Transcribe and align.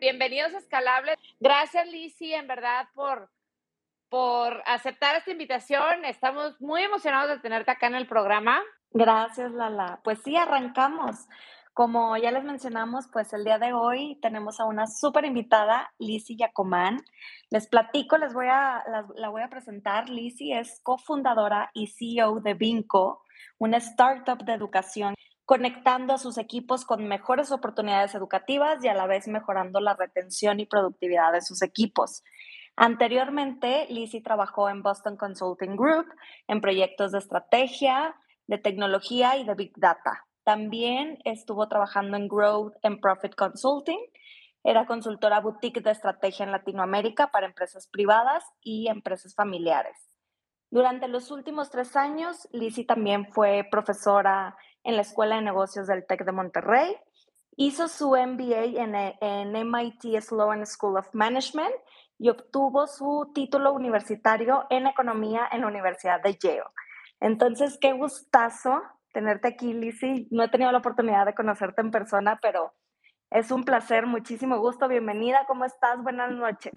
Bienvenidos 0.00 0.54
a 0.54 0.58
Escalables. 0.58 1.18
Gracias, 1.40 1.88
Lizzy, 1.88 2.32
en 2.32 2.46
verdad, 2.46 2.86
por, 2.94 3.30
por 4.08 4.62
aceptar 4.64 5.16
esta 5.16 5.32
invitación. 5.32 6.04
Estamos 6.04 6.60
muy 6.60 6.82
emocionados 6.82 7.30
de 7.30 7.40
tenerte 7.40 7.72
acá 7.72 7.88
en 7.88 7.96
el 7.96 8.06
programa. 8.06 8.62
Gracias, 8.92 9.50
Lala. 9.50 10.00
Pues 10.04 10.20
sí, 10.22 10.36
arrancamos. 10.36 11.26
Como 11.74 12.16
ya 12.16 12.30
les 12.30 12.44
mencionamos, 12.44 13.08
pues 13.12 13.32
el 13.32 13.42
día 13.42 13.58
de 13.58 13.72
hoy 13.72 14.20
tenemos 14.22 14.60
a 14.60 14.66
una 14.66 14.86
súper 14.86 15.24
invitada, 15.24 15.92
Lizzy 15.98 16.36
Yacomán. 16.36 17.00
Les 17.50 17.66
platico, 17.66 18.18
les 18.18 18.32
voy 18.32 18.46
a, 18.48 18.84
la, 19.16 19.28
voy 19.30 19.42
a 19.42 19.48
presentar. 19.48 20.08
Lizzy 20.08 20.52
es 20.52 20.80
cofundadora 20.84 21.70
y 21.74 21.88
CEO 21.88 22.38
de 22.38 22.54
Vinco, 22.54 23.24
una 23.58 23.78
startup 23.78 24.44
de 24.44 24.52
educación 24.52 25.14
conectando 25.48 26.12
a 26.12 26.18
sus 26.18 26.36
equipos 26.36 26.84
con 26.84 27.08
mejores 27.08 27.52
oportunidades 27.52 28.14
educativas 28.14 28.84
y 28.84 28.88
a 28.88 28.92
la 28.92 29.06
vez 29.06 29.26
mejorando 29.28 29.80
la 29.80 29.94
retención 29.94 30.60
y 30.60 30.66
productividad 30.66 31.32
de 31.32 31.40
sus 31.40 31.62
equipos. 31.62 32.22
Anteriormente, 32.76 33.86
Lizzie 33.88 34.20
trabajó 34.20 34.68
en 34.68 34.82
Boston 34.82 35.16
Consulting 35.16 35.74
Group 35.74 36.04
en 36.48 36.60
proyectos 36.60 37.12
de 37.12 37.18
estrategia, 37.20 38.14
de 38.46 38.58
tecnología 38.58 39.38
y 39.38 39.46
de 39.46 39.54
Big 39.54 39.72
Data. 39.76 40.26
También 40.44 41.16
estuvo 41.24 41.66
trabajando 41.66 42.18
en 42.18 42.28
Growth 42.28 42.74
and 42.82 43.00
Profit 43.00 43.34
Consulting. 43.34 44.00
Era 44.62 44.84
consultora 44.84 45.40
boutique 45.40 45.80
de 45.80 45.92
estrategia 45.92 46.44
en 46.44 46.52
Latinoamérica 46.52 47.28
para 47.28 47.46
empresas 47.46 47.88
privadas 47.90 48.44
y 48.60 48.88
empresas 48.88 49.34
familiares. 49.34 50.10
Durante 50.70 51.08
los 51.08 51.30
últimos 51.30 51.70
tres 51.70 51.96
años, 51.96 52.46
Lizzie 52.52 52.84
también 52.84 53.32
fue 53.32 53.66
profesora 53.70 54.54
en 54.88 54.96
la 54.96 55.02
Escuela 55.02 55.36
de 55.36 55.42
Negocios 55.42 55.86
del 55.86 56.06
TEC 56.06 56.24
de 56.24 56.32
Monterrey. 56.32 56.96
Hizo 57.56 57.88
su 57.88 58.12
MBA 58.12 58.80
en, 58.82 58.94
en 59.20 59.70
MIT 59.70 60.18
Sloan 60.22 60.64
School 60.64 60.96
of 60.96 61.08
Management 61.12 61.74
y 62.18 62.30
obtuvo 62.30 62.86
su 62.86 63.30
título 63.34 63.74
universitario 63.74 64.64
en 64.70 64.86
Economía 64.86 65.46
en 65.52 65.60
la 65.60 65.66
Universidad 65.66 66.22
de 66.22 66.38
Yale. 66.40 66.62
Entonces, 67.20 67.76
qué 67.78 67.92
gustazo 67.92 68.80
tenerte 69.12 69.48
aquí, 69.48 69.74
Lizzie. 69.74 70.26
No 70.30 70.44
he 70.44 70.48
tenido 70.48 70.72
la 70.72 70.78
oportunidad 70.78 71.26
de 71.26 71.34
conocerte 71.34 71.82
en 71.82 71.90
persona, 71.90 72.38
pero 72.40 72.72
es 73.30 73.50
un 73.50 73.64
placer, 73.64 74.06
muchísimo 74.06 74.58
gusto. 74.58 74.88
Bienvenida, 74.88 75.44
¿cómo 75.46 75.66
estás? 75.66 76.02
Buenas 76.02 76.32
noches. 76.32 76.72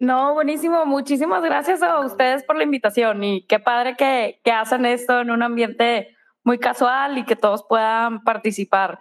No, 0.00 0.34
buenísimo. 0.34 0.84
Muchísimas 0.84 1.44
gracias 1.44 1.80
a 1.80 2.00
ustedes 2.00 2.42
por 2.42 2.56
la 2.56 2.64
invitación 2.64 3.22
y 3.22 3.46
qué 3.46 3.60
padre 3.60 3.94
que, 3.96 4.40
que 4.42 4.50
hacen 4.50 4.84
esto 4.84 5.20
en 5.20 5.30
un 5.30 5.44
ambiente 5.44 6.13
muy 6.44 6.58
casual 6.58 7.18
y 7.18 7.24
que 7.24 7.36
todos 7.36 7.64
puedan 7.68 8.22
participar. 8.22 9.00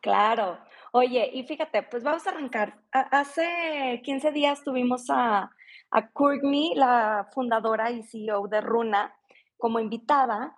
Claro. 0.00 0.58
Oye, 0.92 1.30
y 1.32 1.44
fíjate, 1.44 1.82
pues 1.82 2.02
vamos 2.02 2.26
a 2.26 2.30
arrancar. 2.30 2.78
Hace 2.90 4.00
15 4.04 4.32
días 4.32 4.64
tuvimos 4.64 5.10
a, 5.10 5.50
a 5.90 6.08
Courtney, 6.10 6.74
la 6.74 7.28
fundadora 7.32 7.90
y 7.90 8.02
CEO 8.02 8.48
de 8.48 8.60
Runa, 8.60 9.14
como 9.58 9.78
invitada 9.78 10.56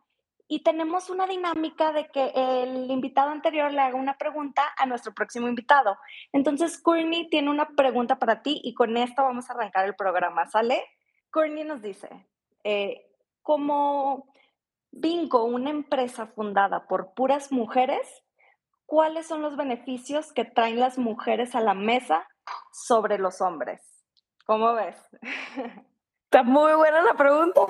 y 0.52 0.62
tenemos 0.62 1.08
una 1.08 1.26
dinámica 1.26 1.92
de 1.92 2.08
que 2.08 2.30
el 2.34 2.90
invitado 2.90 3.30
anterior 3.30 3.72
le 3.72 3.80
haga 3.80 3.96
una 3.96 4.18
pregunta 4.18 4.62
a 4.76 4.84
nuestro 4.84 5.14
próximo 5.14 5.48
invitado. 5.48 5.96
Entonces, 6.30 6.78
Courtney 6.78 7.30
tiene 7.30 7.48
una 7.48 7.70
pregunta 7.70 8.18
para 8.18 8.42
ti 8.42 8.60
y 8.62 8.74
con 8.74 8.98
esto 8.98 9.22
vamos 9.22 9.48
a 9.48 9.54
arrancar 9.54 9.86
el 9.86 9.94
programa, 9.94 10.46
¿sale? 10.50 10.84
Courtney 11.30 11.64
nos 11.64 11.80
dice, 11.80 12.26
eh, 12.64 13.10
como 13.40 14.26
Bingo, 14.92 15.44
una 15.44 15.70
empresa 15.70 16.26
fundada 16.26 16.86
por 16.86 17.14
puras 17.14 17.50
mujeres, 17.50 18.06
¿cuáles 18.86 19.26
son 19.26 19.42
los 19.42 19.56
beneficios 19.56 20.32
que 20.32 20.44
traen 20.44 20.78
las 20.78 20.98
mujeres 20.98 21.54
a 21.54 21.60
la 21.60 21.74
mesa 21.74 22.28
sobre 22.70 23.18
los 23.18 23.40
hombres? 23.40 23.80
¿Cómo 24.44 24.74
ves? 24.74 24.96
Está 26.24 26.42
muy 26.44 26.72
buena 26.74 27.02
la 27.02 27.14
pregunta 27.14 27.60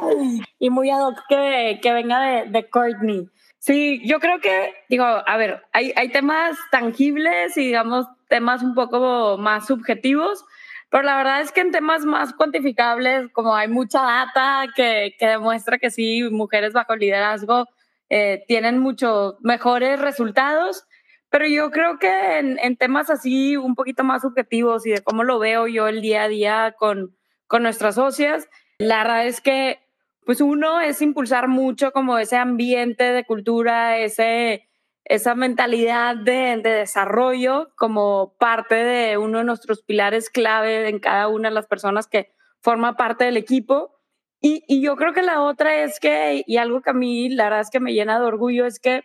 y 0.58 0.70
muy 0.70 0.90
ad 0.90 1.06
hoc 1.06 1.18
que, 1.28 1.80
que 1.82 1.92
venga 1.92 2.20
de, 2.20 2.50
de, 2.50 2.70
Courtney. 2.70 3.28
Sí, 3.58 4.00
yo 4.06 4.20
creo 4.20 4.40
que, 4.40 4.74
digo, 4.88 5.04
a 5.04 5.36
ver, 5.36 5.64
hay, 5.72 5.92
hay 5.96 6.10
temas 6.10 6.56
tangibles 6.70 7.56
y 7.56 7.66
digamos 7.66 8.06
temas 8.28 8.62
un 8.62 8.74
poco 8.74 9.36
más 9.36 9.66
subjetivos, 9.66 10.44
pero 10.92 11.04
la 11.04 11.16
verdad 11.16 11.40
es 11.40 11.52
que 11.52 11.62
en 11.62 11.70
temas 11.70 12.04
más 12.04 12.34
cuantificables, 12.34 13.30
como 13.32 13.56
hay 13.56 13.66
mucha 13.66 14.02
data 14.02 14.66
que, 14.76 15.16
que 15.18 15.26
demuestra 15.26 15.78
que 15.78 15.90
sí, 15.90 16.22
mujeres 16.30 16.74
bajo 16.74 16.94
liderazgo 16.94 17.66
eh, 18.10 18.44
tienen 18.46 18.76
mucho 18.76 19.38
mejores 19.40 19.98
resultados, 19.98 20.84
pero 21.30 21.46
yo 21.46 21.70
creo 21.70 21.98
que 21.98 22.38
en, 22.38 22.58
en, 22.58 22.76
temas 22.76 23.08
así 23.08 23.56
un 23.56 23.74
poquito 23.74 24.04
más 24.04 24.20
subjetivos 24.20 24.84
y 24.84 24.90
de 24.90 25.00
cómo 25.00 25.24
lo 25.24 25.38
veo 25.38 25.66
yo 25.66 25.88
el 25.88 26.02
día 26.02 26.24
a 26.24 26.28
día 26.28 26.74
con, 26.78 27.16
con 27.46 27.62
nuestras 27.62 27.94
socias, 27.94 28.46
la 28.76 28.98
verdad 28.98 29.26
es 29.26 29.40
que, 29.40 29.78
pues 30.26 30.42
uno 30.42 30.78
es 30.82 31.00
impulsar 31.00 31.48
mucho 31.48 31.92
como 31.92 32.18
ese 32.18 32.36
ambiente 32.36 33.04
de 33.04 33.24
cultura, 33.24 33.96
ese, 33.96 34.68
esa 35.04 35.34
mentalidad 35.34 36.16
de, 36.16 36.60
de, 36.62 36.70
desarrollo 36.70 37.72
como 37.76 38.36
parte 38.38 38.74
de 38.74 39.18
uno 39.18 39.38
de 39.38 39.44
nuestros 39.44 39.82
pilares 39.82 40.30
clave 40.30 40.88
en 40.88 41.00
cada 41.00 41.28
una 41.28 41.48
de 41.48 41.54
las 41.54 41.66
personas 41.66 42.06
que 42.06 42.32
forma 42.60 42.96
parte 42.96 43.24
del 43.24 43.36
equipo. 43.36 43.98
Y, 44.40 44.64
y 44.68 44.80
yo 44.80 44.96
creo 44.96 45.12
que 45.12 45.22
la 45.22 45.42
otra 45.42 45.82
es 45.82 46.00
que, 46.00 46.44
y 46.46 46.56
algo 46.56 46.82
que 46.82 46.90
a 46.90 46.94
mí 46.94 47.28
la 47.28 47.44
verdad 47.44 47.60
es 47.60 47.70
que 47.70 47.80
me 47.80 47.92
llena 47.92 48.18
de 48.18 48.26
orgullo, 48.26 48.66
es 48.66 48.78
que 48.78 49.02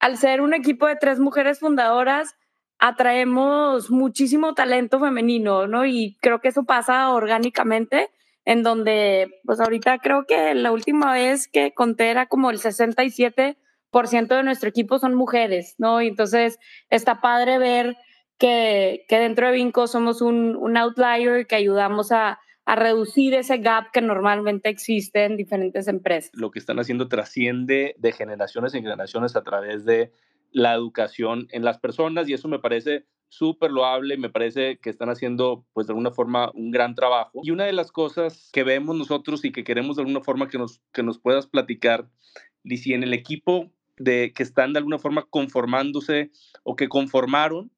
al 0.00 0.18
ser 0.18 0.40
un 0.40 0.54
equipo 0.54 0.86
de 0.86 0.96
tres 0.96 1.20
mujeres 1.20 1.60
fundadoras, 1.60 2.36
atraemos 2.82 3.92
muchísimo 3.92 4.54
talento 4.54 4.98
femenino, 4.98 5.68
¿no? 5.68 5.86
Y 5.86 6.18
creo 6.20 6.40
que 6.40 6.48
eso 6.48 6.64
pasa 6.64 7.10
orgánicamente, 7.10 8.10
en 8.44 8.64
donde, 8.64 9.40
pues 9.44 9.60
ahorita 9.60 9.98
creo 9.98 10.26
que 10.26 10.54
la 10.54 10.72
última 10.72 11.12
vez 11.12 11.46
que 11.46 11.72
conté 11.72 12.10
era 12.10 12.26
como 12.26 12.50
el 12.50 12.58
67% 12.58 13.56
de 13.92 14.42
nuestro 14.42 14.68
equipo 14.68 14.98
son 14.98 15.14
mujeres, 15.14 15.74
¿no? 15.78 16.00
Y 16.00 16.08
entonces 16.08 16.58
está 16.90 17.20
padre 17.20 17.58
ver 17.58 17.96
que, 18.38 19.04
que 19.08 19.18
dentro 19.18 19.46
de 19.46 19.52
Vinco 19.52 19.86
somos 19.86 20.22
un, 20.22 20.56
un 20.56 20.76
outlier 20.76 21.46
que 21.46 21.54
ayudamos 21.54 22.10
a, 22.10 22.40
a 22.64 22.76
reducir 22.76 23.34
ese 23.34 23.58
gap 23.58 23.90
que 23.92 24.00
normalmente 24.00 24.68
existe 24.68 25.24
en 25.24 25.36
diferentes 25.36 25.88
empresas. 25.88 26.30
Lo 26.34 26.50
que 26.50 26.58
están 26.58 26.78
haciendo 26.78 27.08
trasciende 27.08 27.94
de 27.98 28.12
generaciones 28.12 28.74
en 28.74 28.82
generaciones 28.82 29.36
a 29.36 29.42
través 29.42 29.84
de 29.84 30.12
la 30.52 30.74
educación 30.74 31.48
en 31.50 31.64
las 31.64 31.78
personas 31.78 32.28
y 32.28 32.34
eso 32.34 32.48
me 32.48 32.58
parece 32.58 33.06
súper 33.28 33.70
loable, 33.70 34.18
me 34.18 34.28
parece 34.28 34.78
que 34.78 34.90
están 34.90 35.08
haciendo 35.08 35.64
pues 35.72 35.86
de 35.86 35.92
alguna 35.92 36.10
forma 36.10 36.50
un 36.54 36.70
gran 36.70 36.94
trabajo. 36.94 37.40
Y 37.42 37.50
una 37.50 37.64
de 37.64 37.72
las 37.72 37.90
cosas 37.90 38.50
que 38.52 38.62
vemos 38.62 38.94
nosotros 38.94 39.44
y 39.44 39.52
que 39.52 39.64
queremos 39.64 39.96
de 39.96 40.02
alguna 40.02 40.20
forma 40.20 40.48
que 40.48 40.58
nos, 40.58 40.82
que 40.92 41.02
nos 41.02 41.18
puedas 41.18 41.46
platicar, 41.46 42.10
Lizy, 42.62 42.92
en 42.92 43.02
el 43.02 43.14
equipo 43.14 43.72
de 43.96 44.32
que 44.34 44.42
están 44.42 44.72
de 44.72 44.78
alguna 44.78 44.98
forma 44.98 45.26
conformándose 45.28 46.30
o 46.62 46.76
que 46.76 46.88
conformaron 46.88 47.70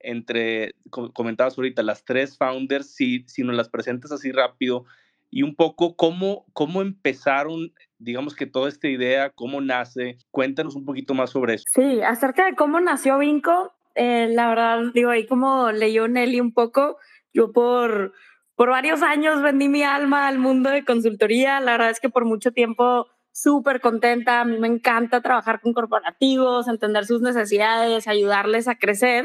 entre, 0.00 0.74
comentabas 0.90 1.56
ahorita, 1.56 1.82
las 1.82 2.04
tres 2.04 2.36
founders, 2.36 2.94
si, 2.94 3.24
si 3.28 3.42
nos 3.42 3.54
las 3.54 3.68
presentas 3.68 4.12
así 4.12 4.32
rápido, 4.32 4.84
y 5.30 5.42
un 5.42 5.54
poco 5.54 5.96
cómo, 5.96 6.44
cómo 6.52 6.82
empezaron, 6.82 7.72
digamos 7.98 8.34
que 8.34 8.46
toda 8.46 8.68
esta 8.68 8.88
idea, 8.88 9.30
cómo 9.30 9.62
nace. 9.62 10.18
Cuéntanos 10.30 10.74
un 10.76 10.84
poquito 10.84 11.14
más 11.14 11.30
sobre 11.30 11.54
eso. 11.54 11.64
Sí, 11.72 12.02
acerca 12.02 12.44
de 12.44 12.54
cómo 12.54 12.80
nació 12.80 13.18
Vinco, 13.18 13.72
eh, 13.94 14.28
la 14.30 14.48
verdad, 14.48 14.80
digo, 14.92 15.10
ahí 15.10 15.26
como 15.26 15.72
leyó 15.72 16.06
Nelly 16.06 16.40
un 16.40 16.52
poco, 16.52 16.98
yo 17.32 17.52
por, 17.52 18.12
por 18.56 18.68
varios 18.68 19.02
años 19.02 19.40
vendí 19.40 19.68
mi 19.68 19.82
alma 19.82 20.28
al 20.28 20.38
mundo 20.38 20.68
de 20.68 20.84
consultoría. 20.84 21.60
La 21.60 21.72
verdad 21.72 21.90
es 21.90 22.00
que 22.00 22.10
por 22.10 22.26
mucho 22.26 22.52
tiempo 22.52 23.06
súper 23.32 23.80
contenta, 23.80 24.40
a 24.40 24.44
mí 24.44 24.58
me 24.58 24.68
encanta 24.68 25.20
trabajar 25.22 25.60
con 25.60 25.72
corporativos, 25.72 26.68
entender 26.68 27.06
sus 27.06 27.22
necesidades, 27.22 28.06
ayudarles 28.06 28.68
a 28.68 28.76
crecer, 28.76 29.24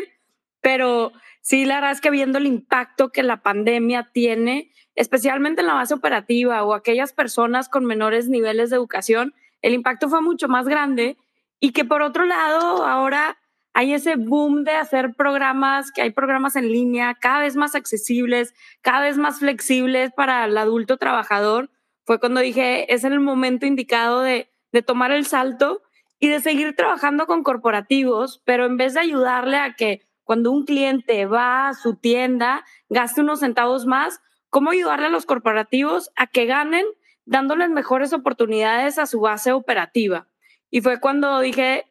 pero 0.62 1.12
sí, 1.42 1.66
la 1.66 1.76
verdad 1.76 1.92
es 1.92 2.02
que 2.02 2.10
viendo 2.10 2.38
el 2.38 2.48
impacto 2.48 3.10
que 3.10 3.24
la 3.24 3.44
pandemia 3.44 4.10
tiene, 4.14 4.72
especialmente 4.96 5.62
en 5.62 5.68
la 5.68 5.76
base 5.76 5.94
operativa 5.94 6.64
o 6.64 6.74
aquellas 6.74 7.14
personas 7.14 7.70
con 7.70 7.86
menores 7.86 8.30
niveles 8.30 8.70
de 8.70 8.78
educación, 8.78 9.34
el 9.62 9.74
impacto 9.74 10.10
fue 10.10 10.22
mucho 10.22 10.48
más 10.48 10.68
grande. 10.68 11.18
Y 11.60 11.72
que 11.72 11.86
por 11.86 12.02
otro 12.02 12.26
lado 12.26 12.86
ahora 12.86 13.38
hay 13.74 13.94
ese 13.94 14.16
boom 14.16 14.64
de 14.64 14.72
hacer 14.72 15.14
programas, 15.16 15.92
que 15.92 16.02
hay 16.02 16.12
programas 16.12 16.56
en 16.56 16.72
línea 16.72 17.16
cada 17.16 17.40
vez 17.40 17.56
más 17.56 17.76
accesibles, 17.76 18.54
cada 18.82 19.02
vez 19.02 19.18
más 19.18 19.40
flexibles 19.40 20.12
para 20.12 20.46
el 20.46 20.58
adulto 20.58 20.98
trabajador. 20.98 21.70
Fue 22.08 22.22
cuando 22.22 22.40
dije, 22.40 22.94
es 22.94 23.04
el 23.04 23.20
momento 23.20 23.66
indicado 23.66 24.22
de, 24.22 24.50
de 24.72 24.82
tomar 24.82 25.12
el 25.12 25.26
salto 25.26 25.84
y 26.20 26.30
de 26.30 26.40
seguir 26.40 26.74
trabajando 26.74 27.28
con 27.28 27.44
corporativos, 27.44 28.42
pero 28.46 28.66
en 28.66 28.78
vez 28.78 28.94
de 28.94 29.02
ayudarle 29.02 29.58
a 29.58 29.74
que 29.74 30.08
cuando 30.24 30.54
un 30.54 30.64
cliente 30.64 31.26
va 31.26 31.68
a 31.68 31.74
su 31.74 31.98
tienda 31.98 32.64
gaste 32.88 33.20
unos 33.20 33.42
centavos 33.42 33.86
más, 33.86 34.22
¿cómo 34.50 34.72
ayudarle 34.72 35.08
a 35.08 35.10
los 35.10 35.26
corporativos 35.26 36.10
a 36.16 36.28
que 36.28 36.46
ganen 36.46 36.86
dándoles 37.26 37.70
mejores 37.72 38.14
oportunidades 38.14 39.00
a 39.00 39.06
su 39.06 39.20
base 39.20 39.52
operativa? 39.52 40.30
Y 40.70 40.80
fue 40.80 41.02
cuando 41.02 41.42
dije, 41.42 41.88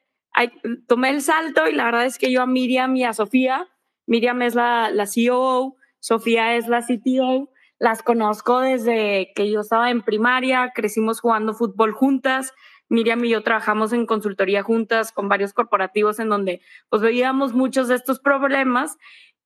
tomé 0.89 1.11
el 1.11 1.21
salto 1.21 1.69
y 1.69 1.75
la 1.75 1.85
verdad 1.85 2.07
es 2.07 2.17
que 2.17 2.33
yo 2.33 2.41
a 2.41 2.47
Miriam 2.47 2.97
y 2.97 3.05
a 3.05 3.13
Sofía, 3.13 3.69
Miriam 4.07 4.41
es 4.41 4.55
la, 4.55 4.89
la 4.91 5.07
CEO, 5.07 5.77
Sofía 6.01 6.57
es 6.57 6.69
la 6.69 6.81
CTO, 6.81 7.51
las 7.79 8.03
conozco 8.03 8.61
desde 8.61 9.33
que 9.35 9.51
yo 9.51 9.61
estaba 9.61 9.91
en 9.91 10.03
primaria, 10.03 10.73
crecimos 10.75 11.21
jugando 11.21 11.55
fútbol 11.55 11.93
juntas, 11.93 12.55
Miriam 12.89 13.25
y 13.25 13.31
yo 13.31 13.43
trabajamos 13.43 13.93
en 13.93 14.07
consultoría 14.07 14.63
juntas 14.63 15.13
con 15.13 15.29
varios 15.29 15.53
corporativos 15.53 16.19
en 16.21 16.29
donde 16.29 16.61
pues 16.89 17.03
veíamos 17.03 17.53
muchos 17.53 17.89
de 17.89 17.97
estos 17.97 18.21
problemas 18.21 18.97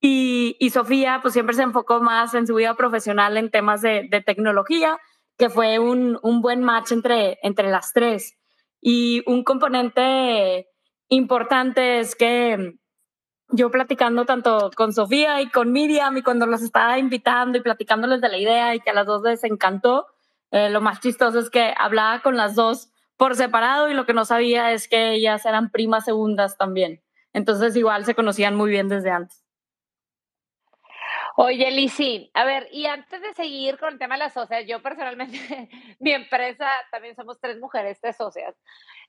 y, 0.00 0.56
y 0.58 0.70
Sofía 0.70 1.20
pues 1.22 1.34
siempre 1.34 1.54
se 1.54 1.62
enfocó 1.62 2.00
más 2.00 2.34
en 2.34 2.46
su 2.46 2.54
vida 2.54 2.74
profesional 2.74 3.36
en 3.36 3.50
temas 3.50 3.82
de, 3.82 4.08
de 4.10 4.20
tecnología, 4.22 4.98
que 5.36 5.50
fue 5.50 5.78
un, 5.78 6.18
un, 6.22 6.40
buen 6.40 6.62
match 6.62 6.92
entre, 6.92 7.38
entre 7.42 7.70
las 7.70 7.92
tres. 7.92 8.38
Y 8.80 9.22
un 9.26 9.44
componente 9.44 10.68
importante 11.08 12.00
es 12.00 12.14
que 12.14 12.78
yo 13.52 13.70
platicando 13.70 14.24
tanto 14.24 14.70
con 14.76 14.92
Sofía 14.92 15.40
y 15.40 15.48
con 15.48 15.72
Miriam 15.72 16.16
y 16.16 16.22
cuando 16.22 16.46
los 16.46 16.62
estaba 16.62 16.98
invitando 16.98 17.58
y 17.58 17.62
platicándoles 17.62 18.20
de 18.20 18.28
la 18.28 18.38
idea 18.38 18.74
y 18.74 18.80
que 18.80 18.90
a 18.90 18.94
las 18.94 19.06
dos 19.06 19.22
les 19.22 19.44
encantó, 19.44 20.06
eh, 20.50 20.70
lo 20.70 20.80
más 20.80 21.00
chistoso 21.00 21.38
es 21.38 21.50
que 21.50 21.74
hablaba 21.76 22.20
con 22.20 22.36
las 22.36 22.54
dos 22.54 22.90
por 23.16 23.36
separado 23.36 23.88
y 23.90 23.94
lo 23.94 24.06
que 24.06 24.14
no 24.14 24.24
sabía 24.24 24.72
es 24.72 24.88
que 24.88 25.12
ellas 25.12 25.44
eran 25.44 25.70
primas 25.70 26.04
segundas 26.04 26.56
también. 26.56 27.02
Entonces 27.32 27.76
igual 27.76 28.04
se 28.04 28.14
conocían 28.14 28.56
muy 28.56 28.70
bien 28.70 28.88
desde 28.88 29.10
antes. 29.10 29.44
Oye, 31.36 31.70
Lisi, 31.70 32.30
a 32.34 32.44
ver, 32.44 32.68
y 32.72 32.86
antes 32.86 33.20
de 33.20 33.32
seguir 33.34 33.78
con 33.78 33.92
el 33.92 33.98
tema 33.98 34.14
de 34.14 34.20
las 34.20 34.32
socias, 34.32 34.64
yo 34.66 34.82
personalmente, 34.82 35.38
mi 36.00 36.12
empresa, 36.12 36.68
también 36.90 37.14
somos 37.14 37.40
tres 37.40 37.58
mujeres, 37.58 37.98
tres 38.00 38.16
socias. 38.16 38.54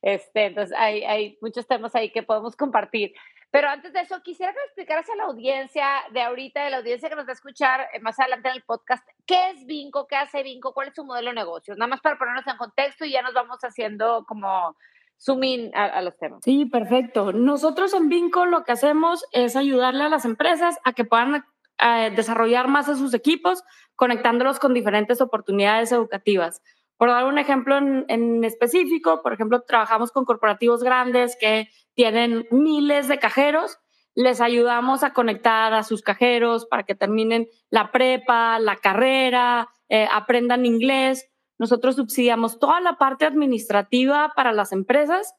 Este, 0.01 0.45
entonces, 0.45 0.75
hay, 0.77 1.37
muchos 1.41 1.67
temas 1.67 1.95
ahí 1.95 2.11
que 2.11 2.23
podemos 2.23 2.55
compartir. 2.55 3.13
Pero 3.49 3.69
antes 3.69 3.91
de 3.91 4.01
eso, 4.01 4.21
quisiera 4.23 4.53
que 4.53 4.59
explicaras 4.65 5.09
a 5.09 5.15
la 5.15 5.25
audiencia 5.25 5.85
de 6.11 6.21
ahorita, 6.21 6.63
de 6.63 6.69
la 6.69 6.77
audiencia 6.77 7.09
que 7.09 7.15
nos 7.15 7.25
va 7.25 7.31
a 7.31 7.33
escuchar 7.33 7.87
eh, 7.93 7.99
más 7.99 8.17
adelante 8.19 8.47
en 8.47 8.55
el 8.55 8.63
podcast, 8.63 9.05
¿qué 9.25 9.49
es 9.49 9.65
Vinco? 9.65 10.07
¿Qué 10.07 10.15
hace 10.15 10.41
Vinco? 10.41 10.73
¿Cuál 10.73 10.87
es 10.87 10.95
su 10.95 11.03
modelo 11.03 11.29
de 11.29 11.35
negocio? 11.35 11.75
Nada 11.75 11.89
más 11.89 12.01
para 12.01 12.17
ponernos 12.17 12.47
en 12.47 12.55
contexto 12.55 13.03
y 13.03 13.11
ya 13.11 13.21
nos 13.21 13.33
vamos 13.33 13.59
haciendo 13.61 14.25
como 14.25 14.77
zooming 15.19 15.75
a, 15.75 15.85
a 15.85 16.01
los 16.01 16.17
temas. 16.17 16.39
Sí, 16.45 16.65
perfecto. 16.65 17.33
Nosotros 17.33 17.93
en 17.93 18.07
Vinco 18.07 18.45
lo 18.45 18.63
que 18.63 18.71
hacemos 18.71 19.25
es 19.33 19.57
ayudarle 19.57 20.05
a 20.05 20.09
las 20.09 20.23
empresas 20.23 20.79
a 20.85 20.93
que 20.93 21.03
puedan 21.03 21.43
eh, 21.81 22.11
desarrollar 22.15 22.67
más 22.67 22.87
a 22.89 22.95
sus 22.95 23.13
equipos, 23.13 23.63
conectándolos 23.95 24.59
con 24.59 24.73
diferentes 24.73 25.19
oportunidades 25.21 25.91
educativas. 25.91 26.61
Por 26.97 27.09
dar 27.09 27.25
un 27.25 27.39
ejemplo 27.39 27.77
en, 27.77 28.43
específico, 28.43 29.23
por 29.23 29.33
ejemplo, 29.33 29.63
trabajamos 29.63 30.11
con 30.11 30.23
corporativos 30.23 30.83
grandes 30.83 31.35
que 31.39 31.69
tienen 31.95 32.45
miles 32.51 33.07
de 33.07 33.17
cajeros, 33.17 33.79
les 34.13 34.41
ayudamos 34.41 35.03
a 35.03 35.13
conectar 35.13 35.73
a 35.73 35.83
sus 35.83 36.03
cajeros 36.03 36.67
para 36.67 36.83
que 36.83 36.93
terminen 36.93 37.47
la 37.71 37.91
prepa, 37.91 38.59
la 38.59 38.75
carrera, 38.75 39.69
eh, 39.89 40.07
aprendan 40.11 40.65
inglés. 40.65 41.27
Nosotros 41.57 41.95
subsidiamos 41.95 42.59
toda 42.59 42.81
la 42.81 42.97
parte 42.97 43.25
administrativa 43.25 44.33
para 44.35 44.51
las 44.51 44.71
empresas 44.71 45.33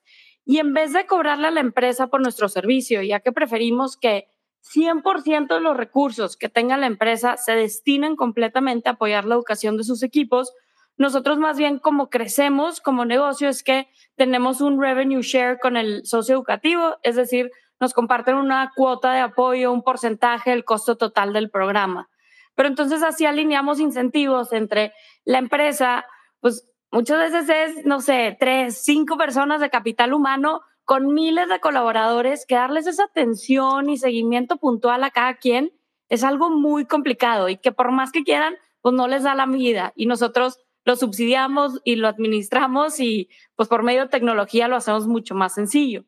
y 0.45 0.59
en 0.59 0.75
vez 0.75 0.93
de 0.93 1.07
cobrarle 1.07 1.49
a 1.49 1.53
la 1.53 1.61
empresa 1.61 2.09
por 2.09 2.21
nuestro 2.21 2.49
servicio, 2.49 3.03
ya 3.03 3.21
que 3.21 3.31
preferimos 3.31 3.97
que 3.97 4.27
100% 4.63 5.55
de 5.55 5.61
los 5.61 5.77
recursos 5.77 6.37
que 6.37 6.49
tenga 6.49 6.77
la 6.77 6.87
empresa 6.87 7.37
se 7.37 7.53
destinen 7.53 8.17
completamente 8.17 8.89
a 8.89 8.93
apoyar 8.93 9.25
la 9.25 9.35
educación 9.35 9.77
de 9.77 9.85
sus 9.85 10.03
equipos. 10.03 10.53
Nosotros 10.97 11.39
más 11.39 11.59
bien 11.59 11.79
como 11.79 12.11
crecemos 12.11 12.81
como 12.81 13.05
negocio 13.05 13.49
es 13.49 13.63
que 13.63 13.89
tenemos 14.17 14.61
un 14.61 14.81
revenue 14.81 15.23
share 15.23 15.59
con 15.59 15.77
el 15.77 16.07
socio 16.07 16.35
educativo, 16.35 16.97
es 17.03 17.17
decir, 17.17 17.51
nos 17.81 17.93
comparten 17.93 18.37
una 18.37 18.71
cuota 18.77 19.13
de 19.13 19.21
apoyo, 19.21 19.73
un 19.73 19.83
porcentaje 19.83 20.51
del 20.51 20.65
costo 20.65 20.97
total 20.97 21.33
del 21.33 21.51
programa. 21.51 22.09
Pero 22.55 22.69
entonces 22.69 23.03
así 23.03 23.27
alineamos 23.27 23.81
incentivos 23.81 24.53
entre 24.53 24.93
la 25.25 25.39
empresa, 25.39 26.05
pues 26.41 26.71
muchas 26.93 27.19
veces 27.19 27.49
es, 27.49 27.85
no 27.85 28.01
sé, 28.01 28.37
tres, 28.39 28.85
cinco 28.85 29.17
personas 29.17 29.61
de 29.61 29.71
capital 29.71 30.13
humano 30.13 30.61
con 30.85 31.15
miles 31.15 31.49
de 31.49 31.61
colaboradores, 31.61 32.47
que 32.47 32.55
darles 32.55 32.87
esa 32.87 33.05
atención 33.05 33.89
y 33.89 33.97
seguimiento 33.97 34.57
puntual 34.57 35.05
a 35.05 35.11
cada 35.11 35.35
quien 35.35 35.73
es 36.09 36.25
algo 36.25 36.51
muy 36.51 36.85
complicado 36.87 37.49
y 37.49 37.57
que 37.57 37.73
por 37.73 37.91
más 37.93 38.13
que 38.13 38.25
quieran, 38.25 38.57
pues 38.81 38.95
no 38.95 39.09
les 39.09 39.23
da 39.23 39.35
la 39.35 39.47
vida 39.47 39.93
y 39.97 40.07
nosotros 40.07 40.59
lo 40.85 40.97
subsidiamos 40.97 41.81
y 41.85 41.97
lo 41.97 42.09
administramos 42.09 42.99
y 43.01 43.29
pues 43.55 43.69
por 43.69 43.83
medio 43.83 44.03
de 44.03 44.09
tecnología 44.09 44.69
lo 44.69 44.77
hacemos 44.77 45.07
mucho 45.07 45.35
más 45.35 45.55
sencillo. 45.55 46.05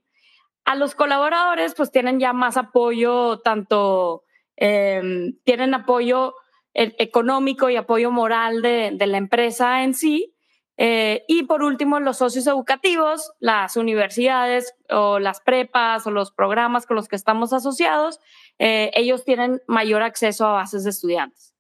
A 0.65 0.75
los 0.75 0.95
colaboradores 0.95 1.75
pues 1.75 1.91
tienen 1.91 2.19
ya 2.19 2.33
más 2.33 2.57
apoyo, 2.57 3.39
tanto 3.41 4.25
eh, 4.57 5.33
tienen 5.45 5.75
apoyo 5.75 6.35
eh, 6.75 6.95
económico 6.99 7.71
y 7.71 7.77
apoyo 7.77 8.11
moral 8.11 8.63
de 8.63 9.07
la 9.07 9.19
empresa 9.19 9.85
en 9.85 9.95
sí, 9.95 10.34
eh, 10.77 11.25
y 11.29 11.45
por 11.45 11.63
último, 11.63 12.01
los 12.01 12.19
socios 12.19 12.47
educativos, 12.47 13.33
las 13.39 13.77
universidades 13.77 14.75
o 14.91 15.19
las 15.19 15.41
prepas 15.41 16.07
o 16.07 16.11
los 16.11 16.33
programas 16.33 16.87
con 16.87 16.97
los 16.97 17.09
que 17.09 17.17
estamos 17.17 17.53
asociados, 17.53 18.21
eh, 18.59 18.91
ellos 18.95 19.25
tienen 19.25 19.61
mayor 19.67 20.03
acceso 20.03 20.47
a 20.47 20.53
bases 20.53 20.85
de 20.85 20.91
estudiantes. 20.91 21.55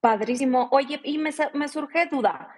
Padrísimo. 0.00 0.68
Oye, 0.72 1.00
y 1.04 1.16
me, 1.16 1.30
me 1.54 1.68
surge 1.68 2.06
duda. 2.06 2.54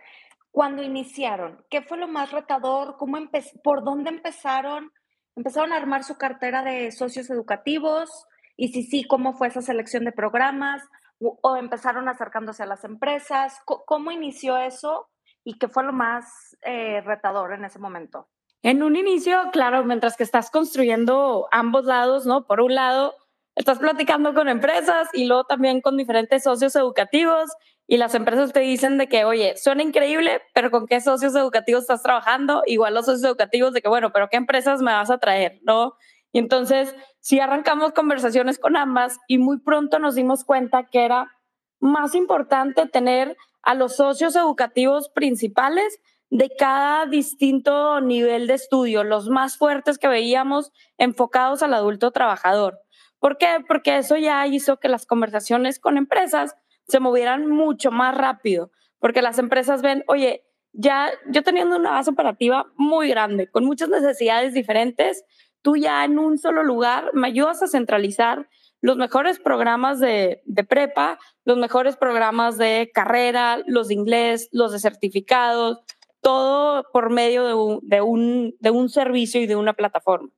Cuando 0.51 0.83
iniciaron, 0.83 1.65
¿qué 1.71 1.83
fue 1.83 1.99
lo 1.99 2.09
más 2.09 2.33
retador? 2.33 2.97
¿Cómo 2.97 3.19
¿Por 3.63 3.85
dónde 3.85 4.11
empezaron? 4.11 4.91
¿Empezaron 5.37 5.73
a 5.73 5.77
armar 5.77 6.03
su 6.03 6.17
cartera 6.17 6.63
de 6.63 6.91
socios 6.91 7.31
educativos? 7.31 8.27
Y 8.57 8.69
si 8.69 8.83
sí, 8.83 9.05
¿cómo 9.05 9.35
fue 9.35 9.49
esa 9.49 9.61
selección 9.61 10.05
de 10.05 10.13
programas? 10.13 10.83
¿O, 11.21 11.39
o 11.43 11.57
empezaron 11.57 12.09
acercándose 12.09 12.63
a 12.63 12.67
las 12.67 12.85
empresas? 12.85 13.61
¿Cómo 13.65 14.11
inició 14.11 14.57
eso? 14.57 15.11
Y 15.47 15.59
qué 15.59 15.69
fue 15.69 15.85
lo 15.85 15.93
más 15.93 16.57
eh, 16.63 17.01
retador 17.03 17.53
en 17.53 17.65
ese 17.65 17.79
momento? 17.79 18.29
En 18.63 18.83
un 18.83 18.97
inicio, 18.97 19.39
claro, 19.53 19.85
mientras 19.85 20.17
que 20.17 20.25
estás 20.25 20.51
construyendo 20.51 21.47
ambos 21.53 21.85
lados, 21.85 22.27
¿no? 22.27 22.47
Por 22.47 22.61
un 22.61 22.75
lado, 22.75 23.15
estás 23.55 23.79
platicando 23.79 24.35
con 24.35 24.49
empresas 24.49 25.09
y 25.13 25.27
luego 25.27 25.45
también 25.45 25.81
con 25.81 25.97
diferentes 25.97 26.43
socios 26.43 26.75
educativos 26.75 27.49
y 27.87 27.97
las 27.97 28.17
empresas 28.17 28.53
te 28.53 28.59
dicen 28.59 28.99
de 28.99 29.09
que, 29.09 29.25
oye, 29.25 29.57
suena 29.57 29.85
increíble, 29.85 30.43
pero 30.53 30.73
¿con 30.73 30.89
qué 30.89 31.01
socios 31.01 31.37
educativos 31.37 31.83
estás 31.83 32.03
trabajando? 32.03 32.65
Igual 32.67 32.95
los 32.95 33.07
socios 33.07 33.23
educativos 33.23 33.73
de 33.73 33.83
que, 33.83 33.89
bueno, 33.89 34.11
pero 34.13 34.29
¿qué 34.29 34.39
empresas 34.39 34.83
me 34.83 34.93
vas 34.93 35.11
a 35.11 35.19
traer? 35.19 35.61
¿No? 35.63 35.95
Y 36.33 36.41
entonces, 36.41 36.93
si 37.21 37.39
arrancamos 37.39 37.93
conversaciones 37.93 38.59
con 38.59 38.77
ambas 38.77 39.21
y 39.29 39.39
muy 39.39 39.61
pronto 39.61 40.01
nos 40.01 40.17
dimos 40.17 40.43
cuenta 40.43 40.89
que 40.91 41.05
era 41.05 41.31
más 41.79 42.17
importante 42.17 42.89
tener 42.89 43.37
a 43.67 43.75
los 43.75 43.97
socios 43.97 44.37
educativos 44.37 45.09
principales 45.09 46.01
de 46.31 46.53
cada 46.57 47.05
distinto 47.07 48.01
nivel 48.01 48.47
de 48.47 48.55
estudio, 48.55 49.03
los 49.03 49.29
más 49.29 49.59
fuertes 49.59 49.99
que 49.99 50.07
veíamos 50.07 50.71
enfocados 50.99 51.65
al 51.65 51.75
adulto 51.75 52.13
trabajador. 52.13 52.79
¿Por 53.19 53.39
qué? 53.39 53.59
Porque 53.67 53.99
eso 53.99 54.17
ya 54.17 54.47
hizo 54.47 54.79
que 54.79 54.89
las 54.89 55.05
conversaciones 55.05 55.81
con 55.81 55.97
empresas 55.97 56.55
se 56.87 57.01
movieran 57.01 57.49
mucho 57.49 57.91
más 57.91 58.17
rápido, 58.17 58.71
porque 59.01 59.21
las 59.21 59.41
empresas 59.41 59.83
ven, 59.83 60.05
oye, 60.07 60.45
ya 60.73 61.11
yo 61.29 61.43
teniendo 61.43 61.75
una 61.75 61.91
base 61.91 62.11
operativa 62.11 62.67
muy 62.77 63.09
grande, 63.09 63.51
con 63.51 63.65
muchas 63.65 63.89
necesidades 63.89 64.55
diferentes, 64.55 65.25
tú 65.61 65.77
ya 65.77 66.05
en 66.05 66.21
un 66.21 66.39
solo 66.39 66.63
lugar 66.63 67.11
me 67.15 67.27
ayudas 67.27 67.65
a 67.65 67.67
centralizar 67.67 68.49
los 68.81 68.97
mejores 68.97 69.39
programas 69.39 70.01
de, 70.01 70.43
de, 70.45 70.65
prepa, 70.65 71.19
los 71.45 71.59
mejores 71.59 71.97
programas 71.97 72.59
de 72.59 72.91
carrera, 72.95 73.59
los 73.67 73.89
de 73.89 73.95
inglés, 73.95 74.49
los 74.53 74.73
de 74.73 74.79
certificados, 74.79 75.81
todo 76.21 76.85
por 76.93 77.11
medio 77.11 77.47
de 77.47 77.55
un, 77.55 77.81
de 77.83 78.01
un, 78.01 78.55
de 78.61 78.71
un 78.71 78.89
servicio 78.89 79.41
y 79.41 79.47
de 79.47 79.57
una 79.57 79.75
plataforma. 79.75 80.31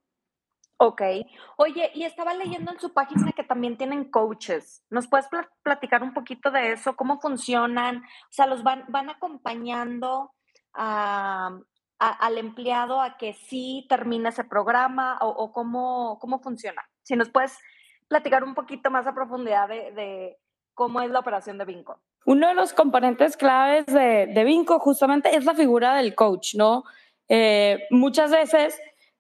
Ok. 0.80 1.02
Oye, 1.56 1.90
y 1.92 2.04
estaba 2.04 2.34
leyendo 2.34 2.70
en 2.70 2.78
su 2.78 2.92
página 2.92 3.32
que 3.32 3.42
también 3.42 3.76
tienen 3.76 4.10
coaches. 4.10 4.84
¿Nos 4.90 5.08
puedes 5.08 5.26
platicar 5.64 6.04
un 6.04 6.14
poquito 6.14 6.52
de 6.52 6.72
eso? 6.72 6.94
¿Cómo 6.94 7.20
funcionan? 7.20 7.96
O 7.96 8.30
sea, 8.32 8.46
los 8.46 8.62
van, 8.62 8.84
van 8.88 9.10
acompañando 9.10 10.32
al 10.74 12.38
empleado 12.38 13.00
a 13.00 13.16
que 13.16 13.32
sí 13.32 13.86
termine 13.88 14.28
ese 14.28 14.44
programa 14.44 15.18
o, 15.20 15.52
cómo, 15.52 16.18
cómo 16.20 16.38
funciona. 16.38 16.88
Si 17.02 17.16
nos 17.16 17.28
puedes 17.28 17.58
platicar 18.08 18.42
un 18.42 18.54
poquito 18.54 18.90
más 18.90 19.06
a 19.06 19.14
profundidad 19.14 19.68
de, 19.68 20.36
cómo 20.74 21.00
es 21.00 21.10
la 21.10 21.20
operación 21.20 21.58
de 21.58 21.64
Vinco. 21.64 22.00
Uno 22.24 22.48
de 22.48 22.54
los 22.54 22.72
componentes 22.72 23.36
claves 23.36 23.86
de, 23.86 24.44
Vinco 24.44 24.78
justamente 24.78 25.34
es 25.36 25.44
la 25.44 25.54
figura 25.54 25.94
del 25.94 26.14
coach, 26.14 26.54
¿no? 26.54 26.84
Eh, 27.28 27.86
muchas 27.90 28.30
veces 28.30 28.78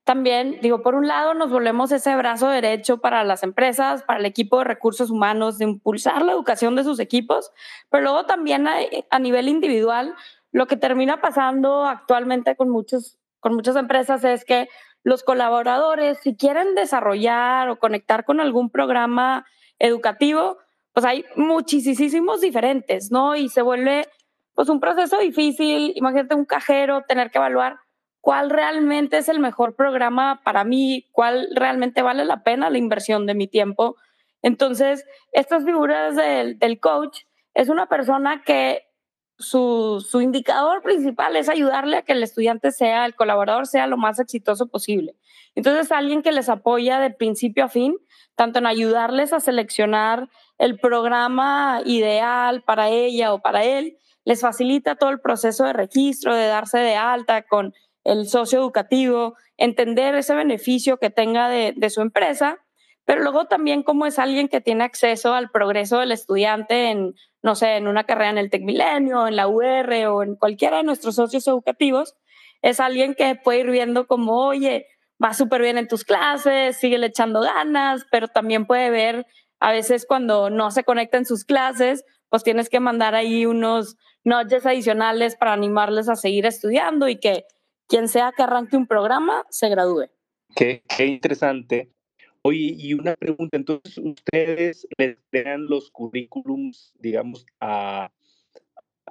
también, 0.08 0.58
digo, 0.62 0.80
por 0.80 0.94
un 0.94 1.06
lado 1.06 1.34
nos 1.34 1.50
volvemos 1.50 1.92
ese 1.92 2.16
brazo 2.16 2.48
derecho 2.48 2.96
para 2.96 3.24
las 3.24 3.42
empresas, 3.42 4.02
para 4.04 4.18
el 4.18 4.24
equipo 4.24 4.56
de 4.56 4.64
recursos 4.64 5.10
humanos, 5.10 5.58
de 5.58 5.66
impulsar 5.66 6.22
la 6.22 6.32
educación 6.32 6.74
de 6.76 6.84
sus 6.84 6.98
equipos, 6.98 7.52
pero 7.90 8.04
luego 8.04 8.24
también 8.24 8.66
a, 8.66 9.18
nivel 9.18 9.48
individual, 9.48 10.14
lo 10.50 10.66
que 10.66 10.78
termina 10.78 11.20
pasando 11.20 11.84
actualmente 11.84 12.56
con, 12.56 12.70
muchos, 12.70 13.18
con 13.40 13.54
muchas 13.54 13.76
empresas 13.76 14.24
es 14.24 14.46
que 14.46 14.70
los 15.04 15.22
colaboradores, 15.22 16.18
si 16.18 16.36
quieren 16.36 16.74
desarrollar 16.74 17.68
o 17.68 17.78
conectar 17.78 18.24
con 18.24 18.40
algún 18.40 18.70
programa 18.70 19.46
educativo, 19.78 20.58
pues 20.92 21.06
hay 21.06 21.24
muchísimos 21.36 22.40
diferentes, 22.40 23.10
¿no? 23.10 23.36
Y 23.36 23.48
se 23.48 23.62
vuelve 23.62 24.08
pues 24.54 24.68
un 24.68 24.80
proceso 24.80 25.18
difícil, 25.18 25.92
imagínate 25.94 26.34
un 26.34 26.44
cajero, 26.44 27.02
tener 27.06 27.30
que 27.30 27.38
evaluar 27.38 27.78
cuál 28.20 28.50
realmente 28.50 29.18
es 29.18 29.28
el 29.28 29.38
mejor 29.38 29.76
programa 29.76 30.40
para 30.44 30.64
mí, 30.64 31.06
cuál 31.12 31.48
realmente 31.54 32.02
vale 32.02 32.24
la 32.24 32.42
pena 32.42 32.68
la 32.68 32.78
inversión 32.78 33.24
de 33.26 33.34
mi 33.34 33.46
tiempo. 33.46 33.94
Entonces, 34.42 35.06
estas 35.30 35.64
figuras 35.64 36.16
del, 36.16 36.80
coach 36.80 37.20
es 37.54 37.68
una 37.68 37.86
persona 37.86 38.42
que 38.42 38.87
su, 39.38 40.20
indicador 40.20 40.82
principal 40.82 41.36
es 41.36 41.48
ayudarle 41.48 41.98
a 41.98 42.02
que 42.02 42.12
el 42.12 42.22
estudiante 42.22 42.72
sea, 42.72 43.06
el 43.06 43.14
colaborador 43.14 43.66
sea 43.66 43.86
lo 43.86 43.96
más 43.96 44.18
exitoso 44.18 44.66
posible. 44.66 45.16
Entonces, 45.54 45.92
alguien 45.92 46.22
que 46.22 46.32
les 46.32 46.48
apoya 46.48 46.98
de 46.98 47.10
principio 47.10 47.64
a 47.64 47.68
fin, 47.68 47.96
tanto 48.34 48.58
en 48.58 48.66
ayudarles 48.66 49.32
a 49.32 49.40
seleccionar 49.40 50.28
el 50.58 50.78
programa 50.78 51.80
ideal 51.84 52.62
para 52.62 52.88
ella 52.88 53.32
o 53.32 53.40
para 53.40 53.64
él, 53.64 53.96
les 54.24 54.40
facilita 54.40 54.96
todo 54.96 55.10
el 55.10 55.20
proceso 55.20 55.64
de 55.64 55.72
registro, 55.72 56.34
de 56.34 56.46
darse 56.46 56.78
de 56.78 56.96
alta 56.96 57.42
con 57.42 57.72
el 58.04 58.28
socio 58.28 58.58
educativo, 58.58 59.36
entender 59.56 60.14
ese 60.14 60.34
beneficio 60.34 60.98
que 60.98 61.10
tenga 61.10 61.48
de, 61.48 61.90
su 61.90 62.00
empresa, 62.00 62.58
pero 63.08 63.22
luego 63.22 63.46
también 63.46 63.82
como 63.82 64.04
es 64.04 64.18
alguien 64.18 64.48
que 64.48 64.60
tiene 64.60 64.84
acceso 64.84 65.32
al 65.32 65.50
progreso 65.50 65.98
del 65.98 66.12
estudiante 66.12 66.90
en, 66.90 67.14
no 67.42 67.54
sé, 67.54 67.76
en 67.76 67.88
una 67.88 68.04
carrera 68.04 68.28
en 68.28 68.36
el 68.36 68.50
Tec 68.50 68.62
Milenio, 68.62 69.26
en 69.26 69.34
la 69.34 69.48
UR 69.48 69.90
o 70.08 70.22
en 70.22 70.36
cualquiera 70.36 70.76
de 70.76 70.82
nuestros 70.82 71.14
socios 71.14 71.48
educativos, 71.48 72.16
es 72.60 72.80
alguien 72.80 73.14
que 73.14 73.34
puede 73.34 73.60
ir 73.60 73.70
viendo 73.70 74.06
como, 74.06 74.44
oye, 74.44 74.88
va 75.24 75.32
súper 75.32 75.62
bien 75.62 75.78
en 75.78 75.88
tus 75.88 76.04
clases, 76.04 76.76
sigue 76.76 77.02
echando 77.02 77.40
ganas, 77.40 78.04
pero 78.10 78.28
también 78.28 78.66
puede 78.66 78.90
ver 78.90 79.26
a 79.58 79.72
veces 79.72 80.04
cuando 80.06 80.50
no 80.50 80.70
se 80.70 80.84
conecta 80.84 81.16
en 81.16 81.24
sus 81.24 81.46
clases, 81.46 82.04
pues 82.28 82.42
tienes 82.44 82.68
que 82.68 82.78
mandar 82.78 83.14
ahí 83.14 83.46
unos 83.46 83.96
notches 84.22 84.66
adicionales 84.66 85.34
para 85.34 85.54
animarles 85.54 86.10
a 86.10 86.16
seguir 86.16 86.44
estudiando 86.44 87.08
y 87.08 87.18
que 87.18 87.46
quien 87.86 88.06
sea 88.06 88.32
que 88.36 88.42
arranque 88.42 88.76
un 88.76 88.86
programa 88.86 89.46
se 89.48 89.70
gradúe. 89.70 90.10
Qué 90.54 90.82
interesante. 90.98 91.90
Oye, 92.48 92.76
y 92.78 92.94
una 92.94 93.14
pregunta, 93.14 93.58
entonces, 93.58 93.98
¿ustedes 93.98 94.88
les 94.96 95.18
dan 95.30 95.66
los 95.66 95.90
currículums, 95.90 96.94
digamos, 96.98 97.44
a, 97.60 98.10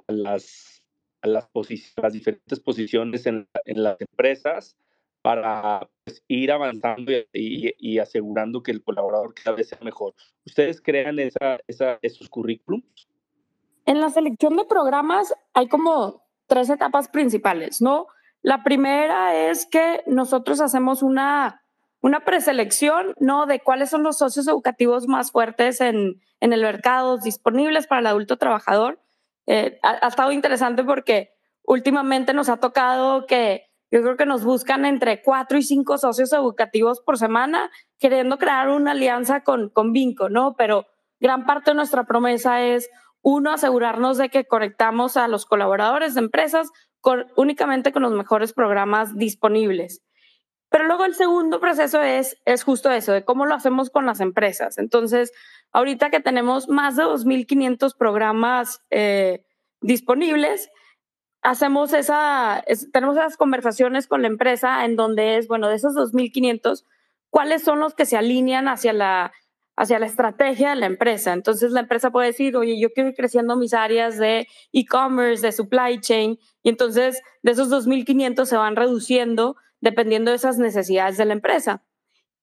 las, 0.08 0.82
a 1.22 1.28
las, 1.28 1.48
las 1.54 2.12
diferentes 2.12 2.58
posiciones 2.58 3.26
en, 3.26 3.46
en, 3.64 3.84
las 3.84 3.96
empresas 4.00 4.76
para 5.22 5.88
pues, 6.02 6.24
ir 6.26 6.50
avanzando 6.50 7.12
y, 7.32 7.72
y, 7.78 7.98
asegurando 8.00 8.60
que 8.60 8.72
el 8.72 8.82
colaborador 8.82 9.34
cada 9.34 9.56
vez 9.56 9.68
sea 9.68 9.78
mejor? 9.82 10.14
¿Ustedes 10.44 10.80
crean 10.80 11.20
esa, 11.20 11.60
esa, 11.68 12.00
esos 12.02 12.28
currículums? 12.28 13.06
En 13.86 14.00
la 14.00 14.10
selección 14.10 14.56
de 14.56 14.64
programas 14.64 15.32
hay 15.54 15.68
como 15.68 16.24
tres 16.48 16.70
etapas 16.70 17.06
principales, 17.06 17.80
¿no? 17.80 18.08
La 18.42 18.64
primera 18.64 19.48
es 19.48 19.64
que 19.64 20.02
nosotros 20.08 20.60
hacemos 20.60 21.04
una, 21.04 21.62
una 22.00 22.20
preselección, 22.24 23.14
¿no? 23.18 23.46
De 23.46 23.60
cuáles 23.60 23.90
son 23.90 24.02
los 24.02 24.18
socios 24.18 24.46
educativos 24.46 25.08
más 25.08 25.32
fuertes 25.32 25.80
en, 25.80 26.20
en 26.40 26.52
el 26.52 26.62
mercado, 26.62 27.18
disponibles 27.18 27.86
para 27.86 28.00
el 28.00 28.06
adulto 28.06 28.36
trabajador. 28.36 29.00
Eh, 29.46 29.78
ha, 29.82 30.06
estado 30.06 30.32
interesante 30.32 30.84
porque 30.84 31.30
últimamente 31.64 32.34
nos 32.34 32.48
ha 32.48 32.58
tocado 32.58 33.26
que 33.26 33.64
yo 33.90 34.02
creo 34.02 34.16
que 34.16 34.26
nos 34.26 34.44
buscan 34.44 34.84
entre 34.84 35.22
cuatro 35.22 35.56
y 35.56 35.62
cinco 35.62 35.96
socios 35.96 36.32
educativos 36.32 37.00
por 37.00 37.16
semana, 37.16 37.70
queriendo 37.98 38.36
crear 38.36 38.68
una 38.68 38.90
alianza 38.90 39.42
con, 39.42 39.70
con 39.70 39.92
Vinco, 39.92 40.28
¿no? 40.28 40.54
Pero 40.56 40.86
gran 41.18 41.46
parte 41.46 41.70
de 41.70 41.76
nuestra 41.76 42.04
promesa 42.04 42.62
es, 42.62 42.90
uno, 43.22 43.50
asegurarnos 43.50 44.18
de 44.18 44.28
que 44.28 44.44
conectamos 44.44 45.16
a 45.16 45.26
los 45.26 45.46
colaboradores 45.46 46.14
de 46.14 46.20
empresas 46.20 46.68
únicamente 47.36 47.92
con 47.92 48.02
los 48.02 48.12
mejores 48.12 48.52
programas 48.52 49.16
disponibles. 49.16 50.02
Pero 50.70 50.84
luego 50.84 51.04
el 51.04 51.14
segundo 51.14 51.60
proceso 51.60 52.02
es, 52.02 52.36
es 52.44 52.62
justo 52.62 52.90
eso, 52.90 53.12
de 53.12 53.24
cómo 53.24 53.46
lo 53.46 53.54
hacemos 53.54 53.90
con 53.90 54.06
las 54.06 54.20
empresas. 54.20 54.78
Entonces, 54.78 55.32
ahorita 55.72 56.10
que 56.10 56.20
tenemos 56.20 56.68
más 56.68 56.96
de 56.96 57.04
2.500 57.04 57.96
programas 57.96 58.82
eh, 58.90 59.44
disponibles, 59.80 60.70
hacemos 61.42 61.92
esa, 61.94 62.64
tenemos 62.92 63.16
esas 63.16 63.36
conversaciones 63.36 64.06
con 64.06 64.22
la 64.22 64.28
empresa 64.28 64.84
en 64.84 64.96
donde 64.96 65.38
es, 65.38 65.48
bueno, 65.48 65.68
de 65.68 65.76
esos 65.76 65.94
2.500, 65.94 66.84
¿cuáles 67.30 67.62
son 67.62 67.80
los 67.80 67.94
que 67.94 68.04
se 68.04 68.16
alinean 68.16 68.68
hacia 68.68 68.92
la 68.92 69.32
hacia 69.78 70.00
la 70.00 70.06
estrategia 70.06 70.70
de 70.70 70.76
la 70.76 70.86
empresa. 70.86 71.32
Entonces 71.32 71.70
la 71.70 71.80
empresa 71.80 72.10
puede 72.10 72.26
decir, 72.26 72.56
oye, 72.56 72.80
yo 72.80 72.92
quiero 72.92 73.10
ir 73.10 73.14
creciendo 73.14 73.54
mis 73.54 73.72
áreas 73.72 74.18
de 74.18 74.48
e-commerce, 74.72 75.46
de 75.46 75.52
supply 75.52 76.00
chain, 76.00 76.36
y 76.64 76.68
entonces 76.68 77.22
de 77.42 77.52
esos 77.52 77.70
2.500 77.70 78.44
se 78.44 78.56
van 78.56 78.74
reduciendo 78.74 79.54
dependiendo 79.80 80.30
de 80.30 80.36
esas 80.36 80.58
necesidades 80.58 81.16
de 81.16 81.24
la 81.24 81.32
empresa. 81.32 81.84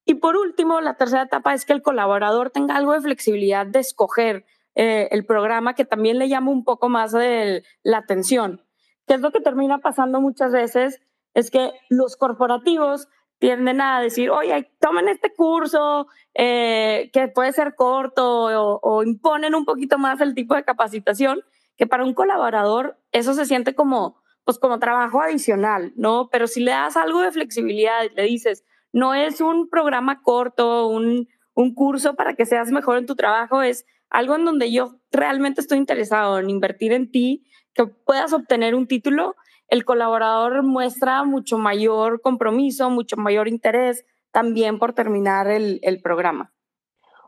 Y 0.05 0.15
por 0.15 0.37
último, 0.37 0.81
la 0.81 0.97
tercera 0.97 1.23
etapa 1.23 1.53
es 1.53 1.65
que 1.65 1.73
el 1.73 1.81
colaborador 1.81 2.51
tenga 2.51 2.75
algo 2.75 2.93
de 2.93 3.01
flexibilidad 3.01 3.65
de 3.65 3.79
escoger 3.79 4.45
eh, 4.75 5.07
el 5.11 5.25
programa 5.25 5.73
que 5.73 5.85
también 5.85 6.19
le 6.19 6.29
llama 6.29 6.51
un 6.51 6.63
poco 6.63 6.89
más 6.89 7.11
de 7.11 7.63
la 7.81 7.97
atención. 7.97 8.61
¿Qué 9.07 9.15
es 9.15 9.21
lo 9.21 9.31
que 9.31 9.39
termina 9.41 9.79
pasando 9.79 10.21
muchas 10.21 10.51
veces? 10.51 11.01
Es 11.33 11.49
que 11.49 11.73
los 11.89 12.17
corporativos 12.17 13.07
tienden 13.39 13.81
a 13.81 13.99
decir, 13.99 14.29
oye, 14.29 14.71
tomen 14.79 15.07
este 15.07 15.33
curso 15.33 16.07
eh, 16.33 17.09
que 17.13 17.27
puede 17.27 17.51
ser 17.51 17.75
corto 17.75 18.79
o, 18.81 19.03
imponen 19.03 19.55
un 19.55 19.65
poquito 19.65 19.97
más 19.97 20.21
el 20.21 20.33
tipo 20.33 20.55
de 20.55 20.63
capacitación, 20.63 21.41
que 21.77 21.87
para 21.87 22.03
un 22.03 22.13
colaborador 22.13 22.97
eso 23.11 23.33
se 23.33 23.45
siente 23.45 23.75
como, 23.75 24.21
pues 24.45 24.57
como 24.59 24.79
trabajo 24.79 25.21
adicional, 25.21 25.91
¿no? 25.95 26.29
Pero 26.31 26.47
si 26.47 26.61
le 26.61 26.71
das 26.71 26.95
algo 26.95 27.21
de 27.21 27.31
flexibilidad 27.31 28.03
le 28.15 28.23
dices, 28.23 28.63
no 28.93 29.13
es 29.13 29.41
un 29.41 29.69
programa 29.69 30.21
corto, 30.21 30.87
un, 30.87 31.27
un 31.53 31.73
curso 31.73 32.15
para 32.15 32.35
que 32.35 32.45
seas 32.45 32.71
mejor 32.71 32.97
en 32.97 33.05
tu 33.05 33.15
trabajo, 33.15 33.61
es 33.61 33.85
algo 34.09 34.35
en 34.35 34.45
donde 34.45 34.71
yo 34.71 34.99
realmente 35.11 35.59
estoy 35.59 35.79
interesado 35.79 36.39
en 36.39 36.49
invertir 36.49 36.93
en 36.93 37.11
ti, 37.11 37.45
que 37.73 37.87
puedas 37.87 38.31
obtener 38.31 38.75
un 38.75 38.87
título 38.87 39.35
el 39.67 39.83
colaborador 39.83 40.63
muestra 40.63 41.23
mucho 41.23 41.57
mayor 41.57 42.21
compromiso, 42.21 42.89
mucho 42.89 43.17
mayor 43.17 43.47
interés 43.47 44.05
también 44.31 44.79
por 44.79 44.93
terminar 44.93 45.47
el, 45.47 46.01
programa. 46.03 46.53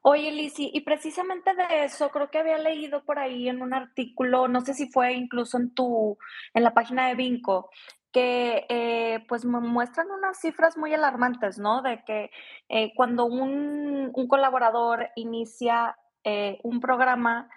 Oye, 0.09 0.31
Lisi, 0.31 0.71
y 0.73 0.79
precisamente 0.81 1.53
de 1.53 1.83
eso 1.83 2.11
creo 2.11 2.31
que 2.31 2.37
había 2.37 2.57
leído 2.57 3.03
por 3.03 3.19
ahí 3.19 3.49
en 3.49 3.61
un 3.61 3.73
artículo, 3.73 4.47
no 4.47 4.61
sé 4.61 4.73
si 4.73 4.89
fue 4.89 5.11
incluso 5.11 5.57
en 5.57 5.73
tu, 5.73 6.17
en 6.53 6.63
la 6.63 6.73
página 6.73 7.09
de 7.09 7.15
Vinco, 7.15 7.69
que 8.13 8.65
eh, 8.69 9.25
pues 9.27 9.43
muestran 9.43 10.09
unas 10.09 10.39
cifras 10.39 10.77
muy 10.77 10.93
alarmantes, 10.93 11.59
¿no? 11.59 11.81
De 11.81 12.05
que 12.05 12.31
eh, 12.69 12.93
cuando 12.95 13.25
un, 13.25 14.13
colaborador 14.29 15.09
inicia 15.17 15.97
eh, 16.23 16.57
un 16.63 16.79
programa, 16.79 17.49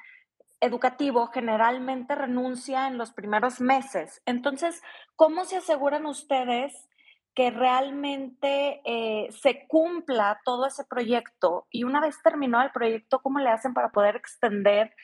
educativo 0.58 1.28
generalmente 1.28 2.16
renuncia 2.16 2.88
en 2.88 2.98
los 2.98 3.12
primeros 3.12 3.60
meses. 3.60 4.22
Entonces, 4.26 4.82
¿cómo 5.14 5.44
se 5.44 5.58
aseguran 5.58 6.04
ustedes 6.04 6.89
que 7.34 7.50
realmente 7.50 8.80
eh, 8.84 9.28
se 9.30 9.66
cumpla 9.68 10.40
todo 10.44 10.66
ese 10.66 10.84
proyecto? 10.84 11.66
Y 11.70 11.84
una 11.84 12.00
vez 12.00 12.20
terminado 12.22 12.64
el 12.64 12.72
proyecto, 12.72 13.20
¿cómo 13.20 13.38
le 13.38 13.50
hacen 13.50 13.74
para 13.74 13.90
poder 13.90 14.16
extender 14.16 14.94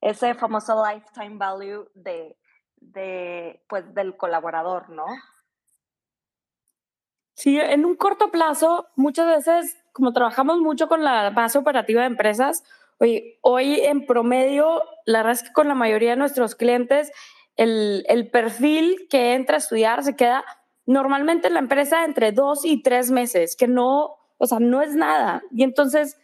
ese 0.00 0.34
famoso 0.34 0.84
lifetime 0.84 1.36
value 1.36 1.88
de, 1.94 2.36
de 2.76 3.62
pues, 3.68 3.92
del 3.94 4.16
colaborador, 4.16 4.90
no? 4.90 5.06
Sí, 7.34 7.58
en 7.58 7.84
un 7.84 7.96
corto 7.96 8.30
plazo, 8.30 8.88
muchas 8.94 9.26
veces, 9.26 9.76
como 9.92 10.12
trabajamos 10.12 10.58
mucho 10.58 10.88
con 10.88 11.02
la 11.02 11.30
base 11.30 11.58
operativa 11.58 12.02
de 12.02 12.08
empresas, 12.08 12.62
hoy, 12.98 13.38
hoy 13.40 13.80
en 13.80 14.06
promedio, 14.06 14.82
la 15.06 15.20
verdad 15.20 15.32
es 15.32 15.42
que 15.42 15.52
con 15.52 15.66
la 15.66 15.74
mayoría 15.74 16.10
de 16.10 16.16
nuestros 16.16 16.54
clientes, 16.54 17.10
el, 17.56 18.04
el 18.08 18.30
perfil 18.30 19.06
que 19.10 19.34
entra 19.34 19.56
a 19.56 19.58
estudiar 19.58 20.04
se 20.04 20.14
queda 20.14 20.44
normalmente 20.86 21.48
en 21.48 21.54
la 21.54 21.60
empresa 21.60 22.04
entre 22.04 22.32
dos 22.32 22.64
y 22.64 22.82
tres 22.82 23.10
meses, 23.10 23.56
que 23.56 23.68
no, 23.68 24.16
o 24.38 24.46
sea, 24.46 24.58
no 24.58 24.82
es 24.82 24.94
nada. 24.94 25.42
Y 25.50 25.62
entonces, 25.62 26.18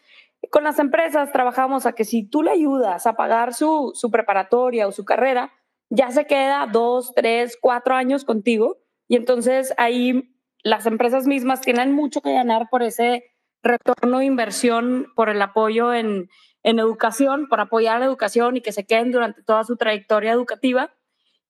con 0.50 0.65
las 0.65 0.79
empresas 0.79 1.33
trabajamos 1.33 1.87
a 1.87 1.93
que 1.93 2.05
si 2.05 2.25
tú 2.25 2.43
le 2.43 2.50
ayudas 2.50 3.07
a 3.07 3.15
pagar 3.15 3.55
su, 3.55 3.93
su 3.95 4.11
preparatoria 4.11 4.87
o 4.87 4.93
su 4.93 5.05
carrera, 5.05 5.53
ya 5.91 6.11
se 6.11 6.27
queda 6.27 6.69
dos, 6.71 7.12
tres, 7.15 7.57
cuatro 7.61 7.95
años 7.95 8.25
contigo. 8.25 8.79
Y 9.09 9.17
entonces 9.17 9.73
ahí 9.79 10.35
las 10.62 10.87
empresas 10.87 11.27
mismas 11.27 11.61
tienen 11.61 11.93
mucho 11.93 12.21
que 12.21 12.33
ganar 12.33 12.69
por 12.71 12.83
ese 12.83 13.25
retorno 13.62 14.19
de 14.19 14.27
inversión, 14.27 15.07
por 15.17 15.29
el 15.29 15.41
apoyo 15.41 15.95
en, 15.95 16.29
en 16.62 16.79
educación, 16.79 17.49
por 17.49 17.61
apoyar 17.61 18.00
la 18.00 18.07
educación 18.07 18.57
y 18.57 18.61
que 18.61 18.73
se 18.73 18.87
queden 18.87 19.11
durante 19.11 19.43
toda 19.43 19.65
su 19.65 19.77
trayectoria 19.77 20.33
educativa. 20.33 20.93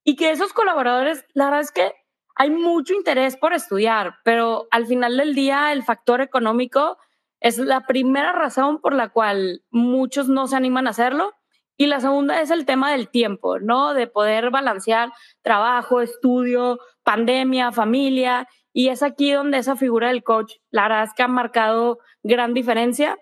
Y 0.05 0.17
que 0.17 0.31
esos 0.31 0.53
colaboradores, 0.53 1.25
la 1.35 1.47
verdad 1.47 1.61
es 1.61 1.73
que 1.73 1.93
hay 2.39 2.51
mucho 2.51 2.95
interés 2.95 3.37
por 3.37 3.53
estudiar, 3.53 4.15
pero 4.23 4.69
al 4.71 4.87
final 4.87 5.17
del 5.17 5.35
día 5.35 5.73
el 5.73 5.83
factor 5.83 6.21
económico 6.21 6.97
es 7.41 7.59
la 7.59 7.85
primera 7.85 8.33
razón 8.33 8.81
por 8.81 8.95
la 8.95 9.09
cual 9.09 9.63
muchos 9.71 10.29
no 10.29 10.47
se 10.47 10.57
animan 10.57 10.87
a 10.87 10.91
hacerlo. 10.91 11.35
Y 11.77 11.87
la 11.87 12.01
segunda 12.01 12.41
es 12.41 12.51
el 12.51 12.65
tema 12.65 12.93
del 12.93 13.09
tiempo, 13.09 13.59
¿no? 13.59 13.93
De 13.93 14.07
poder 14.07 14.51
balancear 14.51 15.13
trabajo, 15.43 16.01
estudio, 16.01 16.79
pandemia, 17.03 17.73
familia. 17.73 18.49
Y 18.73 18.89
es 18.89 19.03
aquí 19.03 19.33
donde 19.33 19.59
esa 19.59 19.77
figura 19.77 20.09
del 20.09 20.23
coach, 20.23 20.55
la 20.71 20.83
verdad 20.83 21.05
es 21.05 21.15
que 21.15 21.23
ha 21.25 21.29
marcado 21.29 21.99
gran 22.23 22.55
diferencia 22.55 23.17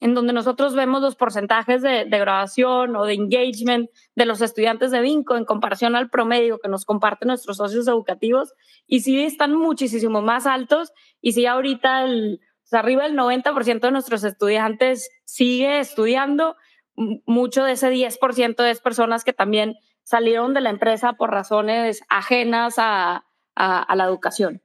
en 0.00 0.14
donde 0.14 0.32
nosotros 0.32 0.74
vemos 0.74 1.02
los 1.02 1.14
porcentajes 1.14 1.82
de, 1.82 2.04
grabación 2.04 2.96
o 2.96 3.04
de 3.04 3.14
engagement 3.14 3.90
de 4.16 4.24
los 4.24 4.40
estudiantes 4.40 4.90
de 4.90 5.00
Vinco 5.00 5.36
en 5.36 5.44
comparación 5.44 5.94
al 5.94 6.08
promedio 6.08 6.58
que 6.58 6.68
nos 6.68 6.84
comparten 6.86 7.28
nuestros 7.28 7.58
socios 7.58 7.86
educativos, 7.86 8.54
y 8.86 9.00
sí 9.00 9.22
están 9.22 9.54
muchísimo 9.54 10.22
más 10.22 10.46
altos, 10.46 10.92
y 11.20 11.32
sí 11.32 11.46
ahorita 11.46 12.04
el, 12.04 12.40
arriba 12.72 13.04
del 13.04 13.16
90% 13.16 13.80
de 13.80 13.90
nuestros 13.90 14.24
estudiantes 14.24 15.10
sigue 15.24 15.80
estudiando, 15.80 16.56
mucho 16.96 17.64
de 17.64 17.72
ese 17.72 17.90
10% 17.90 18.64
es 18.64 18.80
personas 18.80 19.24
que 19.24 19.32
también 19.32 19.76
salieron 20.02 20.54
de 20.54 20.60
la 20.60 20.70
empresa 20.70 21.12
por 21.14 21.30
razones 21.30 22.02
ajenas 22.08 22.74
a, 22.78 23.26
a 23.54 23.96
la 23.96 24.04
educación. 24.04 24.62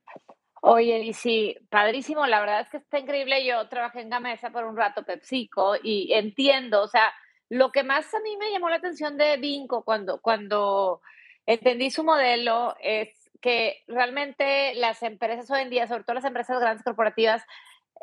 Oye, 0.68 1.14
sí, 1.14 1.56
padrísimo, 1.70 2.26
la 2.26 2.40
verdad 2.40 2.62
es 2.62 2.70
que 2.72 2.78
está 2.78 2.98
increíble. 2.98 3.46
Yo 3.46 3.70
trabajé 3.70 4.02
en 4.02 4.10
Gamesa 4.10 4.50
por 4.50 4.66
un 4.66 4.76
rato, 4.76 5.04
PepsiCo, 5.04 5.76
y 5.84 6.12
entiendo, 6.14 6.82
o 6.82 6.88
sea, 6.88 7.14
lo 7.50 7.72
que 7.72 7.84
más 7.84 8.12
a 8.16 8.20
mí 8.22 8.36
me 8.38 8.50
llamó 8.52 8.70
la 8.72 8.78
atención 8.78 9.16
de 9.16 9.38
Vinco 9.38 9.84
cuando, 9.84 10.20
cuando 10.22 11.02
entendí 11.46 11.92
su 11.92 12.04
modelo 12.04 12.76
es 12.80 13.10
que 13.42 13.84
realmente 13.88 14.74
las 14.74 15.04
empresas 15.04 15.52
hoy 15.52 15.62
en 15.62 15.70
día, 15.70 15.86
sobre 15.86 16.04
todo 16.04 16.16
las 16.16 16.26
empresas 16.26 16.60
grandes 16.60 16.84
corporativas, 16.84 17.44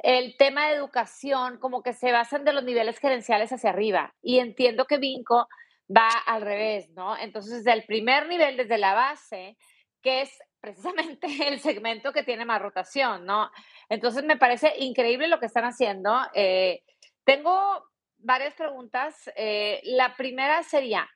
el 0.04 0.36
tema 0.36 0.68
de 0.68 0.76
educación 0.76 1.58
como 1.58 1.82
que 1.82 1.94
se 1.94 2.12
basan 2.12 2.44
de 2.44 2.52
los 2.52 2.62
niveles 2.62 3.00
gerenciales 3.00 3.52
hacia 3.52 3.70
arriba. 3.70 4.14
Y 4.22 4.38
entiendo 4.38 4.84
que 4.84 4.98
Vinco 4.98 5.48
va 5.90 6.10
al 6.26 6.42
revés, 6.42 6.90
¿no? 6.90 7.16
Entonces, 7.18 7.64
desde 7.64 7.72
el 7.72 7.86
primer 7.86 8.28
nivel, 8.28 8.56
desde 8.56 8.78
la 8.78 8.94
base, 8.94 9.56
que 10.00 10.20
es 10.20 10.38
precisamente 10.62 11.26
el 11.48 11.60
segmento 11.60 12.12
que 12.12 12.22
tiene 12.22 12.46
más 12.46 12.62
rotación, 12.62 13.26
¿no? 13.26 13.50
Entonces 13.90 14.24
me 14.24 14.38
parece 14.38 14.72
increíble 14.78 15.28
lo 15.28 15.38
que 15.38 15.46
están 15.46 15.64
haciendo. 15.64 16.18
Eh, 16.32 16.82
tengo 17.24 17.84
varias 18.16 18.54
preguntas. 18.54 19.30
Eh, 19.36 19.80
la 19.84 20.16
primera 20.16 20.62
sería, 20.62 21.10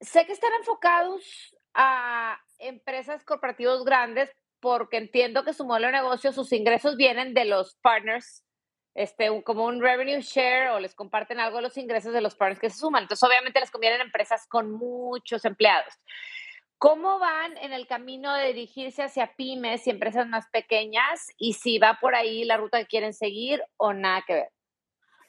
sé 0.00 0.24
que 0.24 0.32
están 0.32 0.52
enfocados 0.58 1.54
a 1.74 2.40
empresas 2.58 3.22
corporativos 3.24 3.84
grandes 3.84 4.32
porque 4.60 4.96
entiendo 4.96 5.44
que 5.44 5.52
su 5.52 5.66
modelo 5.66 5.88
de 5.88 5.92
negocio, 5.92 6.32
sus 6.32 6.52
ingresos 6.52 6.96
vienen 6.96 7.34
de 7.34 7.44
los 7.44 7.76
partners, 7.82 8.44
este, 8.94 9.42
como 9.42 9.66
un 9.66 9.82
revenue 9.82 10.22
share 10.22 10.70
o 10.70 10.80
les 10.80 10.94
comparten 10.94 11.38
algo 11.38 11.58
de 11.58 11.64
los 11.64 11.76
ingresos 11.76 12.14
de 12.14 12.22
los 12.22 12.34
partners 12.34 12.60
que 12.60 12.70
se 12.70 12.78
suman. 12.78 13.02
Entonces, 13.02 13.28
obviamente 13.28 13.60
les 13.60 13.70
convienen 13.70 14.00
empresas 14.00 14.46
con 14.48 14.70
muchos 14.72 15.44
empleados. 15.44 15.92
¿Cómo 16.78 17.18
van 17.18 17.56
en 17.58 17.72
el 17.72 17.86
camino 17.86 18.34
de 18.34 18.48
dirigirse 18.48 19.02
hacia 19.02 19.34
pymes 19.34 19.86
y 19.86 19.90
empresas 19.90 20.28
más 20.28 20.46
pequeñas? 20.50 21.32
Y 21.38 21.54
si 21.54 21.78
va 21.78 21.98
por 22.00 22.14
ahí 22.14 22.44
la 22.44 22.58
ruta 22.58 22.78
que 22.78 22.86
quieren 22.86 23.14
seguir 23.14 23.62
o 23.78 23.94
nada 23.94 24.22
que 24.26 24.34
ver. 24.34 24.48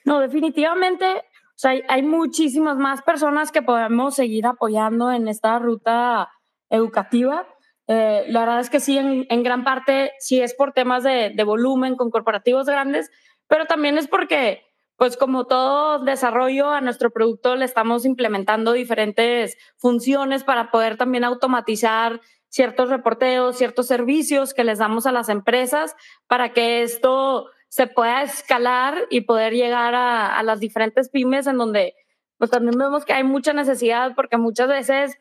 No, 0.03 0.19
definitivamente, 0.19 1.05
o 1.05 1.59
sea, 1.59 1.71
hay, 1.87 2.01
muchísimas 2.01 2.77
más 2.77 3.01
personas 3.01 3.51
que 3.51 3.61
podemos 3.61 4.15
seguir 4.15 4.45
apoyando 4.45 5.11
en 5.11 5.27
esta 5.29 5.57
ruta 5.57 6.29
educativa. 6.69 7.47
Eh, 7.87 8.25
la 8.27 8.41
verdad 8.41 8.59
es 8.59 8.69
que 8.69 8.81
sí, 8.81 8.97
en, 8.97 9.43
gran 9.43 9.63
parte 9.63 10.11
sí 10.19 10.41
es 10.41 10.53
por 10.53 10.73
temas 10.73 11.03
de, 11.03 11.31
de 11.33 11.43
volumen 11.43 11.95
con 11.95 12.11
corporativos 12.11 12.67
grandes, 12.67 13.09
pero 13.47 13.65
también 13.65 13.97
es 13.97 14.07
porque 14.07 14.66
pues 14.97 15.15
como 15.15 15.45
todo 15.45 15.99
desarrollo 15.99 16.71
a 16.71 16.81
nuestro 16.81 17.11
producto 17.11 17.55
le 17.55 17.65
estamos 17.65 18.03
implementando 18.03 18.73
diferentes 18.73 19.55
funciones 19.77 20.43
para 20.43 20.71
poder 20.71 20.97
también 20.97 21.23
automatizar 21.23 22.19
ciertos 22.49 22.89
reporteos, 22.89 23.57
ciertos 23.57 23.85
servicios 23.85 24.53
que 24.53 24.63
les 24.63 24.79
damos 24.79 25.05
a 25.05 25.11
las 25.11 25.29
empresas 25.29 25.95
para 26.25 26.51
que 26.51 26.81
esto 26.81 27.47
se 27.69 27.85
pueda 27.85 28.23
escalar 28.23 29.05
y 29.11 29.21
poder 29.21 29.53
llegar 29.53 29.93
a, 29.93 30.41
las 30.41 30.59
diferentes 30.59 31.09
pymes 31.09 31.45
en 31.45 31.57
donde 31.57 31.93
pues 32.37 32.49
también 32.49 32.77
vemos 32.77 33.05
que 33.05 33.13
hay 33.13 33.23
mucha 33.23 33.53
necesidad 33.53 34.13
porque 34.15 34.37
muchas 34.37 34.67
veces 34.67 35.17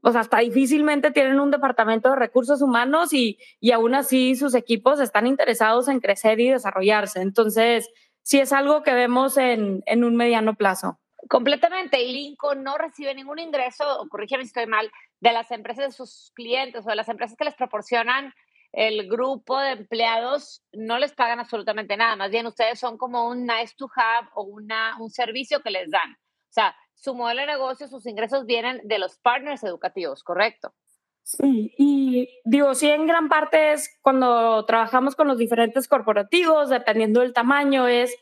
pues 0.00 0.16
hasta 0.16 0.38
difícilmente 0.38 1.10
tienen 1.10 1.40
un 1.40 1.50
departamento 1.50 2.08
de 2.08 2.16
recursos 2.16 2.62
humanos 2.62 3.12
y, 3.12 3.38
y 3.60 3.72
aún 3.72 3.94
así 3.94 4.34
sus 4.34 4.54
equipos 4.54 4.98
están 4.98 5.26
interesados 5.26 5.88
en 5.88 6.00
crecer 6.00 6.40
y 6.40 6.48
desarrollarse. 6.48 7.20
Entonces, 7.20 7.90
si 8.22 8.38
es 8.40 8.52
algo 8.52 8.82
que 8.82 8.94
vemos 8.94 9.36
en, 9.36 9.82
en 9.86 10.04
un 10.04 10.16
mediano 10.16 10.54
plazo. 10.54 11.00
Completamente. 11.28 12.02
Y 12.02 12.12
Lincoln 12.12 12.62
no 12.62 12.78
recibe 12.78 13.14
ningún 13.14 13.38
ingreso, 13.38 14.06
corrígeme 14.08 14.44
si 14.44 14.48
estoy 14.48 14.66
mal, 14.66 14.90
de 15.20 15.32
las 15.32 15.50
empresas 15.50 15.86
de 15.86 15.92
sus 15.92 16.32
clientes 16.34 16.86
o 16.86 16.90
de 16.90 16.96
las 16.96 17.08
empresas 17.08 17.36
que 17.36 17.44
les 17.44 17.54
proporcionan 17.54 18.32
el 18.72 19.08
grupo 19.08 19.58
de 19.58 19.72
empleados, 19.72 20.62
no 20.72 20.98
les 20.98 21.12
pagan 21.12 21.40
absolutamente 21.40 21.96
nada. 21.96 22.16
Más 22.16 22.30
bien, 22.30 22.46
ustedes 22.46 22.78
son 22.78 22.98
como 22.98 23.28
un 23.28 23.44
nice 23.44 23.74
to 23.76 23.88
have 23.96 24.28
o 24.34 24.42
una, 24.42 24.96
un 25.00 25.10
servicio 25.10 25.60
que 25.60 25.70
les 25.70 25.90
dan. 25.90 26.12
O 26.12 26.52
sea, 26.52 26.76
su 26.94 27.14
modelo 27.14 27.40
de 27.40 27.46
negocio, 27.48 27.88
sus 27.88 28.06
ingresos 28.06 28.46
vienen 28.46 28.80
de 28.84 28.98
los 28.98 29.18
partners 29.18 29.64
educativos, 29.64 30.22
¿correcto? 30.22 30.72
Sí, 31.32 31.72
y 31.78 32.28
digo, 32.44 32.74
sí, 32.74 32.88
en 32.88 33.06
gran 33.06 33.28
parte 33.28 33.72
es 33.72 33.96
cuando 34.02 34.64
trabajamos 34.64 35.14
con 35.14 35.28
los 35.28 35.38
diferentes 35.38 35.86
corporativos, 35.86 36.70
dependiendo 36.70 37.20
del 37.20 37.32
tamaño, 37.32 37.86
es 37.86 38.16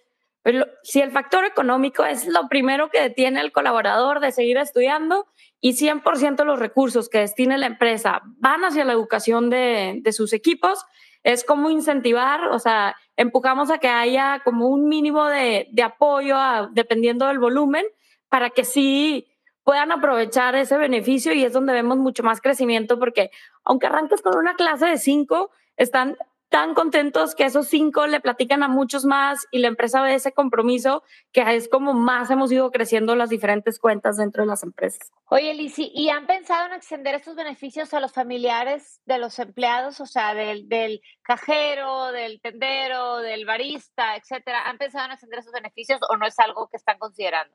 si 0.82 1.00
el 1.00 1.10
factor 1.10 1.46
económico 1.46 2.04
es 2.04 2.26
lo 2.26 2.48
primero 2.48 2.90
que 2.90 3.00
detiene 3.00 3.40
al 3.40 3.52
colaborador 3.52 4.20
de 4.20 4.32
seguir 4.32 4.58
estudiando 4.58 5.26
y 5.60 5.72
100% 5.72 6.44
los 6.44 6.58
recursos 6.58 7.08
que 7.08 7.18
destine 7.18 7.56
la 7.56 7.66
empresa 7.66 8.20
van 8.38 8.62
hacia 8.64 8.84
la 8.84 8.92
educación 8.92 9.48
de, 9.48 10.00
de 10.02 10.12
sus 10.12 10.34
equipos, 10.34 10.84
es 11.22 11.44
como 11.44 11.70
incentivar, 11.70 12.48
o 12.48 12.58
sea, 12.58 12.94
empujamos 13.16 13.70
a 13.70 13.78
que 13.78 13.88
haya 13.88 14.42
como 14.44 14.68
un 14.68 14.86
mínimo 14.86 15.26
de, 15.26 15.68
de 15.72 15.82
apoyo 15.82 16.36
dependiendo 16.72 17.26
del 17.26 17.38
volumen 17.38 17.86
para 18.28 18.50
que 18.50 18.64
sí 18.64 19.26
puedan 19.68 19.92
aprovechar 19.92 20.54
ese 20.54 20.78
beneficio 20.78 21.34
y 21.34 21.44
es 21.44 21.52
donde 21.52 21.74
vemos 21.74 21.98
mucho 21.98 22.22
más 22.22 22.40
crecimiento 22.40 22.98
porque 22.98 23.30
aunque 23.64 23.86
arranques 23.86 24.22
con 24.22 24.34
una 24.34 24.54
clase 24.54 24.86
de 24.86 24.96
cinco, 24.96 25.50
están 25.76 26.16
tan 26.48 26.72
contentos 26.72 27.34
que 27.34 27.44
esos 27.44 27.68
cinco 27.68 28.06
le 28.06 28.22
platican 28.22 28.62
a 28.62 28.68
muchos 28.68 29.04
más 29.04 29.46
y 29.50 29.58
la 29.58 29.68
empresa 29.68 30.00
ve 30.00 30.14
ese 30.14 30.32
compromiso 30.32 31.02
que 31.32 31.42
es 31.54 31.68
como 31.68 31.92
más 31.92 32.30
hemos 32.30 32.50
ido 32.50 32.70
creciendo 32.70 33.14
las 33.14 33.28
diferentes 33.28 33.78
cuentas 33.78 34.16
dentro 34.16 34.42
de 34.42 34.46
las 34.46 34.62
empresas. 34.62 35.12
Oye, 35.26 35.52
Lisi, 35.52 35.92
¿y 35.94 36.08
han 36.08 36.26
pensado 36.26 36.64
en 36.68 36.72
extender 36.72 37.14
estos 37.14 37.36
beneficios 37.36 37.92
a 37.92 38.00
los 38.00 38.14
familiares 38.14 39.02
de 39.04 39.18
los 39.18 39.38
empleados, 39.38 40.00
o 40.00 40.06
sea, 40.06 40.32
del, 40.32 40.66
del 40.70 41.02
cajero, 41.20 42.10
del 42.12 42.40
tendero, 42.40 43.18
del 43.18 43.44
barista, 43.44 44.16
etcétera? 44.16 44.62
¿Han 44.66 44.78
pensado 44.78 45.04
en 45.04 45.12
extender 45.12 45.40
esos 45.40 45.52
beneficios 45.52 46.00
o 46.08 46.16
no 46.16 46.26
es 46.26 46.38
algo 46.38 46.68
que 46.68 46.78
están 46.78 46.98
considerando? 46.98 47.54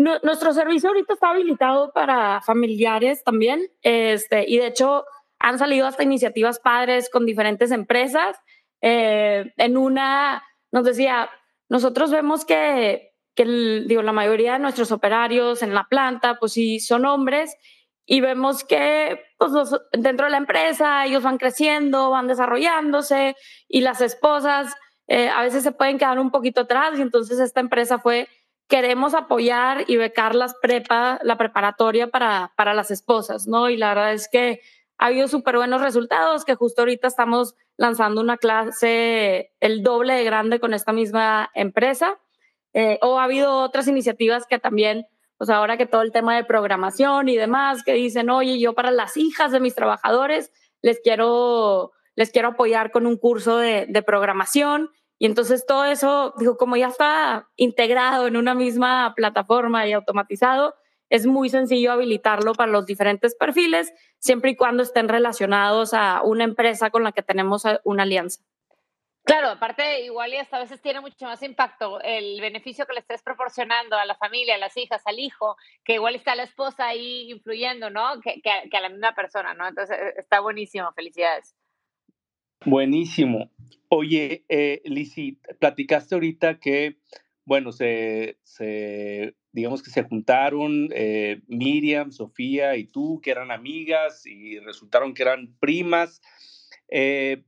Nuestro 0.00 0.52
servicio 0.52 0.90
ahorita 0.90 1.14
está 1.14 1.30
habilitado 1.30 1.92
para 1.92 2.40
familiares 2.40 3.22
también, 3.24 3.60
este, 3.82 4.44
y 4.48 4.58
de 4.58 4.66
hecho 4.66 5.04
han 5.38 5.58
salido 5.58 5.86
hasta 5.86 6.02
iniciativas 6.02 6.58
padres 6.58 7.08
con 7.10 7.26
diferentes 7.26 7.70
empresas. 7.70 8.36
Eh, 8.82 9.52
en 9.56 9.76
una 9.76 10.42
nos 10.72 10.84
decía, 10.84 11.30
nosotros 11.68 12.10
vemos 12.10 12.44
que, 12.44 13.12
que 13.34 13.44
digo, 13.86 14.02
la 14.02 14.12
mayoría 14.12 14.54
de 14.54 14.58
nuestros 14.58 14.92
operarios 14.92 15.62
en 15.62 15.74
la 15.74 15.84
planta, 15.88 16.38
pues 16.38 16.52
sí, 16.52 16.80
son 16.80 17.04
hombres, 17.06 17.56
y 18.06 18.20
vemos 18.20 18.64
que 18.64 19.20
pues, 19.38 19.52
dentro 19.92 20.26
de 20.26 20.32
la 20.32 20.38
empresa 20.38 21.06
ellos 21.06 21.22
van 21.22 21.38
creciendo, 21.38 22.10
van 22.10 22.26
desarrollándose 22.26 23.36
y 23.68 23.82
las 23.82 24.00
esposas 24.00 24.74
eh, 25.06 25.28
a 25.28 25.42
veces 25.42 25.62
se 25.62 25.72
pueden 25.72 25.98
quedar 25.98 26.18
un 26.18 26.30
poquito 26.30 26.62
atrás 26.62 26.98
y 26.98 27.02
entonces 27.02 27.38
esta 27.38 27.60
empresa 27.60 27.98
fue 27.98 28.28
queremos 28.70 29.14
apoyar 29.14 29.84
y 29.88 29.96
becar 29.96 30.34
las 30.34 30.54
prepa, 30.54 31.18
la 31.22 31.36
preparatoria 31.36 32.06
para, 32.06 32.52
para 32.56 32.72
las 32.72 32.90
esposas, 32.90 33.46
¿no? 33.46 33.68
Y 33.68 33.76
la 33.76 33.88
verdad 33.88 34.14
es 34.14 34.28
que 34.30 34.60
ha 34.96 35.06
habido 35.06 35.28
súper 35.28 35.56
buenos 35.56 35.82
resultados, 35.82 36.44
que 36.44 36.54
justo 36.54 36.82
ahorita 36.82 37.08
estamos 37.08 37.56
lanzando 37.76 38.20
una 38.20 38.36
clase 38.36 39.52
el 39.60 39.82
doble 39.82 40.14
de 40.14 40.24
grande 40.24 40.60
con 40.60 40.72
esta 40.72 40.92
misma 40.92 41.50
empresa. 41.54 42.18
Eh, 42.72 42.98
o 43.02 43.18
ha 43.18 43.24
habido 43.24 43.58
otras 43.58 43.88
iniciativas 43.88 44.46
que 44.46 44.60
también 44.60 45.06
pues 45.36 45.50
ahora 45.50 45.78
que 45.78 45.86
todo 45.86 46.02
el 46.02 46.12
tema 46.12 46.36
de 46.36 46.44
programación 46.44 47.30
y 47.30 47.36
demás, 47.36 47.82
que 47.82 47.94
dicen, 47.94 48.28
oye, 48.28 48.60
yo 48.60 48.74
para 48.74 48.90
las 48.90 49.16
hijas 49.16 49.52
de 49.52 49.58
mis 49.58 49.74
trabajadores 49.74 50.52
les 50.82 51.00
quiero, 51.00 51.92
les 52.14 52.30
quiero 52.30 52.48
apoyar 52.48 52.90
con 52.90 53.06
un 53.06 53.16
curso 53.16 53.56
de, 53.56 53.86
de 53.88 54.02
programación. 54.02 54.90
Y 55.20 55.26
entonces 55.26 55.66
todo 55.66 55.84
eso, 55.84 56.32
digo, 56.38 56.56
como 56.56 56.78
ya 56.78 56.88
está 56.88 57.50
integrado 57.56 58.26
en 58.26 58.38
una 58.38 58.54
misma 58.54 59.12
plataforma 59.14 59.86
y 59.86 59.92
automatizado, 59.92 60.74
es 61.10 61.26
muy 61.26 61.50
sencillo 61.50 61.92
habilitarlo 61.92 62.54
para 62.54 62.72
los 62.72 62.86
diferentes 62.86 63.34
perfiles, 63.34 63.92
siempre 64.18 64.52
y 64.52 64.56
cuando 64.56 64.82
estén 64.82 65.10
relacionados 65.10 65.92
a 65.92 66.22
una 66.22 66.44
empresa 66.44 66.88
con 66.88 67.04
la 67.04 67.12
que 67.12 67.22
tenemos 67.22 67.64
una 67.84 68.04
alianza. 68.04 68.42
Claro, 69.24 69.50
aparte 69.50 70.00
igual 70.00 70.32
y 70.32 70.38
hasta 70.38 70.56
a 70.56 70.60
veces 70.60 70.80
tiene 70.80 71.02
mucho 71.02 71.26
más 71.26 71.42
impacto 71.42 72.00
el 72.00 72.40
beneficio 72.40 72.86
que 72.86 72.94
le 72.94 73.00
estés 73.00 73.22
proporcionando 73.22 73.98
a 73.98 74.06
la 74.06 74.14
familia, 74.14 74.54
a 74.54 74.58
las 74.58 74.74
hijas, 74.78 75.02
al 75.04 75.18
hijo, 75.18 75.58
que 75.84 75.94
igual 75.96 76.14
está 76.14 76.34
la 76.34 76.44
esposa 76.44 76.86
ahí 76.86 77.30
influyendo, 77.30 77.90
¿no? 77.90 78.18
Que, 78.22 78.40
que, 78.40 78.76
a 78.76 78.80
la 78.80 78.88
misma 78.88 79.14
persona, 79.14 79.52
¿no? 79.52 79.68
Entonces 79.68 79.98
e, 79.98 80.14
está 80.18 80.40
buenísimo, 80.40 80.90
felicidades. 80.94 81.54
Buenísimo. 82.66 83.50
Oye, 83.88 84.44
eh, 84.48 84.82
platicaste 85.58 86.14
ahorita 86.14 86.60
que, 86.60 86.98
bueno, 87.46 87.72
se, 87.72 88.36
digamos 89.52 89.82
que 89.82 89.90
se 89.90 90.02
juntaron 90.02 90.90
eh, 90.92 91.40
Miriam, 91.48 92.12
Sofía 92.12 92.76
y 92.76 92.84
tú, 92.84 93.20
que 93.22 93.30
eran 93.30 93.50
amigas 93.50 94.26
y 94.26 94.58
resultaron 94.58 95.14
que 95.14 95.22
eran 95.22 95.56
primas. 95.58 96.20
Eh, 96.88 97.42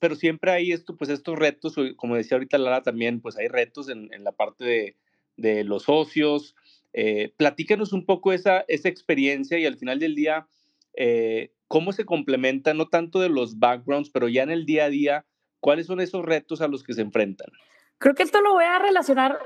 pero 0.00 0.16
siempre 0.16 0.50
hay 0.50 0.72
esto, 0.72 0.96
pues 0.96 1.10
estos 1.10 1.38
retos, 1.38 1.76
como 1.96 2.16
decía 2.16 2.36
ahorita 2.36 2.58
Lara 2.58 2.82
también, 2.82 3.20
pues 3.20 3.36
hay 3.38 3.46
retos 3.46 3.88
en, 3.88 4.10
la 4.24 4.32
parte 4.32 4.96
de, 5.36 5.64
los 5.64 5.84
socios. 5.84 6.56
Eh, 6.92 7.32
platícanos 7.36 7.92
un 7.92 8.04
poco 8.04 8.32
esa, 8.32 8.64
experiencia 8.68 9.56
y 9.58 9.66
al 9.66 9.78
final 9.78 10.00
del 10.00 10.16
día, 10.16 10.48
cómo 11.68 11.92
se 11.92 12.04
complementa, 12.04 12.74
no 12.74 12.88
tanto 12.88 13.20
de 13.20 13.28
los 13.28 13.58
backgrounds, 13.58 14.10
pero 14.10 14.28
ya 14.28 14.42
en 14.42 14.50
el 14.50 14.66
día 14.66 14.86
a 14.86 14.88
día, 14.90 15.26
cuáles 15.60 15.86
son 15.86 16.00
esos 16.00 16.24
retos 16.24 16.60
a 16.60 16.68
los 16.68 16.82
que 16.82 16.94
se 16.94 17.02
enfrentan. 17.02 17.48
Creo 17.98 18.14
que 18.14 18.22
esto 18.22 18.40
lo 18.40 18.54
voy 18.54 18.64
a 18.64 18.78
relacionar 18.78 19.38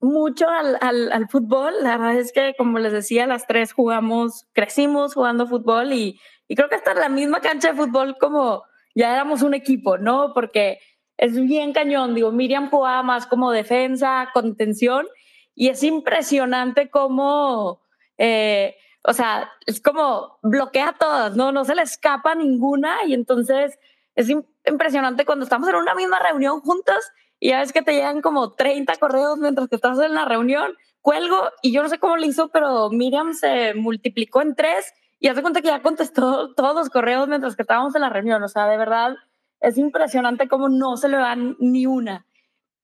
mucho 0.00 0.48
al, 0.48 0.78
al, 0.80 1.12
al 1.12 1.28
fútbol. 1.28 1.74
La 1.82 1.96
verdad 1.98 2.16
es 2.16 2.32
que, 2.32 2.54
como 2.56 2.78
les 2.78 2.92
decía, 2.92 3.26
las 3.26 3.46
tres 3.46 3.72
jugamos, 3.72 4.46
crecimos 4.52 5.14
jugando 5.14 5.46
fútbol 5.46 5.92
y, 5.92 6.20
y 6.48 6.54
creo 6.54 6.68
que 6.68 6.76
está 6.76 6.92
en 6.92 7.00
la 7.00 7.08
misma 7.08 7.40
cancha 7.40 7.72
de 7.72 7.76
fútbol 7.76 8.16
como 8.18 8.64
ya 8.94 9.12
éramos 9.12 9.42
un 9.42 9.54
equipo, 9.54 9.98
¿no? 9.98 10.32
Porque 10.34 10.78
es 11.18 11.38
bien 11.38 11.72
cañón, 11.72 12.14
digo, 12.14 12.32
Miriam 12.32 12.70
jugaba 12.70 13.02
más 13.02 13.26
como 13.26 13.50
defensa, 13.50 14.30
contención, 14.32 15.06
y 15.54 15.68
es 15.68 15.82
impresionante 15.82 16.90
cómo, 16.90 17.82
eh, 18.18 18.76
o 19.06 19.12
sea, 19.12 19.52
es 19.66 19.80
como 19.80 20.38
bloquea 20.42 20.96
todas, 20.98 21.36
¿no? 21.36 21.52
No 21.52 21.64
se 21.64 21.76
le 21.76 21.82
escapa 21.82 22.34
ninguna, 22.34 23.04
y 23.06 23.14
entonces 23.14 23.78
es 24.16 24.28
impresionante 24.66 25.24
cuando 25.24 25.44
estamos 25.44 25.68
en 25.68 25.76
una 25.76 25.94
misma 25.94 26.18
reunión 26.18 26.60
juntas 26.60 27.12
y 27.38 27.50
ya 27.50 27.60
ves 27.60 27.72
que 27.72 27.82
te 27.82 27.92
llegan 27.92 28.20
como 28.20 28.52
30 28.52 28.96
correos 28.96 29.38
mientras 29.38 29.68
que 29.68 29.76
estás 29.76 30.00
en 30.00 30.14
la 30.14 30.24
reunión, 30.24 30.74
cuelgo 31.02 31.50
y 31.62 31.70
yo 31.70 31.82
no 31.82 31.88
sé 31.88 31.98
cómo 31.98 32.16
le 32.16 32.26
hizo, 32.26 32.48
pero 32.48 32.90
Miriam 32.90 33.34
se 33.34 33.74
multiplicó 33.74 34.42
en 34.42 34.56
tres 34.56 34.92
y 35.20 35.28
hace 35.28 35.42
cuenta 35.42 35.60
que 35.60 35.68
ya 35.68 35.82
contestó 35.82 36.54
todos 36.54 36.74
los 36.74 36.90
correos 36.90 37.28
mientras 37.28 37.54
que 37.54 37.62
estábamos 37.62 37.94
en 37.94 38.02
la 38.02 38.10
reunión. 38.10 38.42
O 38.42 38.48
sea, 38.48 38.66
de 38.66 38.76
verdad 38.76 39.14
es 39.60 39.78
impresionante 39.78 40.48
cómo 40.48 40.68
no 40.68 40.96
se 40.96 41.08
le 41.08 41.18
dan 41.18 41.56
ni 41.60 41.86
una. 41.86 42.26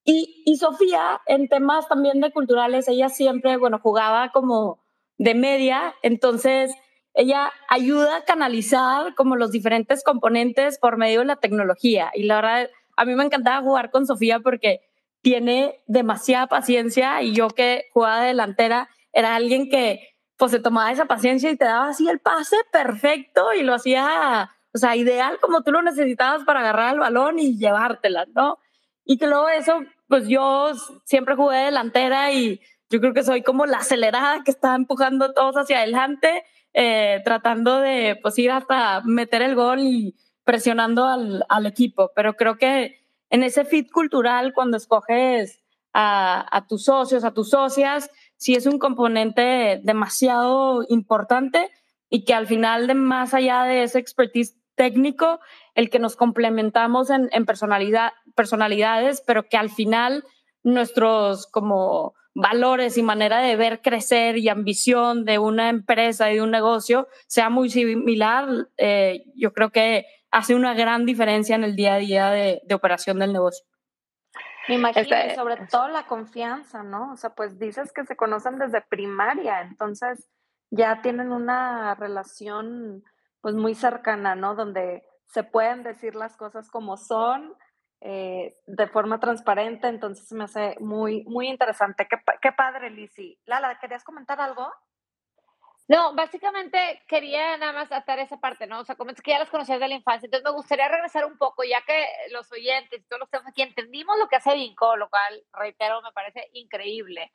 Y, 0.04 0.42
y 0.46 0.56
Sofía, 0.56 1.20
en 1.26 1.48
temas 1.48 1.88
también 1.88 2.20
de 2.20 2.32
culturales, 2.32 2.88
ella 2.88 3.08
siempre, 3.08 3.56
bueno, 3.56 3.80
jugaba 3.80 4.30
como 4.32 4.81
de 5.22 5.36
media, 5.36 5.94
entonces 6.02 6.74
ella 7.14 7.52
ayuda 7.68 8.16
a 8.16 8.24
canalizar 8.24 9.14
como 9.14 9.36
los 9.36 9.52
diferentes 9.52 10.02
componentes 10.02 10.78
por 10.78 10.96
medio 10.96 11.20
de 11.20 11.26
la 11.26 11.36
tecnología. 11.36 12.10
Y 12.12 12.24
la 12.24 12.36
verdad, 12.36 12.70
a 12.96 13.04
mí 13.04 13.14
me 13.14 13.22
encantaba 13.22 13.62
jugar 13.62 13.92
con 13.92 14.04
Sofía 14.04 14.40
porque 14.40 14.80
tiene 15.20 15.80
demasiada 15.86 16.48
paciencia 16.48 17.22
y 17.22 17.34
yo 17.34 17.50
que 17.50 17.84
jugaba 17.92 18.22
delantera 18.22 18.88
era 19.12 19.36
alguien 19.36 19.70
que 19.70 20.08
pues 20.36 20.50
se 20.50 20.58
tomaba 20.58 20.90
esa 20.90 21.04
paciencia 21.04 21.52
y 21.52 21.56
te 21.56 21.66
daba 21.66 21.90
así 21.90 22.08
el 22.08 22.18
pase 22.18 22.56
perfecto 22.72 23.52
y 23.52 23.62
lo 23.62 23.74
hacía, 23.74 24.50
o 24.74 24.78
sea, 24.78 24.96
ideal 24.96 25.38
como 25.40 25.62
tú 25.62 25.70
lo 25.70 25.82
necesitabas 25.82 26.42
para 26.42 26.60
agarrar 26.60 26.94
el 26.94 26.98
balón 26.98 27.38
y 27.38 27.58
llevártela, 27.58 28.26
¿no? 28.34 28.58
Y 29.04 29.18
que 29.18 29.28
luego 29.28 29.48
eso, 29.50 29.84
pues 30.08 30.26
yo 30.26 30.72
siempre 31.04 31.36
jugué 31.36 31.58
delantera 31.58 32.32
y 32.32 32.60
yo 32.92 33.00
creo 33.00 33.14
que 33.14 33.24
soy 33.24 33.42
como 33.42 33.64
la 33.64 33.78
acelerada 33.78 34.44
que 34.44 34.50
está 34.50 34.74
empujando 34.74 35.32
todos 35.32 35.56
hacia 35.56 35.78
adelante, 35.78 36.44
eh, 36.74 37.22
tratando 37.24 37.80
de 37.80 38.18
pues 38.20 38.38
ir 38.38 38.50
hasta 38.50 39.00
meter 39.00 39.40
el 39.40 39.54
gol 39.54 39.80
y 39.80 40.14
presionando 40.44 41.06
al, 41.06 41.44
al, 41.48 41.64
equipo. 41.64 42.12
Pero 42.14 42.34
creo 42.34 42.58
que 42.58 43.02
en 43.30 43.42
ese 43.42 43.64
fit 43.64 43.90
cultural, 43.90 44.52
cuando 44.52 44.76
escoges 44.76 45.62
a, 45.94 46.46
a 46.54 46.66
tus 46.66 46.84
socios, 46.84 47.24
a 47.24 47.32
tus 47.32 47.48
socias, 47.48 48.10
sí 48.36 48.54
es 48.54 48.66
un 48.66 48.78
componente 48.78 49.80
demasiado 49.82 50.84
importante 50.86 51.70
y 52.10 52.26
que 52.26 52.34
al 52.34 52.46
final, 52.46 52.88
de 52.88 52.94
más 52.94 53.32
allá 53.32 53.62
de 53.62 53.84
ese 53.84 53.98
expertise 53.98 54.58
técnico, 54.74 55.40
el 55.74 55.88
que 55.88 55.98
nos 55.98 56.14
complementamos 56.14 57.08
en, 57.08 57.30
en 57.32 57.46
personalidad, 57.46 58.12
personalidades, 58.34 59.22
pero 59.26 59.48
que 59.48 59.56
al 59.56 59.70
final 59.70 60.24
nuestros 60.62 61.46
como 61.46 62.14
valores 62.34 62.96
y 62.96 63.02
manera 63.02 63.40
de 63.40 63.56
ver 63.56 63.82
crecer 63.82 64.38
y 64.38 64.48
ambición 64.48 65.24
de 65.24 65.38
una 65.38 65.68
empresa 65.68 66.30
y 66.30 66.36
de 66.36 66.42
un 66.42 66.50
negocio 66.50 67.08
sea 67.26 67.50
muy 67.50 67.68
similar, 67.68 68.68
eh, 68.78 69.24
yo 69.34 69.52
creo 69.52 69.70
que 69.70 70.06
hace 70.30 70.54
una 70.54 70.74
gran 70.74 71.04
diferencia 71.04 71.54
en 71.54 71.64
el 71.64 71.76
día 71.76 71.94
a 71.94 71.98
día 71.98 72.30
de, 72.30 72.62
de 72.64 72.74
operación 72.74 73.18
del 73.18 73.32
negocio. 73.32 73.66
Me 74.68 74.76
imagino, 74.76 75.02
este, 75.02 75.34
sobre 75.34 75.56
todo 75.66 75.88
la 75.88 76.06
confianza, 76.06 76.82
¿no? 76.82 77.12
O 77.12 77.16
sea, 77.16 77.34
pues 77.34 77.58
dices 77.58 77.92
que 77.92 78.04
se 78.04 78.16
conocen 78.16 78.58
desde 78.58 78.80
primaria, 78.80 79.60
entonces 79.60 80.30
ya 80.70 81.02
tienen 81.02 81.32
una 81.32 81.94
relación 81.96 83.04
pues 83.40 83.54
muy 83.56 83.74
cercana, 83.74 84.36
¿no? 84.36 84.54
Donde 84.54 85.02
se 85.26 85.42
pueden 85.42 85.82
decir 85.82 86.14
las 86.14 86.36
cosas 86.36 86.70
como 86.70 86.96
son, 86.96 87.54
eh, 88.04 88.56
de 88.66 88.88
forma 88.88 89.20
transparente, 89.20 89.86
entonces 89.86 90.32
me 90.32 90.42
hace 90.44 90.76
muy, 90.80 91.22
muy 91.22 91.48
interesante. 91.48 92.08
Qué, 92.08 92.52
padre, 92.52 92.90
Lizzy. 92.90 93.38
Lala, 93.46 93.78
¿querías 93.78 94.02
comentar 94.02 94.40
algo? 94.40 94.72
No, 95.86 96.12
básicamente 96.12 97.02
quería 97.06 97.56
nada 97.58 97.72
más 97.72 97.92
atar 97.92 98.18
esa 98.18 98.40
parte, 98.40 98.66
¿no? 98.66 98.80
O 98.80 98.84
sea, 98.84 98.96
como 98.96 99.12
es 99.12 99.22
que 99.22 99.30
ya 99.30 99.38
las 99.38 99.50
conocías 99.50 99.78
de 99.78 99.86
la 99.86 99.94
infancia, 99.94 100.26
entonces 100.26 100.44
me 100.44 100.56
gustaría 100.56 100.88
regresar 100.88 101.24
un 101.24 101.38
poco, 101.38 101.62
ya 101.62 101.80
que 101.82 102.04
los 102.32 102.50
oyentes 102.50 103.00
y 103.00 103.04
todos 103.04 103.20
los 103.20 103.28
que 103.28 103.36
estamos 103.36 103.52
aquí 103.52 103.62
entendimos 103.62 104.18
lo 104.18 104.26
que 104.26 104.36
hace 104.36 104.54
Vinco, 104.54 104.96
lo 104.96 105.08
cual, 105.08 105.44
reitero, 105.52 106.02
me 106.02 106.10
parece 106.10 106.48
increíble. 106.54 107.32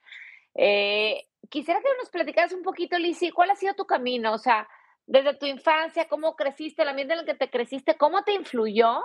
Eh, 0.54 1.30
quisiera 1.50 1.80
que 1.80 1.88
nos 1.98 2.10
platicaras 2.10 2.52
un 2.52 2.64
poquito, 2.64 2.98
Lizzy, 2.98 3.32
¿cuál 3.32 3.52
ha 3.52 3.56
sido 3.56 3.74
tu 3.74 3.86
camino? 3.86 4.34
O 4.34 4.38
sea, 4.38 4.68
desde 5.06 5.34
tu 5.36 5.46
infancia, 5.46 6.10
cómo 6.10 6.36
creciste, 6.36 6.82
el 6.82 6.90
ambiente 6.90 7.14
en 7.14 7.22
el 7.22 7.26
que 7.26 7.36
te 7.36 7.50
creciste, 7.50 7.96
cómo 7.96 8.24
te 8.26 8.34
influyó. 8.34 9.02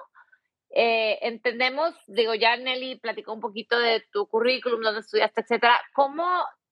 Eh, 0.75 1.19
entendemos, 1.21 1.95
digo, 2.07 2.35
ya 2.35 2.57
Nelly 2.57 2.99
platicó 2.99 3.35
un 3.35 3.41
poquito 3.41 3.79
de 3.79 4.03
tu 4.11 4.27
currículum, 4.27 4.81
donde 4.81 5.01
estudiaste, 5.01 5.43
etcétera. 5.43 5.81
¿Cómo 5.95 6.25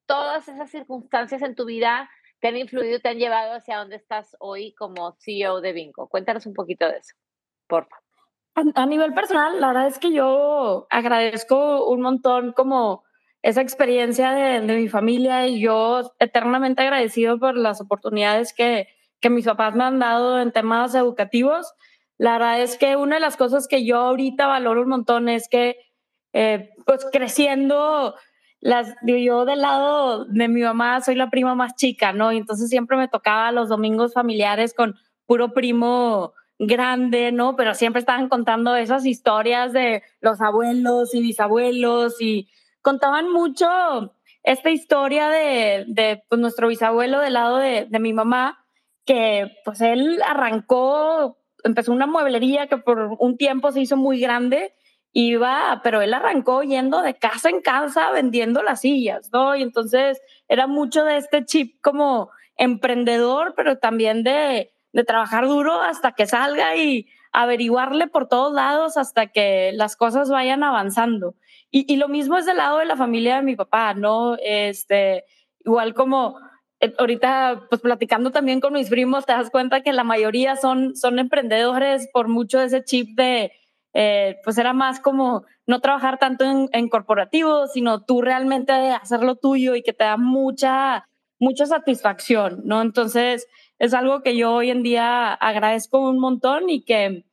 todas 0.07 0.49
esas 0.49 0.71
circunstancias 0.71 1.43
en 1.43 1.55
tu 1.55 1.67
vida 1.67 2.09
te 2.41 2.49
han 2.49 2.57
influido, 2.57 3.01
te 3.01 3.11
han 3.11 3.19
llevado 3.19 3.53
hacia 3.53 3.77
donde 3.77 3.97
estás 3.97 4.37
hoy 4.41 4.73
como 4.75 5.17
CEO 5.21 5.61
de 5.61 5.73
Vinco? 5.73 6.09
Cuéntanos 6.09 6.47
un 6.47 6.55
poquito 6.55 6.87
de 6.87 6.97
eso, 6.97 7.15
por 7.67 7.87
favor. 7.87 8.05
A, 8.75 8.83
a 8.83 8.87
nivel 8.87 9.13
personal, 9.13 9.61
la 9.61 9.69
verdad 9.69 9.87
es 9.87 9.99
que 9.99 10.13
yo 10.13 10.87
agradezco 10.91 11.87
un 11.87 12.01
montón 12.01 12.53
como 12.53 13.05
esa 13.43 13.61
experiencia 13.61 14.33
de, 14.33 14.61
de, 14.61 14.77
mi 14.77 14.89
familia 14.89 15.47
y 15.47 15.61
yo 15.61 16.13
eternamente 16.19 16.83
agradecido 16.83 17.39
por 17.39 17.57
las 17.57 17.81
oportunidades 17.81 18.53
que, 18.53 18.89
que 19.21 19.31
mis 19.31 19.47
papás 19.47 19.75
me 19.75 19.85
han 19.85 19.99
dado 19.99 20.41
en 20.41 20.53
temas 20.53 20.95
educativos. 20.95 21.73
La 22.21 22.33
verdad 22.33 22.61
es 22.61 22.77
que 22.77 22.97
una 22.97 23.15
de 23.17 23.21
las 23.23 23.39
cosas 23.39 23.67
que 23.67 23.83
yo 23.87 23.97
ahorita 23.97 24.47
valoro 24.47 24.83
un 24.83 24.91
montón 24.91 25.31
es 25.31 25.49
que, 25.49 25.79
eh, 26.35 26.69
pues 26.85 27.07
creciendo, 27.11 28.15
las, 28.61 28.95
yo 29.07 29.47
del 29.47 29.63
lado 29.63 30.27
de 30.27 30.49
mi 30.49 30.61
mamá 30.61 31.01
soy 31.01 31.15
la 31.15 31.31
prima 31.31 31.55
más 31.55 31.77
chica, 31.77 32.13
¿no? 32.13 32.31
Y 32.31 32.37
entonces 32.37 32.69
siempre 32.69 32.99
me 32.99 33.09
tocaba 33.09 33.53
los 33.53 33.71
domingos 33.71 34.13
familiares 34.13 34.75
con 34.75 34.97
puro 35.25 35.55
primo 35.55 36.35
grande, 36.59 37.33
¿no? 37.33 37.57
Pero 37.57 37.73
siempre 37.73 38.01
estaban 38.01 38.29
contando 38.29 38.77
esas 38.77 39.07
historias 39.07 39.73
de 39.73 40.03
los 40.21 40.43
abuelos 40.43 41.15
y 41.15 41.23
bisabuelos 41.23 42.21
y 42.21 42.51
contaban 42.83 43.33
mucho 43.33 44.13
esta 44.43 44.69
historia 44.69 45.31
de, 45.31 45.87
de 45.89 46.23
pues, 46.29 46.39
nuestro 46.39 46.69
bisabuelo 46.69 47.21
del 47.21 47.33
lado 47.33 47.57
de, 47.57 47.87
de 47.87 47.99
mi 47.99 48.13
mamá, 48.13 48.63
que 49.07 49.51
pues 49.65 49.81
él 49.81 50.21
arrancó, 50.23 51.40
empezó 51.65 51.93
una 51.93 52.07
mueblería 52.07 52.67
que 52.67 52.77
por 52.77 53.17
un 53.19 53.37
tiempo 53.37 53.73
se 53.73 53.81
hizo 53.81 53.97
muy 53.97 54.21
grande 54.21 54.75
iba, 55.13 55.81
pero 55.83 56.01
él 56.03 56.15
arrancó 56.15 56.63
yendo 56.63 57.03
de 57.03 57.15
casa 57.15 57.49
en 57.49 57.61
casa 57.61 58.11
vendiendo 58.13 58.63
las 58.63 58.83
sillas, 58.83 59.31
¿no? 59.33 59.57
Y 59.57 59.63
entonces 59.63 60.21
era 60.49 60.67
mucho 60.67 61.05
de 61.05 61.17
este 61.17 61.45
chip 61.45 61.81
como 61.83 62.31
emprendedor, 62.57 63.55
pero 63.57 63.79
también 63.79 64.23
de, 64.23 64.73
de 64.93 65.05
trabajar 65.05 65.47
duro 65.47 65.81
hasta 65.81 66.13
que 66.13 66.27
salga 66.27 66.77
y 66.77 67.09
averiguarle 67.33 68.07
por 68.09 68.29
todos 68.29 68.53
lados 68.53 68.97
hasta 68.97 69.29
que 69.29 69.73
las 69.75 69.97
cosas 69.97 70.31
vayan 70.31 70.63
avanzando. 70.63 71.35
Y, 71.71 71.93
y 71.93 71.97
lo 71.97 72.09
mismo 72.09 72.37
es 72.37 72.47
del 72.47 72.59
lado 72.59 72.79
de 72.79 72.85
la 72.85 72.97
familia 72.97 73.37
de 73.37 73.43
mi 73.43 73.57
papá, 73.57 73.95
¿no? 73.95 74.37
Este, 74.41 75.25
igual 75.65 75.95
como 75.95 76.39
ahorita, 76.99 77.67
pues 77.69 77.81
platicando 77.81 78.31
también 78.31 78.61
con 78.61 78.73
mis 78.73 78.89
primos, 78.89 79.27
te 79.27 79.33
das 79.33 79.51
cuenta 79.51 79.83
que 79.83 79.93
la 79.93 80.05
mayoría 80.05 80.57
son, 80.57 80.97
son 80.97 81.19
emprendedores 81.19 82.09
por 82.13 82.29
mucho 82.29 82.61
ese 82.61 82.85
chip 82.85 83.17
de, 83.17 83.53
eh, 83.93 84.39
pues 84.45 84.57
era 84.59 84.73
más 84.73 85.01
como 85.01 85.45
no 85.67 85.81
trabajar 85.81 86.19
tanto 86.19 86.45
en, 86.45 86.69
en 86.73 86.89
corporativo, 86.89 87.67
sino 87.67 88.05
tú 88.05 88.23
realmente 88.23 88.73
hacer 88.73 89.23
lo 89.23 89.37
tuyo 89.37 89.75
y 89.75 89.83
que 89.83 89.93
te 89.93 90.05
da 90.05 90.17
mucha, 90.17 91.07
mucha 91.39 91.67
satisfacción, 91.67 92.63
¿no? 92.65 92.81
Entonces, 92.83 93.47
es 93.79 93.95
algo 93.95 94.23
que 94.23 94.37
yo 94.37 94.53
hoy 94.53 94.71
en 94.71 94.83
día 94.83 95.33
agradezco 95.33 96.01
un 96.01 96.19
montón 96.19 96.71
y 96.71 96.85
que 96.85 97.25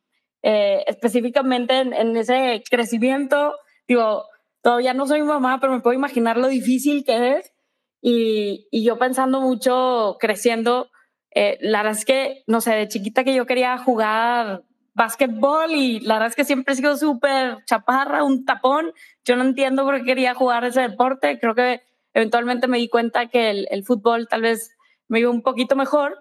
eh, 0.43 0.83
específicamente 0.87 1.79
en, 1.79 1.93
en, 1.93 2.15
ese 2.17 2.63
crecimiento, 2.69 3.55
digo, 3.87 4.25
todavía 4.61 4.93
no 4.93 5.07
soy 5.07 5.21
mamá, 5.21 5.59
pero 5.59 5.73
me 5.73 5.81
puedo 5.81 5.95
imaginar 5.95 6.37
lo 6.37 6.47
difícil 6.47 7.03
que 7.03 7.37
es 7.37 7.53
y, 8.01 8.67
yo 8.71 8.97
pensando 8.97 9.41
mucho, 9.41 10.17
creciendo, 10.19 10.89
eh, 11.31 11.57
la 11.61 11.83
verdad 11.83 11.97
es 11.97 12.05
que, 12.05 12.43
no 12.47 12.61
sé, 12.61 12.73
de 12.73 12.87
chiquita 12.87 13.23
que 13.23 13.35
yo 13.35 13.45
quería 13.45 13.77
jugar 13.77 14.63
básquetbol 14.93 15.71
y 15.71 15.99
la 15.99 16.15
verdad 16.15 16.29
es 16.29 16.35
que 16.35 16.45
siempre 16.45 16.73
he 16.73 16.77
sido 16.77 16.97
súper 16.97 17.63
chaparra, 17.65 18.23
un 18.23 18.45
tapón. 18.45 18.93
Yo 19.23 19.35
no 19.35 19.43
entiendo 19.43 19.83
por 19.83 19.97
qué 19.99 20.05
quería 20.05 20.33
jugar 20.33 20.63
ese 20.63 20.81
deporte. 20.81 21.39
Creo 21.39 21.53
que 21.53 21.81
eventualmente 22.13 22.67
me 22.67 22.79
di 22.79 22.89
cuenta 22.89 23.27
que 23.27 23.51
el, 23.51 23.67
el 23.69 23.83
fútbol 23.83 24.27
tal 24.27 24.41
vez 24.41 24.75
me 25.07 25.19
iba 25.19 25.29
un 25.29 25.43
poquito 25.43 25.75
mejor. 25.75 26.19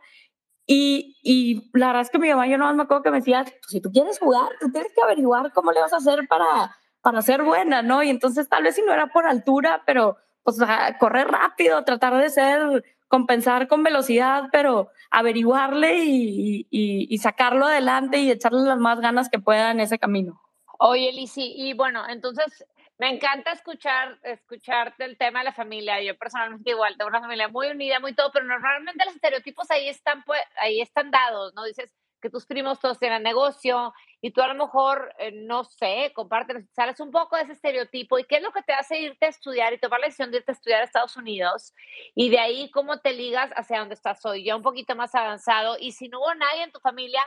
Y, 0.66 1.16
y, 1.22 1.70
la 1.78 1.86
verdad 1.86 2.02
es 2.02 2.10
que 2.10 2.18
mi 2.18 2.28
mamá, 2.28 2.48
yo 2.48 2.58
no 2.58 2.72
me 2.74 2.82
acuerdo 2.82 3.04
que 3.04 3.10
me 3.12 3.18
decía, 3.18 3.44
pues, 3.44 3.54
si 3.68 3.80
tú 3.80 3.90
quieres 3.92 4.18
jugar, 4.18 4.48
tú 4.60 4.70
tienes 4.70 4.92
que 4.92 5.00
averiguar 5.00 5.52
cómo 5.52 5.70
le 5.70 5.80
vas 5.80 5.92
a 5.92 5.98
hacer 5.98 6.26
para, 6.28 6.76
para 7.00 7.22
ser 7.22 7.44
buena, 7.44 7.82
¿no? 7.82 8.02
Y 8.02 8.10
entonces 8.10 8.48
tal 8.48 8.64
vez 8.64 8.74
si 8.74 8.82
no 8.82 8.92
era 8.92 9.06
por 9.06 9.26
altura, 9.26 9.84
pero 9.86 10.16
pues 10.46 10.58
correr 11.00 11.26
rápido, 11.26 11.82
tratar 11.82 12.16
de 12.16 12.30
ser, 12.30 12.84
compensar 13.08 13.66
con 13.66 13.82
velocidad, 13.82 14.44
pero 14.52 14.90
averiguarle 15.10 15.98
y, 16.04 16.68
y, 16.70 17.08
y 17.10 17.18
sacarlo 17.18 17.66
adelante 17.66 18.18
y 18.18 18.30
echarle 18.30 18.62
las 18.62 18.78
más 18.78 19.00
ganas 19.00 19.28
que 19.28 19.40
pueda 19.40 19.72
en 19.72 19.80
ese 19.80 19.98
camino. 19.98 20.40
Oye, 20.78 21.10
Lisi, 21.10 21.52
y 21.56 21.74
bueno, 21.74 22.08
entonces 22.08 22.64
me 22.98 23.10
encanta 23.10 23.50
escuchar, 23.50 24.18
escucharte 24.22 25.04
el 25.04 25.18
tema 25.18 25.40
de 25.40 25.46
la 25.46 25.52
familia. 25.52 26.00
Yo 26.00 26.16
personalmente 26.16 26.70
igual 26.70 26.96
tengo 26.96 27.08
una 27.08 27.20
familia 27.20 27.48
muy 27.48 27.66
unida, 27.66 27.98
muy 27.98 28.14
todo, 28.14 28.30
pero 28.32 28.46
normalmente 28.46 29.04
los 29.04 29.16
estereotipos 29.16 29.68
ahí 29.72 29.88
están, 29.88 30.22
pues, 30.22 30.40
ahí 30.60 30.80
están 30.80 31.10
dados, 31.10 31.54
¿no? 31.54 31.64
Dices 31.64 31.90
que 32.26 32.30
tus 32.30 32.44
primos 32.44 32.80
todos 32.80 32.98
tienen 32.98 33.22
negocio, 33.22 33.94
y 34.20 34.32
tú 34.32 34.42
a 34.42 34.48
lo 34.48 34.54
mejor, 34.54 35.14
eh, 35.18 35.30
no 35.32 35.62
sé, 35.62 36.10
compartes, 36.12 36.64
sales 36.74 36.98
un 36.98 37.12
poco 37.12 37.36
de 37.36 37.42
ese 37.42 37.52
estereotipo 37.52 38.18
y 38.18 38.24
qué 38.24 38.36
es 38.36 38.42
lo 38.42 38.50
que 38.50 38.62
te 38.62 38.72
hace 38.72 38.98
irte 38.98 39.26
a 39.26 39.28
estudiar 39.28 39.72
y 39.72 39.78
tomar 39.78 40.00
la 40.00 40.06
decisión 40.06 40.32
de 40.32 40.38
irte 40.38 40.50
a 40.50 40.54
estudiar 40.54 40.80
a 40.80 40.84
Estados 40.84 41.16
Unidos 41.16 41.72
y 42.16 42.30
de 42.30 42.40
ahí 42.40 42.68
cómo 42.72 42.98
te 42.98 43.12
ligas 43.12 43.50
hacia 43.54 43.78
donde 43.78 43.94
estás 43.94 44.24
hoy, 44.26 44.42
ya 44.44 44.56
un 44.56 44.62
poquito 44.62 44.96
más 44.96 45.14
avanzado 45.14 45.76
y 45.78 45.92
si 45.92 46.08
no 46.08 46.18
hubo 46.18 46.34
nadie 46.34 46.64
en 46.64 46.72
tu 46.72 46.80
familia 46.80 47.20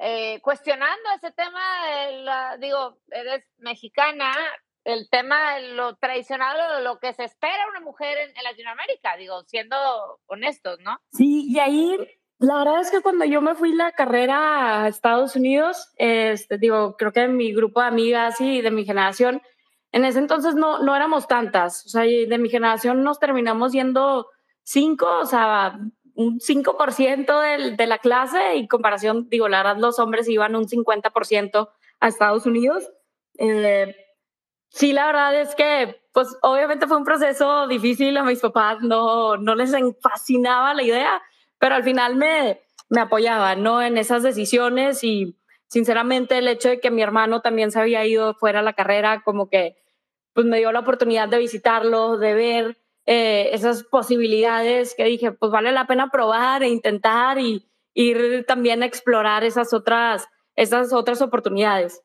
eh, 0.00 0.40
cuestionando 0.40 1.08
ese 1.14 1.30
tema, 1.30 1.60
de 1.86 2.12
la, 2.22 2.56
digo, 2.56 2.98
eres 3.12 3.44
mexicana, 3.58 4.34
el 4.82 5.08
tema 5.08 5.54
de 5.54 5.68
lo 5.68 5.94
tradicional 5.96 6.82
lo 6.82 6.98
que 6.98 7.12
se 7.12 7.24
espera 7.24 7.68
una 7.70 7.80
mujer 7.80 8.18
en, 8.18 8.36
en 8.36 8.42
Latinoamérica, 8.42 9.16
digo, 9.16 9.44
siendo 9.44 9.76
honestos, 10.26 10.80
¿no? 10.80 10.98
Sí, 11.12 11.46
y 11.48 11.60
ahí 11.60 11.96
la 12.44 12.58
verdad 12.58 12.80
es 12.80 12.90
que 12.90 13.00
cuando 13.00 13.24
yo 13.24 13.40
me 13.40 13.54
fui 13.54 13.72
la 13.72 13.92
carrera 13.92 14.82
a 14.84 14.88
Estados 14.88 15.36
Unidos, 15.36 15.92
este, 15.96 16.58
digo, 16.58 16.96
creo 16.96 17.12
que 17.12 17.28
mi 17.28 17.52
grupo 17.52 17.80
de 17.80 17.86
amigas 17.86 18.40
y 18.40 18.60
de 18.60 18.70
mi 18.70 18.84
generación, 18.84 19.42
en 19.92 20.04
ese 20.04 20.18
entonces 20.18 20.54
no, 20.54 20.80
no 20.80 20.96
éramos 20.96 21.28
tantas. 21.28 21.86
O 21.86 21.88
sea, 21.88 22.02
de 22.02 22.38
mi 22.38 22.48
generación 22.48 23.02
nos 23.02 23.20
terminamos 23.20 23.72
yendo 23.72 24.28
cinco, 24.62 25.06
o 25.20 25.26
sea, 25.26 25.78
un 26.14 26.40
5% 26.40 27.40
del, 27.40 27.76
de 27.76 27.86
la 27.86 27.98
clase 27.98 28.56
y 28.56 28.68
comparación, 28.68 29.28
digo, 29.28 29.48
la 29.48 29.62
verdad 29.62 29.76
los 29.78 29.98
hombres 29.98 30.28
iban 30.28 30.56
un 30.56 30.66
50% 30.66 31.68
a 32.00 32.08
Estados 32.08 32.46
Unidos. 32.46 32.88
Eh, 33.38 33.94
sí, 34.68 34.92
la 34.92 35.06
verdad 35.06 35.40
es 35.40 35.54
que, 35.54 36.00
pues 36.12 36.36
obviamente 36.42 36.86
fue 36.86 36.96
un 36.96 37.04
proceso 37.04 37.66
difícil, 37.66 38.16
a 38.16 38.24
mis 38.24 38.40
papás 38.40 38.78
no, 38.80 39.36
no 39.36 39.54
les 39.54 39.72
fascinaba 40.00 40.74
la 40.74 40.82
idea, 40.82 41.22
pero 41.58 41.74
al 41.74 41.84
final 41.84 42.16
me, 42.16 42.60
me 42.88 43.00
apoyaba, 43.00 43.56
¿no? 43.56 43.82
En 43.82 43.98
esas 43.98 44.22
decisiones 44.22 45.04
y 45.04 45.36
sinceramente 45.66 46.38
el 46.38 46.48
hecho 46.48 46.68
de 46.68 46.80
que 46.80 46.90
mi 46.90 47.02
hermano 47.02 47.40
también 47.40 47.70
se 47.70 47.80
había 47.80 48.06
ido 48.06 48.34
fuera 48.34 48.60
a 48.60 48.62
la 48.62 48.74
carrera, 48.74 49.22
como 49.24 49.48
que 49.48 49.76
pues 50.32 50.46
me 50.46 50.58
dio 50.58 50.72
la 50.72 50.80
oportunidad 50.80 51.28
de 51.28 51.38
visitarlo, 51.38 52.18
de 52.18 52.34
ver 52.34 52.78
eh, 53.06 53.50
esas 53.52 53.84
posibilidades 53.84 54.94
que 54.96 55.04
dije, 55.04 55.32
pues 55.32 55.52
vale 55.52 55.72
la 55.72 55.86
pena 55.86 56.10
probar 56.10 56.62
e 56.62 56.68
intentar 56.68 57.38
y 57.38 57.68
ir 57.94 58.44
también 58.46 58.82
a 58.82 58.86
explorar 58.86 59.44
esas 59.44 59.72
otras, 59.72 60.26
esas 60.56 60.92
otras 60.92 61.22
oportunidades. 61.22 62.02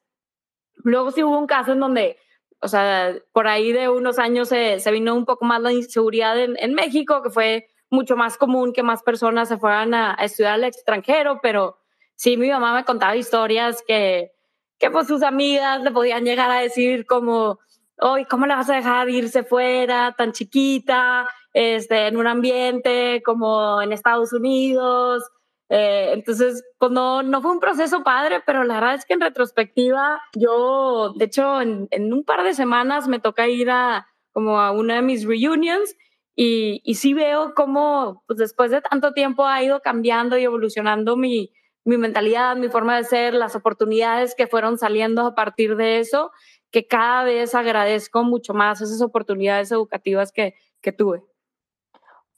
Luego 0.75 1.11
sí 1.11 1.23
hubo 1.23 1.37
un 1.37 1.47
caso 1.47 1.71
en 1.73 1.79
donde, 1.79 2.17
o 2.61 2.67
sea, 2.67 3.15
por 3.33 3.47
ahí 3.47 3.71
de 3.71 3.89
unos 3.89 4.19
años 4.19 4.49
se, 4.49 4.79
se 4.79 4.91
vino 4.91 5.15
un 5.15 5.25
poco 5.25 5.45
más 5.45 5.61
la 5.61 5.73
inseguridad 5.73 6.39
en, 6.39 6.55
en 6.59 6.73
México, 6.73 7.21
que 7.23 7.31
fue 7.31 7.67
mucho 7.89 8.15
más 8.15 8.37
común 8.37 8.73
que 8.73 8.83
más 8.83 9.03
personas 9.03 9.47
se 9.47 9.57
fueran 9.57 9.93
a, 9.93 10.15
a, 10.17 10.25
estudiar 10.25 10.53
al 10.53 10.63
extranjero, 10.63 11.39
pero 11.41 11.79
sí, 12.15 12.37
mi 12.37 12.49
mamá 12.49 12.73
me 12.73 12.85
contaba 12.85 13.15
historias 13.15 13.83
que, 13.87 14.31
que 14.77 14.91
pues 14.91 15.07
sus 15.07 15.23
amigas 15.23 15.81
le 15.81 15.91
podían 15.91 16.23
llegar 16.23 16.51
a 16.51 16.61
decir 16.61 17.05
como, 17.05 17.59
hoy 17.99 18.25
¿cómo 18.25 18.45
le 18.45 18.55
vas 18.55 18.69
a 18.69 18.75
dejar 18.75 19.09
irse 19.09 19.43
fuera 19.43 20.13
tan 20.17 20.31
chiquita, 20.31 21.27
este, 21.53 22.07
en 22.07 22.17
un 22.17 22.27
ambiente 22.27 23.21
como 23.23 23.81
en 23.81 23.91
Estados 23.91 24.33
Unidos? 24.33 25.23
Eh, 25.69 26.11
entonces, 26.13 26.63
pues 26.79 26.91
no, 26.91 27.21
no 27.21 27.41
fue 27.41 27.51
un 27.51 27.59
proceso 27.59 28.03
padre, 28.03 28.41
pero 28.45 28.63
la 28.63 28.75
verdad 28.75 28.95
es 28.95 29.05
que 29.05 29.13
en 29.13 29.21
retrospectiva, 29.21 30.19
yo, 30.33 31.13
de 31.15 31.25
hecho, 31.25 31.61
en, 31.61 31.87
en 31.91 32.11
un 32.11 32.23
par 32.23 32.43
de 32.43 32.55
semanas 32.55 33.07
me 33.07 33.19
toca 33.19 33.47
ir 33.47 33.69
a 33.69 34.07
como 34.31 34.59
a 34.59 34.71
una 34.71 34.95
de 34.95 35.01
mis 35.01 35.25
reunions 35.25 35.95
y, 36.41 36.95
sí 36.95 37.13
veo 37.13 37.53
cómo 37.53 38.23
pues 38.25 38.39
después 38.39 38.71
de 38.71 38.79
tanto 38.79 39.11
tiempo 39.11 39.45
ha 39.45 39.61
ido 39.61 39.81
cambiando 39.81 40.37
y 40.37 40.45
evolucionando 40.45 41.17
mi, 41.17 41.51
mi 41.83 41.97
mentalidad, 41.97 42.55
mi 42.55 42.69
forma 42.69 42.95
de 42.95 43.03
ser, 43.03 43.33
las 43.33 43.57
oportunidades 43.57 44.35
que 44.35 44.47
fueron 44.47 44.77
saliendo 44.77 45.25
a 45.25 45.35
partir 45.35 45.75
de 45.75 45.99
eso, 45.99 46.31
que 46.71 46.87
cada 46.87 47.25
vez 47.25 47.55
agradezco 47.55 48.23
mucho 48.23 48.53
más 48.53 48.79
esas 48.79 49.01
oportunidades 49.01 49.69
educativas 49.73 50.31
que, 50.31 50.55
que 50.79 50.93
tuve. 50.93 51.23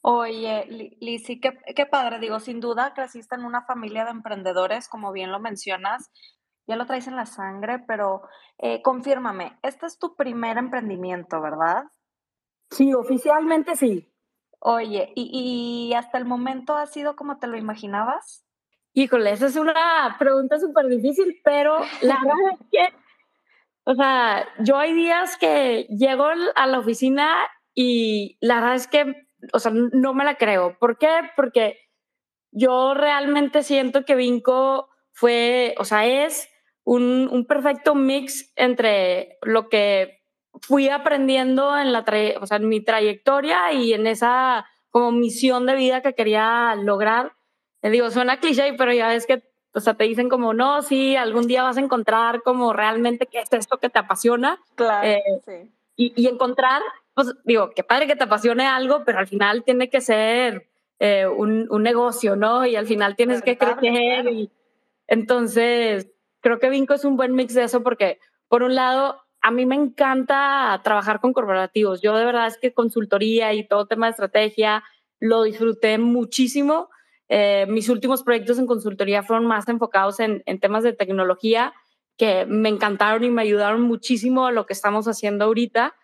Oye, 0.02 0.96
Lizzy, 1.00 1.40
qué, 1.40 1.60
qué 1.76 1.86
padre, 1.86 2.18
digo, 2.18 2.40
sin 2.40 2.60
duda 2.60 2.96
creciste 2.96 3.36
en 3.36 3.46
una 3.46 3.66
familia 3.66 4.04
de 4.04 4.10
emprendedores, 4.10 4.88
como 4.88 5.12
bien 5.12 5.32
lo 5.32 5.40
mencionas, 5.40 6.10
ya 6.66 6.76
lo 6.76 6.88
traes 6.88 7.06
en 7.06 7.16
la 7.16 7.28
sangre, 7.28 7.78
pero 7.88 8.24
eh, 8.58 8.82
confírmame, 8.82 9.60
este 9.62 9.86
es 9.86 10.00
tu 10.00 10.16
primer 10.16 10.58
emprendimiento, 10.58 11.40
¿verdad? 11.40 11.84
Sí, 12.72 12.94
oficialmente 12.94 13.76
sí. 13.76 14.08
Oye, 14.60 15.12
¿y, 15.16 15.90
¿y, 15.90 15.94
hasta 15.94 16.18
el 16.18 16.26
momento 16.26 16.76
ha 16.76 16.86
sido 16.86 17.16
como 17.16 17.38
te 17.38 17.48
lo 17.48 17.58
imaginabas? 17.58 18.46
Híjole, 18.94 19.32
esa 19.32 19.48
es 19.48 19.56
una 19.56 20.16
pregunta 20.20 20.60
súper 20.60 20.88
difícil, 20.88 21.40
pero 21.44 21.80
la 22.02 22.20
verdad 22.24 22.54
es 22.54 22.68
que, 22.72 22.96
o 23.86 23.96
sea, 23.96 24.48
yo 24.60 24.78
hay 24.78 24.94
días 24.94 25.38
que 25.38 25.88
llego 25.90 26.28
a 26.56 26.68
la 26.68 26.80
oficina 26.80 27.36
y 27.74 28.38
la 28.40 28.56
verdad 28.56 28.76
es 28.76 28.88
que, 28.88 29.28
o 29.52 29.60
sea, 29.60 29.72
no 29.74 30.14
me 30.14 30.24
la 30.24 30.36
creo. 30.36 30.78
¿Por 30.80 30.98
qué? 30.98 31.10
Porque 31.36 31.80
yo 32.52 32.94
realmente 32.94 33.64
siento 33.64 34.06
que 34.06 34.16
Vinco 34.16 34.90
fue, 35.12 35.74
o 35.80 35.86
sea, 35.86 36.06
es 36.06 36.50
un, 36.84 37.28
un 37.32 37.46
perfecto 37.46 37.96
mix 37.96 38.54
entre 38.56 39.38
lo 39.42 39.70
que 39.70 40.21
fui 40.60 40.90
aprendiendo 40.90 41.78
en, 41.78 41.94
la 41.94 42.04
o 42.40 42.46
sea, 42.46 42.58
en 42.58 42.68
mi 42.68 42.82
trayectoria 42.82 43.72
y 43.74 43.94
en 43.94 44.08
esa 44.08 44.68
como 44.90 45.12
misión 45.12 45.66
de 45.66 45.76
vida 45.76 46.02
que 46.02 46.14
quería 46.14 46.76
lograr. 46.76 47.34
Le 47.82 47.90
digo, 47.90 48.12
suena 48.12 48.40
cliché, 48.40 48.74
pero 48.74 48.94
ya 48.94 49.16
es 49.16 49.26
que 49.26 49.44
o 49.74 49.80
sea, 49.80 49.94
te 49.94 50.04
dicen 50.04 50.30
como, 50.30 50.54
no, 50.54 50.82
sí, 50.82 51.16
algún 51.16 51.48
día 51.48 51.64
vas 51.64 51.78
a 51.78 51.82
encontrar 51.82 52.42
como 52.42 52.74
realmente 52.74 53.26
qué 53.26 53.40
es 53.40 53.52
esto 53.54 53.78
que 53.78 53.90
te 53.90 54.00
apasiona. 54.00 54.60
Claro, 54.76 55.08
eh, 55.08 55.22
sí. 55.46 55.72
Y, 55.96 56.14
y, 56.16 56.28
encontrar, 56.28 56.82
pues 57.14 57.34
digo, 57.46 57.72
qué 57.76 57.84
padre 57.84 58.08
que 58.08 58.16
te 58.16 58.24
apasione 58.24 58.66
algo, 58.66 59.04
pero 59.06 59.20
al 59.20 59.28
final 59.28 59.64
tiene 59.64 59.90
que 59.90 60.02
ser 60.02 60.68
eh, 61.00 61.26
un, 61.28 61.68
un, 61.70 61.84
negocio, 61.84 62.36
¿no? 62.36 62.66
Y 62.66 62.76
al 62.76 62.86
final 62.86 63.16
tienes 63.16 63.42
que 63.42 63.58
crecer. 63.58 64.28
Y, 64.28 64.52
entonces, 65.08 66.10
creo 66.42 66.60
que 66.60 66.70
Vinco 66.70 66.94
es 66.94 67.06
un 67.06 67.18
buen 67.18 67.34
mix 67.34 67.54
de 67.54 67.64
eso 67.64 67.82
porque, 67.84 68.20
por 68.48 68.64
un 68.64 68.76
lado, 68.76 69.22
a 69.42 69.52
mí 69.52 69.66
me 69.66 69.76
encanta 69.76 70.80
trabajar 70.84 71.20
con 71.20 71.34
corporativos. 71.34 72.02
Yo 72.02 72.16
de 72.16 72.26
verdad 72.26 72.48
es 72.48 72.58
que 72.58 72.74
consultoría 72.74 73.54
y 73.54 73.68
todo 73.68 73.88
tema 73.88 74.08
de 74.08 74.12
estrategia 74.12 74.84
lo 75.20 75.44
disfruté 75.44 75.98
muchísimo. 75.98 76.90
Eh, 77.30 77.66
mis 77.70 77.90
últimos 77.90 78.24
proyectos 78.24 78.60
en 78.60 78.68
consultoría 78.68 79.24
fueron 79.24 79.46
más 79.46 79.68
enfocados 79.68 80.20
en, 80.20 80.44
en, 80.46 80.60
temas 80.60 80.84
de 80.84 80.94
tecnología 80.94 81.74
que 82.18 82.46
me 82.46 82.70
encantaron 82.70 83.24
y 83.24 83.30
me 83.30 83.42
ayudaron 83.42 83.82
muchísimo 83.82 84.46
a 84.46 84.52
lo 84.52 84.66
que 84.66 84.74
estamos 84.74 85.08
haciendo 85.08 85.46
ahorita. 85.46 85.96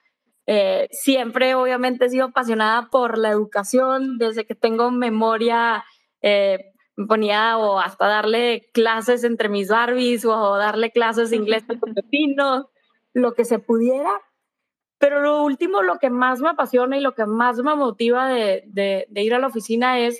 Eh, 0.48 0.88
siempre, 0.92 1.56
obviamente, 1.56 2.06
he 2.06 2.10
sido 2.10 2.28
apasionada 2.28 2.90
por 2.90 3.18
la 3.18 3.30
educación. 3.30 4.18
Desde 4.18 4.46
que 4.46 4.56
tengo 4.56 4.90
memoria, 4.90 5.84
eh, 6.22 6.72
me 6.96 7.06
ponía 7.06 7.58
o 7.58 7.80
hasta 7.80 8.08
darle 8.08 8.70
clases 8.74 9.24
entre 9.26 9.50
mis 9.50 9.68
Barbies 9.68 10.26
o 10.26 10.56
darle 10.56 10.92
clases 10.92 11.30
de 11.30 11.36
inglés 11.36 11.66
a 11.70 11.74
los 11.74 11.82
lo 13.18 13.34
que 13.34 13.46
se 13.46 13.60
pudiera. 13.60 14.12
Pero 15.00 15.22
lo 15.22 15.44
último, 15.44 15.84
lo 15.84 16.00
que 16.00 16.10
más 16.10 16.40
me 16.40 16.50
apasiona 16.50 16.98
y 16.98 17.02
lo 17.02 17.14
que 17.14 17.26
más 17.26 17.58
me 17.58 17.76
motiva 17.76 18.28
de, 18.28 18.64
de, 18.68 19.24
ir 19.24 19.34
a 19.34 19.40
la 19.40 19.48
oficina 19.48 20.00
es 20.00 20.20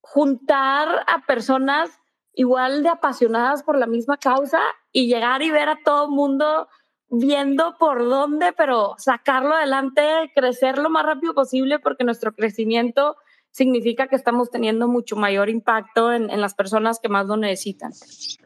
juntar 0.00 1.04
a 1.06 1.26
personas 1.26 1.90
igual 2.32 2.82
de 2.84 2.88
apasionadas 2.88 3.62
por 3.64 3.76
la 3.76 3.86
misma 3.86 4.16
causa 4.16 4.60
y 4.92 5.08
llegar 5.08 5.42
y 5.42 5.50
ver 5.50 5.68
a 5.68 5.78
todo 5.84 6.04
el 6.04 6.10
mundo 6.10 6.68
viendo 7.08 7.76
por 7.78 8.08
dónde, 8.08 8.52
pero 8.56 8.94
sacarlo 8.98 9.54
adelante, 9.54 10.30
crecer 10.36 10.78
lo 10.78 10.90
más 10.90 11.04
rápido 11.04 11.34
posible 11.34 11.80
porque 11.80 12.04
nuestro 12.04 12.32
crecimiento 12.32 13.16
significa 13.50 14.06
que 14.06 14.14
estamos 14.14 14.50
teniendo 14.50 14.86
mucho 14.86 15.16
mayor 15.16 15.48
impacto 15.48 16.12
en, 16.12 16.30
en 16.30 16.40
las 16.40 16.54
personas 16.54 17.00
que 17.00 17.08
más 17.08 17.26
lo 17.26 17.36
necesitan. 17.36 17.90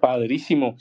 Padrísimo. 0.01 0.77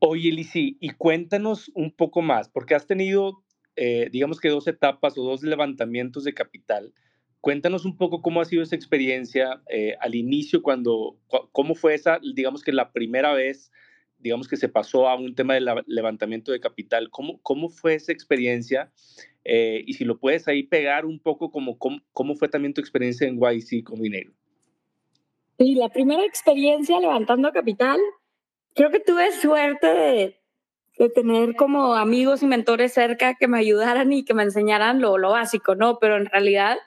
Oye, 0.00 0.30
Lisi, 0.30 0.76
y 0.80 0.90
cuéntanos 0.90 1.70
un 1.74 1.90
poco 1.90 2.22
más, 2.22 2.48
porque 2.48 2.74
has 2.74 2.86
tenido, 2.86 3.42
eh, 3.76 4.08
digamos 4.12 4.40
que 4.40 4.48
dos 4.48 4.66
etapas 4.68 5.18
o 5.18 5.22
dos 5.22 5.42
levantamientos 5.42 6.24
de 6.24 6.34
capital. 6.34 6.92
Cuéntanos 7.40 7.84
un 7.84 7.96
poco 7.96 8.22
cómo 8.22 8.40
ha 8.40 8.44
sido 8.44 8.62
esa 8.62 8.76
experiencia 8.76 9.62
eh, 9.68 9.96
al 10.00 10.14
inicio, 10.14 10.62
cuando, 10.62 11.16
cómo 11.52 11.74
fue 11.74 11.94
esa, 11.94 12.20
digamos 12.34 12.62
que 12.62 12.72
la 12.72 12.92
primera 12.92 13.32
vez, 13.32 13.72
digamos 14.18 14.48
que 14.48 14.56
se 14.56 14.68
pasó 14.68 15.08
a 15.08 15.16
un 15.16 15.34
tema 15.34 15.54
de 15.54 15.82
levantamiento 15.86 16.52
de 16.52 16.60
capital. 16.60 17.10
¿Cómo, 17.10 17.40
cómo 17.42 17.68
fue 17.68 17.94
esa 17.94 18.12
experiencia? 18.12 18.92
Eh, 19.44 19.82
y 19.86 19.94
si 19.94 20.04
lo 20.04 20.18
puedes 20.18 20.46
ahí 20.48 20.64
pegar 20.64 21.06
un 21.06 21.20
poco, 21.20 21.50
como, 21.50 21.78
cómo, 21.78 22.00
cómo 22.12 22.34
fue 22.34 22.48
también 22.48 22.74
tu 22.74 22.80
experiencia 22.80 23.26
en 23.26 23.38
YC 23.38 23.84
Combinator. 23.84 24.34
Sí, 25.58 25.74
la 25.74 25.88
primera 25.88 26.24
experiencia 26.24 27.00
levantando 27.00 27.50
capital 27.50 27.98
creo 28.78 28.92
que 28.92 29.00
tuve 29.00 29.32
suerte 29.32 29.88
de, 29.88 30.40
de, 30.98 31.08
tener 31.08 31.56
como 31.56 31.96
amigos 31.96 32.44
y 32.44 32.46
mentores 32.46 32.92
cerca 32.94 33.34
que 33.34 33.48
me 33.48 33.58
ayudaran 33.58 34.12
y 34.12 34.24
que 34.24 34.34
me 34.34 34.44
enseñaran 34.44 35.00
lo, 35.00 35.18
lo 35.18 35.32
básico, 35.32 35.74
¿no? 35.74 35.98
Pero 35.98 36.16
en 36.16 36.26
realidad 36.26 36.78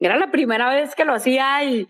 era 0.00 0.16
la 0.16 0.30
primera 0.30 0.70
vez 0.70 0.94
que 0.94 1.04
lo 1.04 1.12
hacía 1.12 1.62
y 1.62 1.88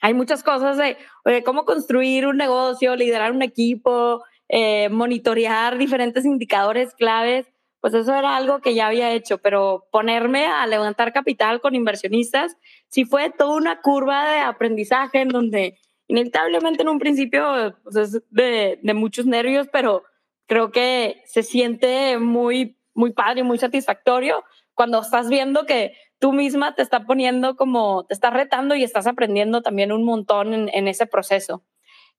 hay 0.00 0.14
muchas 0.14 0.42
cosas 0.42 0.78
de 0.78 0.96
oye, 1.26 1.42
cómo 1.42 1.66
construir 1.66 2.26
un 2.26 2.38
negocio, 2.38 2.96
liderar 2.96 3.32
un 3.32 3.42
equipo, 3.42 4.24
eh, 4.48 4.88
monitorear 4.88 5.76
diferentes 5.76 6.24
indicadores 6.24 6.94
claves. 6.94 7.46
Pues 7.82 7.92
eso 7.92 8.14
era 8.14 8.38
algo 8.38 8.60
que 8.60 8.74
ya 8.74 8.86
había 8.86 9.12
hecho, 9.12 9.36
pero 9.36 9.86
ponerme 9.92 10.46
a 10.46 10.66
levantar 10.66 11.12
capital 11.12 11.60
con 11.60 11.74
inversionistas 11.74 12.56
sí 12.88 13.04
fue 13.04 13.28
toda 13.28 13.54
una 13.54 13.82
curva 13.82 14.30
de 14.30 14.38
aprendizaje 14.38 15.20
en 15.20 15.28
donde 15.28 15.78
inevitablemente 16.08 16.82
en 16.82 16.88
un 16.88 16.98
principio 16.98 17.76
pues 17.82 17.96
es 17.96 18.22
de, 18.30 18.78
muchos 18.94 19.26
nervios, 19.26 19.68
pero 19.72 20.04
creo 20.46 20.70
que 20.70 21.22
se 21.26 21.42
siente 21.42 22.18
muy, 22.18 22.78
muy 22.94 23.12
padre, 23.12 23.42
muy 23.42 23.58
satisfactorio 23.58 24.44
cuando 24.74 25.00
estás 25.00 25.28
viendo 25.28 25.66
que 25.66 25.94
tú 26.18 26.32
misma 26.32 26.74
te 26.74 26.82
está 26.82 27.04
poniendo 27.04 27.56
como, 27.56 28.04
te 28.04 28.14
estás 28.14 28.32
retando 28.32 28.74
y 28.74 28.84
estás 28.84 29.06
aprendiendo 29.06 29.62
también 29.62 29.92
un 29.92 30.04
montón 30.04 30.54
en, 30.54 30.70
en 30.72 30.88
ese 30.88 31.06
proceso. 31.06 31.64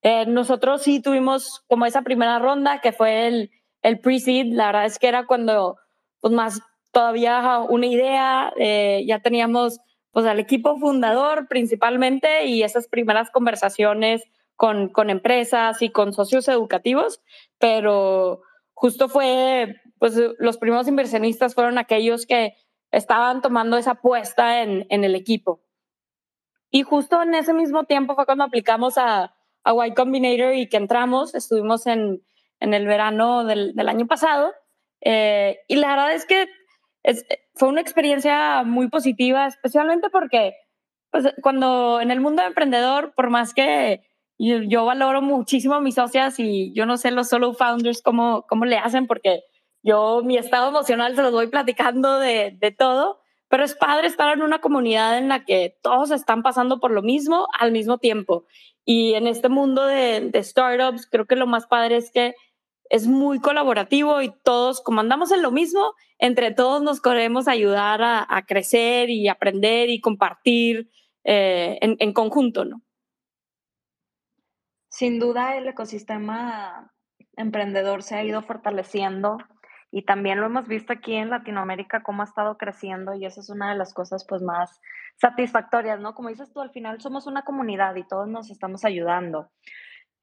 Eh, 0.01 0.25
nosotros 0.27 0.83
sí 0.83 1.01
tuvimos 1.01 1.63
como 1.67 1.85
esa 1.85 2.01
primera 2.03 2.39
ronda 2.39 2.81
que 2.81 2.91
fue 2.91 3.27
el, 3.27 3.51
el 3.81 3.99
pre-seed, 3.99 4.53
la 4.53 4.67
verdad 4.67 4.85
es 4.85 4.99
que 4.99 5.07
era 5.07 5.25
cuando 5.25 5.77
pues 6.19 6.33
más 6.33 6.61
todavía 6.91 7.59
una 7.59 7.85
idea, 7.85 8.53
eh, 8.57 9.03
ya 9.07 9.19
teníamos 9.19 9.79
pues 10.11 10.25
al 10.25 10.39
equipo 10.39 10.77
fundador 10.77 11.47
principalmente 11.47 12.45
y 12.45 12.63
esas 12.63 12.87
primeras 12.87 13.29
conversaciones 13.29 14.23
con, 14.55 14.89
con 14.89 15.09
empresas 15.09 15.81
y 15.81 15.89
con 15.89 16.13
socios 16.13 16.47
educativos, 16.47 17.21
pero 17.59 18.41
justo 18.73 19.09
fue, 19.09 19.75
pues 19.99 20.19
los 20.39 20.57
primeros 20.57 20.87
inversionistas 20.87 21.53
fueron 21.53 21.77
aquellos 21.77 22.25
que 22.25 22.55
estaban 22.91 23.41
tomando 23.41 23.77
esa 23.77 23.91
apuesta 23.91 24.61
en, 24.61 24.85
en 24.89 25.03
el 25.03 25.15
equipo. 25.15 25.61
Y 26.69 26.83
justo 26.83 27.21
en 27.21 27.33
ese 27.35 27.53
mismo 27.53 27.85
tiempo 27.85 28.15
fue 28.15 28.25
cuando 28.25 28.43
aplicamos 28.43 28.97
a, 28.97 29.35
a 29.63 29.87
Y 29.87 29.93
Combinator 29.93 30.53
y 30.53 30.67
que 30.67 30.77
entramos, 30.77 31.35
estuvimos 31.35 31.87
en, 31.87 32.23
en 32.59 32.73
el 32.73 32.85
verano 32.87 33.45
del, 33.45 33.75
del 33.75 33.89
año 33.89 34.07
pasado. 34.07 34.53
Eh, 35.01 35.59
y 35.67 35.75
la 35.75 35.89
verdad 35.89 36.13
es 36.13 36.25
que 36.25 36.47
es, 37.03 37.25
fue 37.57 37.69
una 37.69 37.81
experiencia 37.81 38.63
muy 38.63 38.89
positiva, 38.89 39.47
especialmente 39.47 40.09
porque 40.09 40.53
pues, 41.11 41.33
cuando 41.41 42.01
en 42.01 42.11
el 42.11 42.21
mundo 42.21 42.43
emprendedor, 42.43 43.13
por 43.15 43.29
más 43.29 43.53
que 43.53 44.01
yo, 44.39 44.85
valoro 44.85 45.21
muchísimo 45.21 45.75
a 45.75 45.81
mis 45.81 45.95
socias 45.95 46.39
y 46.39 46.73
yo 46.73 46.85
no 46.85 46.97
sé 46.97 47.11
los 47.11 47.29
solo 47.29 47.53
founders 47.53 48.01
cómo, 48.01 48.45
cómo 48.47 48.65
le 48.65 48.77
hacen, 48.77 49.07
porque 49.07 49.43
yo 49.83 50.21
mi 50.23 50.37
estado 50.37 50.69
emocional 50.69 51.15
se 51.15 51.23
los 51.23 51.31
voy 51.31 51.47
platicando 51.47 52.19
de, 52.19 52.55
de 52.59 52.71
todo, 52.71 53.19
pero 53.47 53.63
es 53.63 53.75
padre 53.75 54.07
estar 54.07 54.33
en 54.33 54.43
una 54.43 54.59
comunidad 54.59 55.17
en 55.17 55.29
la 55.29 55.43
que 55.45 55.77
todos 55.81 56.11
están 56.11 56.43
pasando 56.43 56.79
por 56.79 56.91
lo 56.91 57.01
mismo 57.01 57.47
al 57.57 57.71
mismo 57.71 57.97
tiempo. 57.97 58.45
Y 58.85 59.15
en 59.15 59.27
este 59.27 59.49
mundo 59.49 59.85
de, 59.85 60.29
de 60.29 60.43
startups, 60.43 61.07
creo 61.09 61.25
que 61.25 61.35
lo 61.35 61.47
más 61.47 61.65
padre 61.65 61.97
es 61.97 62.11
que 62.11 62.35
es 62.89 63.07
muy 63.07 63.39
colaborativo 63.39 64.21
y 64.21 64.33
todos, 64.43 64.81
como 64.81 65.01
andamos 65.01 65.31
en 65.31 65.41
lo 65.41 65.51
mismo, 65.51 65.93
entre 66.19 66.53
todos 66.53 66.81
nos 66.81 67.01
queremos 67.01 67.47
ayudar 67.47 68.01
a, 68.03 68.45
crecer 68.47 69.09
y 69.09 69.27
aprender 69.27 69.89
y 69.89 70.01
compartir 70.01 70.89
eh, 71.23 71.77
en, 71.81 72.13
conjunto, 72.13 72.65
¿no? 72.65 72.81
Sin 74.89 75.19
duda 75.19 75.57
el 75.57 75.67
ecosistema 75.67 76.93
emprendedor 77.35 78.01
se 78.01 78.15
ha 78.15 78.23
ido 78.23 78.41
fortaleciendo 78.41 79.37
y 79.91 80.03
también 80.03 80.39
lo 80.39 80.47
hemos 80.47 80.67
visto 80.67 80.93
aquí 80.93 81.15
en 81.15 81.29
Latinoamérica 81.29 82.03
cómo 82.03 82.21
ha 82.21 82.25
estado 82.25 82.57
creciendo 82.57 83.13
y 83.13 83.25
eso 83.25 83.41
es 83.41 83.49
una 83.49 83.71
de 83.71 83.77
las 83.77 83.93
cosas 83.93 84.25
pues 84.27 84.41
más 84.41 84.81
satisfactorias, 85.17 85.99
¿no? 85.99 86.15
Como 86.15 86.29
dices 86.29 86.51
tú, 86.51 86.61
al 86.61 86.71
final 86.71 86.99
somos 87.01 87.27
una 87.27 87.43
comunidad 87.43 87.95
y 87.95 88.07
todos 88.07 88.27
nos 88.27 88.49
estamos 88.49 88.85
ayudando. 88.85 89.51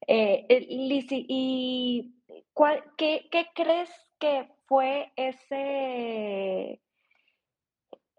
Eh, 0.07 0.45
Lizzie, 0.69 1.25
¿y 1.27 2.14
cuál, 2.53 2.83
qué, 2.97 3.27
qué 3.31 3.47
crees 3.53 3.89
que 4.19 4.49
fue 4.65 5.11
ese, 5.15 6.81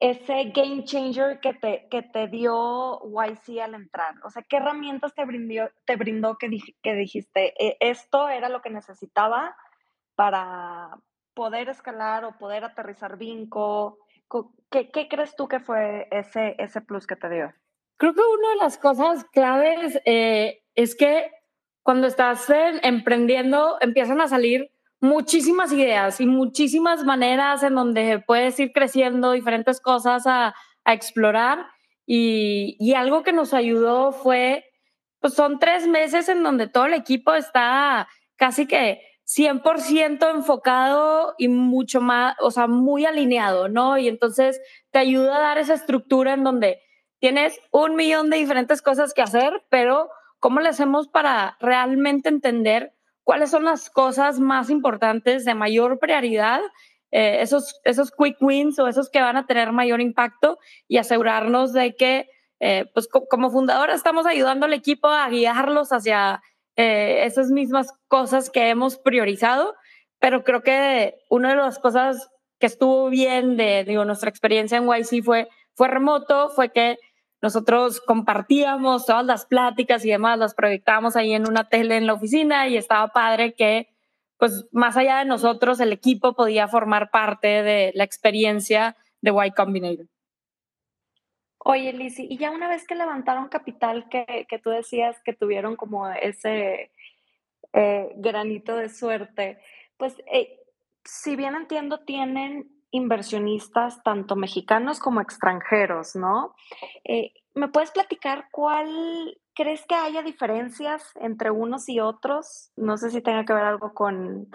ese 0.01 0.45
game 0.55 0.85
changer 0.85 1.41
que 1.41 1.55
te, 1.55 1.89
que 1.91 2.03
te 2.03 2.29
dio 2.29 3.01
YC 3.05 3.61
al 3.61 3.75
entrar? 3.75 4.15
O 4.25 4.31
sea, 4.31 4.43
¿qué 4.43 4.59
herramientas 4.59 5.15
te 5.15 5.25
brindó, 5.25 5.71
te 5.85 5.97
brindó 5.97 6.37
que, 6.39 6.49
que 6.83 6.95
dijiste, 6.95 7.55
e, 7.59 7.77
esto 7.81 8.29
era 8.29 8.49
lo 8.49 8.61
que 8.63 8.71
necesitaba 8.71 9.57
para 10.15 10.99
poder 11.35 11.69
escalar 11.69 12.25
o 12.25 12.39
poder 12.39 12.65
aterrizar 12.65 13.17
Vinco? 13.17 13.99
¿Qué, 14.71 14.91
¿Qué, 14.91 15.09
crees 15.09 15.37
tú 15.37 15.49
que 15.49 15.61
fue 15.61 16.09
ese, 16.11 16.57
ese 16.59 16.81
plus 16.81 17.07
que 17.07 17.17
te 17.17 17.29
dio? 17.29 17.53
Creo 17.97 18.13
que 18.13 18.21
una 18.21 18.51
de 18.51 18.57
las 18.57 18.77
cosas 18.79 19.25
claves 19.25 20.01
eh, 20.05 20.63
es 20.75 20.95
que 20.95 21.31
cuando 21.87 22.09
estás 22.09 22.49
emprendiendo 22.83 23.77
empiezan 23.81 24.21
a 24.21 24.27
salir 24.27 24.73
muchísimas 24.99 25.71
ideas 25.71 26.21
y 26.21 26.27
muchísimas 26.27 27.05
maneras 27.05 27.63
en 27.63 27.77
donde 27.77 28.19
puedes 28.27 28.59
ir 28.59 28.73
creciendo 28.73 29.31
diferentes 29.31 29.81
cosas 29.81 30.27
a, 30.27 30.53
a 30.83 30.93
explorar. 30.93 31.65
Y, 32.05 32.77
y, 32.81 32.95
algo 32.95 33.23
que 33.23 33.33
nos 33.33 33.55
ayudó 33.55 34.11
fue, 34.11 34.65
pues 35.21 35.35
son 35.35 35.61
tres 35.61 35.87
meses 35.87 36.29
en 36.29 36.43
donde 36.43 36.67
todo 36.67 36.87
el 36.87 36.95
equipo 36.95 37.35
está 37.35 38.09
casi 38.35 38.67
que 38.67 39.01
100% 39.25 40.29
enfocado 40.29 41.37
y 41.39 41.47
mucho 41.47 42.01
más, 42.01 42.35
o 42.41 42.51
sea, 42.51 42.67
muy 42.67 43.07
alineado, 43.07 43.69
¿no? 43.69 43.97
Y 43.97 44.09
entonces 44.09 44.61
te 44.91 44.99
ayuda 44.99 45.37
a 45.37 45.41
dar 45.41 45.59
esa 45.59 45.75
estructura 45.75 46.33
en 46.33 46.43
donde 46.43 46.81
tienes 47.21 47.61
un 47.71 47.95
millón 47.95 48.29
de 48.29 48.39
diferentes 48.39 48.83
cosas 48.83 49.15
que 49.15 49.23
hacer, 49.23 49.65
pero 49.71 50.11
¿cómo 50.47 50.61
le 50.61 50.69
hacemos 50.69 51.09
para 51.09 51.57
realmente 51.59 52.29
entender 52.29 52.93
cuáles 53.25 53.51
son 53.51 53.65
las 53.65 53.91
cosas 53.91 54.39
más 54.39 54.71
importantes 54.71 55.45
de 55.45 55.57
mayor 55.57 55.99
prioridad? 55.99 56.61
Eh, 57.11 57.39
esos, 57.41 57.81
esos 57.83 58.13
quick 58.13 58.37
wins 58.41 58.79
o 58.79 58.87
esos 58.87 59.11
que 59.11 59.21
van 59.21 59.37
a 59.37 59.49
tener 59.49 59.73
mayor 59.73 60.01
impacto 60.01 60.61
y 60.87 60.99
asegurarnos 60.99 61.73
de 61.73 61.97
que, 61.97 62.29
eh, 62.61 62.89
pues 62.95 63.09
como 63.09 63.51
fundadora 63.51 63.93
estamos 63.93 64.25
ayudando 64.25 64.67
al 64.67 64.73
equipo 64.73 65.09
a 65.09 65.29
guiarlos 65.29 65.93
hacia 65.93 66.41
eh, 66.77 67.25
esas 67.25 67.51
mismas 67.51 67.93
cosas 68.07 68.49
que 68.49 68.69
hemos 68.69 68.99
priorizado, 68.99 69.75
pero 70.21 70.45
creo 70.45 70.63
que 70.63 71.17
una 71.29 71.49
de 71.49 71.57
las 71.57 71.81
cosas 71.81 72.31
que 72.61 72.67
estuvo 72.67 73.11
bien 73.11 73.57
de 73.57 73.83
digo, 73.83 74.05
nuestra 74.05 74.31
experiencia 74.31 74.79
en 74.79 74.87
YC 74.87 75.25
fue, 75.25 75.49
fue 75.75 75.89
remoto, 75.89 76.51
fue 76.51 76.71
que 76.71 76.99
nosotros 77.43 78.01
compartíamos 78.01 79.07
todas 79.07 79.25
las 79.25 79.47
pláticas 79.47 80.05
y 80.05 80.11
demás, 80.11 80.39
las 80.39 80.55
proyectábamos 80.55 81.17
ahí 81.17 81.33
en 81.35 81.49
una 81.49 81.69
tele 81.69 81.97
en 81.97 82.07
la 82.07 82.15
oficina 82.15 82.69
y 82.69 82.77
estaba 82.77 83.09
padre 83.09 83.55
que, 83.55 83.89
pues 84.39 84.67
más 84.73 84.97
allá 84.97 85.19
de 85.19 85.27
nosotros, 85.27 85.81
el 85.81 85.93
equipo 85.93 86.35
podía 86.35 86.69
formar 86.69 87.11
parte 87.11 87.63
de 87.63 87.93
la 87.95 88.05
experiencia 88.05 88.97
de 89.21 89.33
Y 89.47 89.51
Combinator. 89.53 90.07
Oye, 91.59 91.93
Lizzy, 91.93 92.27
y 92.31 92.39
ya 92.39 92.53
una 92.53 92.69
vez 92.69 92.87
que 92.87 92.95
levantaron 92.95 93.49
capital, 93.49 94.09
que, 94.09 94.47
que 94.49 94.59
tú 94.59 94.71
decías 94.71 95.21
que 95.25 95.33
tuvieron 95.33 95.75
como 95.75 96.09
ese 96.09 96.93
eh, 97.73 98.13
granito 98.17 98.77
de 98.77 98.89
suerte, 98.89 99.59
pues 99.97 100.15
eh, 100.33 100.61
si 101.05 101.37
bien 101.37 101.55
entiendo, 101.55 101.99
tienen 102.01 102.76
inversionistas 102.91 104.03
tanto 104.03 104.37
mexicanos 104.37 104.99
como 104.99 105.21
extranjeros, 105.21 106.17
¿no? 106.17 106.55
Eh, 107.05 107.33
¿Me 107.55 107.69
puedes 107.69 107.91
platicar 107.91 108.49
cuál 108.53 109.39
crees 109.55 109.85
que 109.87 109.95
haya 109.95 110.23
diferencias 110.23 111.13
entre 111.21 111.51
unos 111.51 111.89
y 111.89 112.01
otros? 112.01 112.71
No 112.77 112.97
sé 112.97 113.11
si 113.11 113.23
tenga 113.23 113.45
que 113.45 113.53
ver 113.55 113.65
algo 113.65 113.95
con 113.95 114.49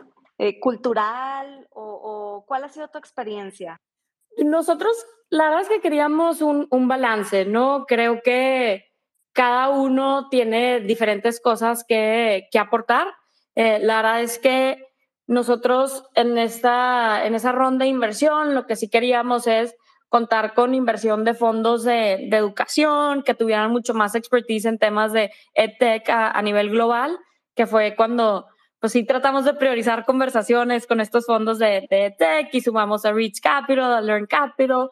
cultural 0.60 1.68
o, 1.70 1.84
o 1.84 2.46
cuál 2.48 2.64
ha 2.64 2.70
sido 2.70 2.88
tu 2.88 2.98
experiencia. 2.98 3.80
Nosotros 4.38 5.06
la 5.32 5.46
verdad 5.46 5.62
es 5.62 5.70
que 5.70 5.82
queríamos 5.82 6.42
un, 6.42 6.68
un 6.70 6.88
balance, 6.90 7.46
¿no? 7.46 7.86
Creo 7.88 8.22
que 8.22 8.86
cada 9.34 9.70
uno 9.70 10.28
tiene 10.30 10.82
diferentes 10.82 11.40
cosas 11.40 11.86
que, 11.88 12.50
que 12.52 12.60
aportar. 12.60 13.08
Eh, 13.56 13.80
la 13.80 13.96
verdad 13.98 14.22
es 14.22 14.40
que 14.40 14.91
nosotros 15.32 16.04
en, 16.14 16.38
esta, 16.38 17.26
en 17.26 17.36
esa 17.36 17.54
ronda 17.54 17.86
de 17.86 17.90
inversión 17.90 18.54
lo 18.54 18.68
que 18.68 18.76
sí 18.76 18.90
queríamos 18.90 19.48
es 19.48 19.78
contar 20.10 20.54
con 20.54 20.76
inversión 20.76 21.24
de 21.24 21.34
fondos 21.34 21.86
de, 21.86 22.28
educación, 22.36 23.24
que 23.24 23.34
tuvieran 23.34 23.72
mucho 23.72 23.94
más 23.94 24.14
expertise 24.14 24.66
en 24.66 24.78
temas 24.78 25.14
de 25.14 25.32
EdTech 25.54 26.10
a, 26.10 26.32
a 26.32 26.42
nivel 26.42 26.70
global, 26.70 27.18
que 27.56 27.66
fue 27.66 27.96
cuando 27.96 28.46
pues 28.82 28.92
sí 28.92 29.06
tratamos 29.06 29.46
de 29.46 29.54
priorizar 29.54 30.04
conversaciones 30.04 30.86
con 30.86 31.00
estos 31.00 31.26
fondos 31.26 31.60
de, 31.60 31.88
de 31.90 32.14
tech 32.20 32.50
y 32.52 32.60
sumamos 32.60 33.06
a 33.06 33.14
Reach 33.14 33.40
Capital, 33.40 33.94
a 33.94 34.02
Learn 34.02 34.26
Capital, 34.26 34.90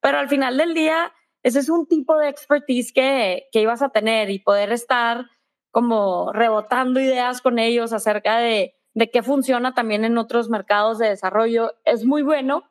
pero 0.00 0.18
al 0.18 0.28
final 0.28 0.58
del 0.58 0.74
día, 0.74 1.14
ese 1.42 1.60
es 1.60 1.70
un 1.70 1.86
tipo 1.86 2.18
de 2.18 2.28
expertise 2.28 2.92
que, 2.92 3.48
que 3.50 3.62
ibas 3.62 3.80
a 3.80 3.88
tener 3.88 4.28
y 4.28 4.40
poder 4.40 4.70
estar 4.70 5.24
como 5.70 6.30
rebotando 6.34 7.00
ideas 7.00 7.40
con 7.40 7.58
ellos 7.58 7.94
acerca 7.94 8.36
de, 8.36 8.74
de 8.98 9.12
qué 9.12 9.22
funciona 9.22 9.74
también 9.74 10.04
en 10.04 10.18
otros 10.18 10.50
mercados 10.50 10.98
de 10.98 11.10
desarrollo 11.10 11.72
es 11.84 12.04
muy 12.04 12.22
bueno, 12.22 12.68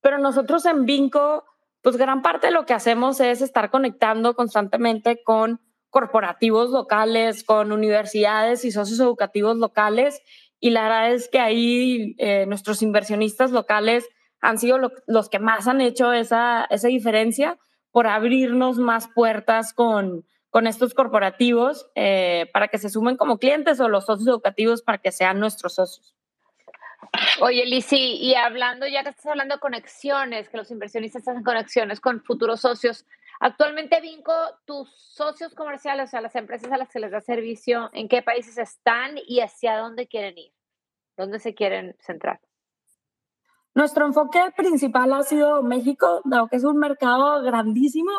pero 0.00 0.18
nosotros 0.18 0.64
en 0.66 0.84
Vinco, 0.84 1.42
pues 1.82 1.96
gran 1.96 2.22
parte 2.22 2.46
de 2.46 2.52
lo 2.52 2.64
que 2.64 2.74
hacemos 2.74 3.18
es 3.18 3.42
estar 3.42 3.72
conectando 3.72 4.36
constantemente 4.36 5.24
con 5.24 5.60
corporativos 5.90 6.70
locales, 6.70 7.42
con 7.42 7.72
universidades 7.72 8.64
y 8.64 8.70
socios 8.70 9.00
educativos 9.00 9.56
locales. 9.56 10.22
Y 10.60 10.70
la 10.70 10.84
verdad 10.84 11.12
es 11.12 11.28
que 11.28 11.40
ahí 11.40 12.14
eh, 12.18 12.46
nuestros 12.46 12.80
inversionistas 12.80 13.50
locales 13.50 14.08
han 14.40 14.58
sido 14.58 14.78
los 15.08 15.28
que 15.28 15.40
más 15.40 15.66
han 15.66 15.80
hecho 15.80 16.12
esa, 16.12 16.68
esa 16.70 16.86
diferencia 16.86 17.58
por 17.90 18.06
abrirnos 18.06 18.78
más 18.78 19.08
puertas 19.12 19.72
con, 19.72 20.24
con 20.54 20.68
estos 20.68 20.94
corporativos 20.94 21.90
eh, 21.96 22.48
para 22.52 22.68
que 22.68 22.78
se 22.78 22.88
sumen 22.88 23.16
como 23.16 23.38
clientes 23.38 23.80
o 23.80 23.88
los 23.88 24.06
socios 24.06 24.28
educativos 24.28 24.82
para 24.82 24.98
que 24.98 25.10
sean 25.10 25.40
nuestros 25.40 25.74
socios. 25.74 26.14
Oye, 27.40 27.66
Lisi, 27.66 28.18
y 28.20 28.36
hablando, 28.36 28.86
ya 28.86 29.02
que 29.02 29.08
estás 29.08 29.26
hablando 29.26 29.56
de 29.56 29.60
conexiones, 29.60 30.48
que 30.48 30.56
los 30.56 30.70
inversionistas 30.70 31.26
hacen 31.26 31.42
conexiones 31.42 31.98
con 31.98 32.22
futuros 32.22 32.60
socios, 32.60 33.04
actualmente 33.40 34.00
Vinco, 34.00 34.32
tus 34.64 34.88
socios 34.96 35.56
comerciales, 35.56 36.04
o 36.04 36.10
sea, 36.12 36.20
las 36.20 36.36
empresas 36.36 36.70
a 36.70 36.78
las 36.78 36.88
que 36.88 37.00
les 37.00 37.10
da 37.10 37.20
servicio, 37.20 37.90
¿en 37.92 38.06
qué 38.06 38.22
países 38.22 38.56
están 38.56 39.16
y 39.26 39.40
hacia 39.40 39.76
dónde 39.78 40.06
quieren 40.06 40.38
ir? 40.38 40.52
¿Dónde 41.16 41.40
se 41.40 41.56
quieren 41.56 41.96
centrar? 41.98 42.38
Nuestro 43.74 44.06
enfoque 44.06 44.38
principal 44.56 45.14
ha 45.14 45.24
sido 45.24 45.64
México, 45.64 46.20
dado 46.24 46.46
que 46.46 46.54
es 46.54 46.64
un 46.64 46.76
mercado 46.76 47.42
grandísimo, 47.42 48.12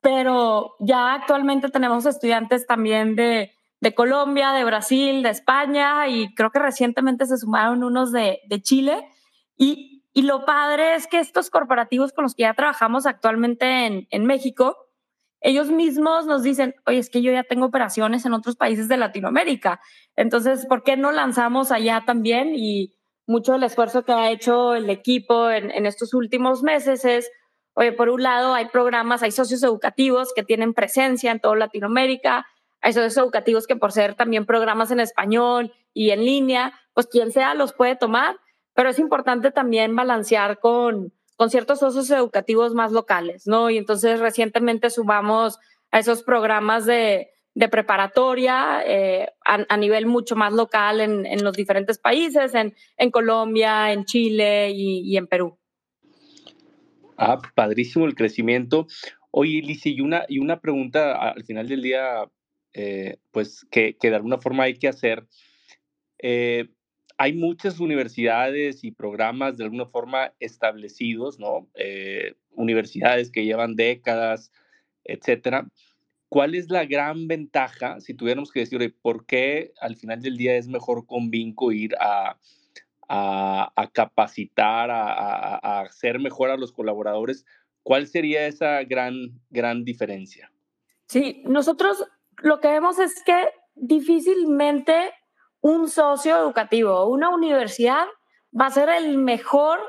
pero 0.00 0.74
ya 0.80 1.14
actualmente 1.14 1.68
tenemos 1.68 2.06
estudiantes 2.06 2.66
también 2.66 3.16
de, 3.16 3.52
de 3.80 3.94
Colombia, 3.94 4.52
de 4.52 4.64
Brasil, 4.64 5.22
de 5.22 5.30
España 5.30 6.08
y 6.08 6.34
creo 6.34 6.50
que 6.50 6.58
recientemente 6.58 7.26
se 7.26 7.36
sumaron 7.36 7.84
unos 7.84 8.12
de, 8.12 8.40
de 8.48 8.62
Chile. 8.62 9.08
Y, 9.56 10.04
y, 10.12 10.22
lo 10.22 10.44
padre 10.44 10.94
es 10.94 11.06
que 11.06 11.18
estos 11.18 11.50
corporativos 11.50 12.12
con 12.12 12.24
los 12.24 12.34
que 12.34 12.42
ya 12.42 12.54
trabajamos 12.54 13.06
actualmente 13.06 13.86
en, 13.86 14.06
en 14.10 14.24
México, 14.24 14.76
ellos 15.42 15.70
mismos 15.70 16.26
nos 16.26 16.42
dicen, 16.42 16.74
oye, 16.86 16.98
es 16.98 17.10
que 17.10 17.22
yo 17.22 17.32
ya 17.32 17.44
tengo 17.44 17.66
operaciones 17.66 18.24
en 18.24 18.32
otros 18.32 18.56
países 18.56 18.88
de 18.88 18.96
Latinoamérica, 18.96 19.80
entonces, 20.16 20.66
¿por 20.66 20.82
qué 20.82 20.96
no 20.96 21.12
lanzamos 21.12 21.72
allá 21.72 22.04
también? 22.06 22.54
Y 22.54 22.94
mucho 23.26 23.52
del 23.52 23.62
esfuerzo 23.62 24.04
que 24.04 24.12
ha 24.12 24.30
hecho 24.30 24.74
el 24.74 24.90
equipo 24.90 25.50
en, 25.50 25.70
en, 25.70 25.86
estos 25.86 26.12
últimos 26.14 26.62
meses 26.62 27.04
es, 27.04 27.30
oye, 27.74 27.92
por 27.92 28.08
un 28.08 28.22
lado 28.22 28.54
hay 28.54 28.66
programas, 28.66 29.22
hay 29.22 29.30
socios 29.30 29.62
educativos 29.62 30.32
que 30.34 30.42
tienen 30.42 30.74
presencia 30.74 31.30
en 31.30 31.40
toda 31.40 31.56
Latinoamérica, 31.56 32.46
hay 32.80 32.92
socios 32.92 33.16
educativos 33.16 33.66
que 33.66 33.76
por 33.76 33.92
ser 33.92 34.14
también 34.14 34.46
programas 34.46 34.90
en 34.90 35.00
español 35.00 35.72
y 35.92 36.10
en 36.10 36.24
línea, 36.24 36.72
pues 36.94 37.06
quien 37.06 37.30
sea 37.30 37.54
los 37.54 37.72
puede 37.72 37.96
tomar, 37.96 38.36
pero 38.74 38.88
es 38.90 38.98
importante 38.98 39.50
también 39.50 39.94
balancear 39.94 40.58
con, 40.58 41.12
con 41.36 41.50
ciertos 41.50 41.80
socios 41.80 42.10
educativos 42.10 42.74
más 42.74 42.92
locales, 42.92 43.46
¿no? 43.46 43.70
Y 43.70 43.78
entonces 43.78 44.20
recientemente 44.20 44.90
sumamos 44.90 45.58
a 45.90 45.98
esos 45.98 46.22
programas 46.22 46.86
de, 46.86 47.30
de 47.54 47.68
preparatoria 47.68 48.82
eh, 48.86 49.32
a, 49.44 49.76
nivel 49.76 50.06
mucho 50.06 50.36
más 50.36 50.52
local 50.52 51.00
en, 51.00 51.26
en 51.26 51.42
los 51.42 51.54
diferentes 51.54 51.98
países, 51.98 52.54
en, 52.54 52.74
en, 52.96 53.10
Colombia, 53.10 53.92
en 53.92 54.04
Chile 54.04 54.70
y, 54.70 55.16
en 55.16 55.26
Perú. 55.26 55.58
Ah, 57.22 57.38
padrísimo 57.54 58.06
el 58.06 58.14
crecimiento. 58.14 58.86
Oye, 59.30 59.60
Lizzie, 59.60 59.92
y 59.92 60.00
una, 60.00 60.24
y 60.26 60.38
una 60.38 60.62
pregunta 60.62 61.12
al 61.12 61.44
final 61.44 61.68
del 61.68 61.82
día, 61.82 62.24
eh, 62.72 63.18
pues 63.30 63.66
que, 63.70 63.98
que, 64.00 64.08
de 64.08 64.16
alguna 64.16 64.38
forma 64.38 64.62
hay 64.62 64.78
que 64.78 64.88
hacer. 64.88 65.26
Eh, 66.18 66.70
hay 67.18 67.34
muchas 67.34 67.78
universidades 67.78 68.84
y 68.84 68.92
programas 68.92 69.58
de 69.58 69.64
alguna 69.64 69.84
forma 69.84 70.32
establecidos, 70.40 71.38
¿no? 71.38 71.68
Eh, 71.74 72.36
universidades 72.52 73.30
que 73.30 73.44
llevan 73.44 73.76
décadas, 73.76 74.50
etcétera 75.04 75.68
¿Cuál 76.30 76.54
es 76.54 76.70
la 76.70 76.86
gran 76.86 77.28
ventaja, 77.28 78.00
si 78.00 78.14
tuviéramos 78.14 78.50
que 78.50 78.60
decir, 78.60 78.96
por 79.02 79.26
qué 79.26 79.72
al 79.80 79.96
final 79.96 80.22
del 80.22 80.38
día 80.38 80.56
es 80.56 80.68
mejor 80.68 81.04
con 81.04 81.28
Vinco 81.28 81.70
ir 81.72 81.96
a, 82.00 82.38
a, 83.12 83.90
capacitar, 83.92 84.90
a, 84.90 85.12
a, 85.12 85.60
a, 85.62 85.80
hacer 85.80 86.20
mejor 86.20 86.50
a 86.50 86.56
los 86.56 86.72
colaboradores? 86.72 87.44
¿Cuál 87.82 88.06
sería 88.06 88.46
esa 88.46 88.84
gran, 88.84 89.14
gran 89.50 89.84
diferencia? 89.84 90.52
Sí, 91.06 91.42
nosotros 91.44 92.04
lo 92.38 92.60
que 92.60 92.68
vemos 92.68 92.98
es 92.98 93.22
que 93.24 93.48
difícilmente 93.74 95.12
un 95.60 95.88
socio 95.88 96.36
educativo, 96.38 97.06
una 97.06 97.30
universidad, 97.30 98.06
va 98.58 98.66
a 98.66 98.70
ser 98.70 98.88
el 98.88 99.18
mejor 99.18 99.80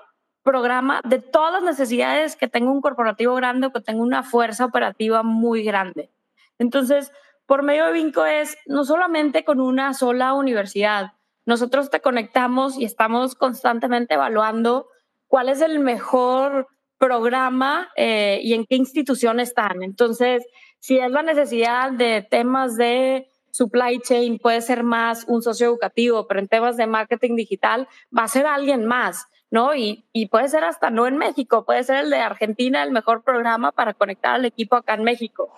programa 0.44 1.02
de 1.04 1.20
todas 1.20 1.54
las 1.54 1.64
necesidades 1.64 2.36
que 2.36 2.48
tenga 2.48 2.72
un 2.72 2.82
corporativo 2.82 3.36
grande 3.36 3.68
o 3.68 3.72
que 3.72 3.82
tenga 3.82 4.02
una 4.02 4.24
fuerza 4.24 4.66
operativa 4.66 5.22
muy 5.22 5.64
grande. 5.64 6.12
Entonces, 6.58 7.12
por 7.46 7.64
medio 7.64 7.86
de 7.86 7.94
Vinco 7.94 8.26
es 8.26 8.58
no 8.66 8.84
solamente 8.84 9.44
con 9.44 9.60
una 9.60 9.94
sola 9.94 10.34
universidad, 10.34 11.14
nosotros 11.46 11.90
te 11.90 12.02
conectamos 12.02 12.78
y 12.78 12.86
estamos 12.86 13.36
constantemente 13.36 14.14
evaluando 14.14 14.88
cuál 15.28 15.50
es 15.50 15.62
el 15.62 15.80
mejor 15.80 16.68
programa 16.98 17.90
eh, 17.96 18.40
y 18.44 18.54
en 18.54 18.66
qué 18.66 18.76
institución 18.76 19.40
están. 19.40 19.82
Entonces, 19.82 20.46
si 20.80 21.00
es 21.00 21.10
la 21.10 21.24
necesidad 21.24 21.92
de 21.92 22.26
temas 22.30 22.78
de 22.78 23.28
supply 23.52 24.00
chain, 24.00 24.40
puede 24.40 24.62
ser 24.62 24.84
más 24.84 25.26
un 25.28 25.42
socio 25.42 25.68
educativo, 25.68 26.28
pero 26.28 26.40
en 26.40 26.48
temas 26.48 26.78
de 26.78 26.88
marketing 26.88 27.36
digital 27.36 27.88
va 28.16 28.24
a 28.24 28.28
ser 28.28 28.46
alguien 28.46 28.86
más, 28.86 29.26
¿no? 29.52 29.76
Y, 29.76 30.06
y 30.14 30.28
puede 30.28 30.48
ser 30.48 30.64
hasta 30.64 30.90
no 30.90 31.06
en 31.06 31.18
México, 31.18 31.66
puede 31.66 31.84
ser 31.84 32.06
el 32.06 32.10
de 32.10 32.20
Argentina 32.20 32.82
el 32.82 32.92
mejor 32.92 33.22
programa 33.22 33.74
para 33.74 33.94
conectar 33.94 34.36
al 34.36 34.46
equipo 34.46 34.78
acá 34.78 34.94
en 34.94 35.04
México. 35.04 35.54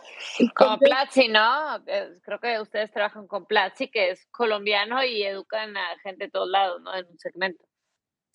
Como 0.56 0.80
Platzi, 0.80 1.30
¿no? 1.30 1.80
Creo 2.24 2.40
que 2.40 2.60
ustedes 2.60 2.92
trabajan 2.92 3.28
con 3.28 3.46
Platzi, 3.46 3.88
que 3.88 4.10
es 4.10 4.26
colombiano 4.32 5.04
y 5.04 5.24
educan 5.24 5.78
a 5.78 6.00
gente 6.02 6.26
de 6.26 6.32
todos 6.32 6.50
lados, 6.50 6.82
¿no? 6.82 6.94
En 6.96 7.06
un 7.06 7.20
segmento. 7.20 7.64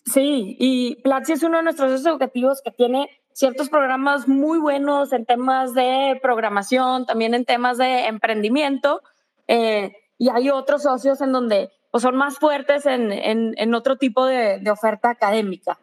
Sí, 0.07 0.57
y 0.59 1.03
Platzi 1.03 1.33
es 1.33 1.43
uno 1.43 1.59
de 1.59 1.65
nuestros 1.65 1.91
socios 1.91 2.07
educativos 2.07 2.63
que 2.63 2.71
tiene 2.71 3.11
ciertos 3.33 3.69
programas 3.69 4.29
muy 4.29 4.59
buenos 4.59 5.13
en 5.13 5.27
temas 5.27 5.75
de 5.75 6.19
programación, 6.23 7.05
también 7.05 7.35
en 7.35 7.45
temas 7.45 7.79
de 7.79 8.07
emprendimiento, 8.07 9.03
eh, 9.49 9.93
y 10.19 10.31
hay 10.31 10.51
otros 10.51 10.85
socios 10.85 11.21
en 11.21 11.33
donde 11.33 11.71
pues, 11.91 12.03
son 12.03 12.17
más 12.17 12.39
fuertes 12.39 12.87
en, 12.87 13.13
en, 13.13 13.75
otro 13.75 13.97
tipo 13.97 14.27
de, 14.27 14.59
de, 14.59 14.71
oferta 14.71 15.11
académica. 15.11 15.79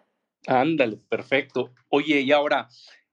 Ándale, 0.47 0.97
perfecto. 1.10 1.72
Oye, 1.89 2.22
y 2.22 2.32
ahora, 2.32 2.68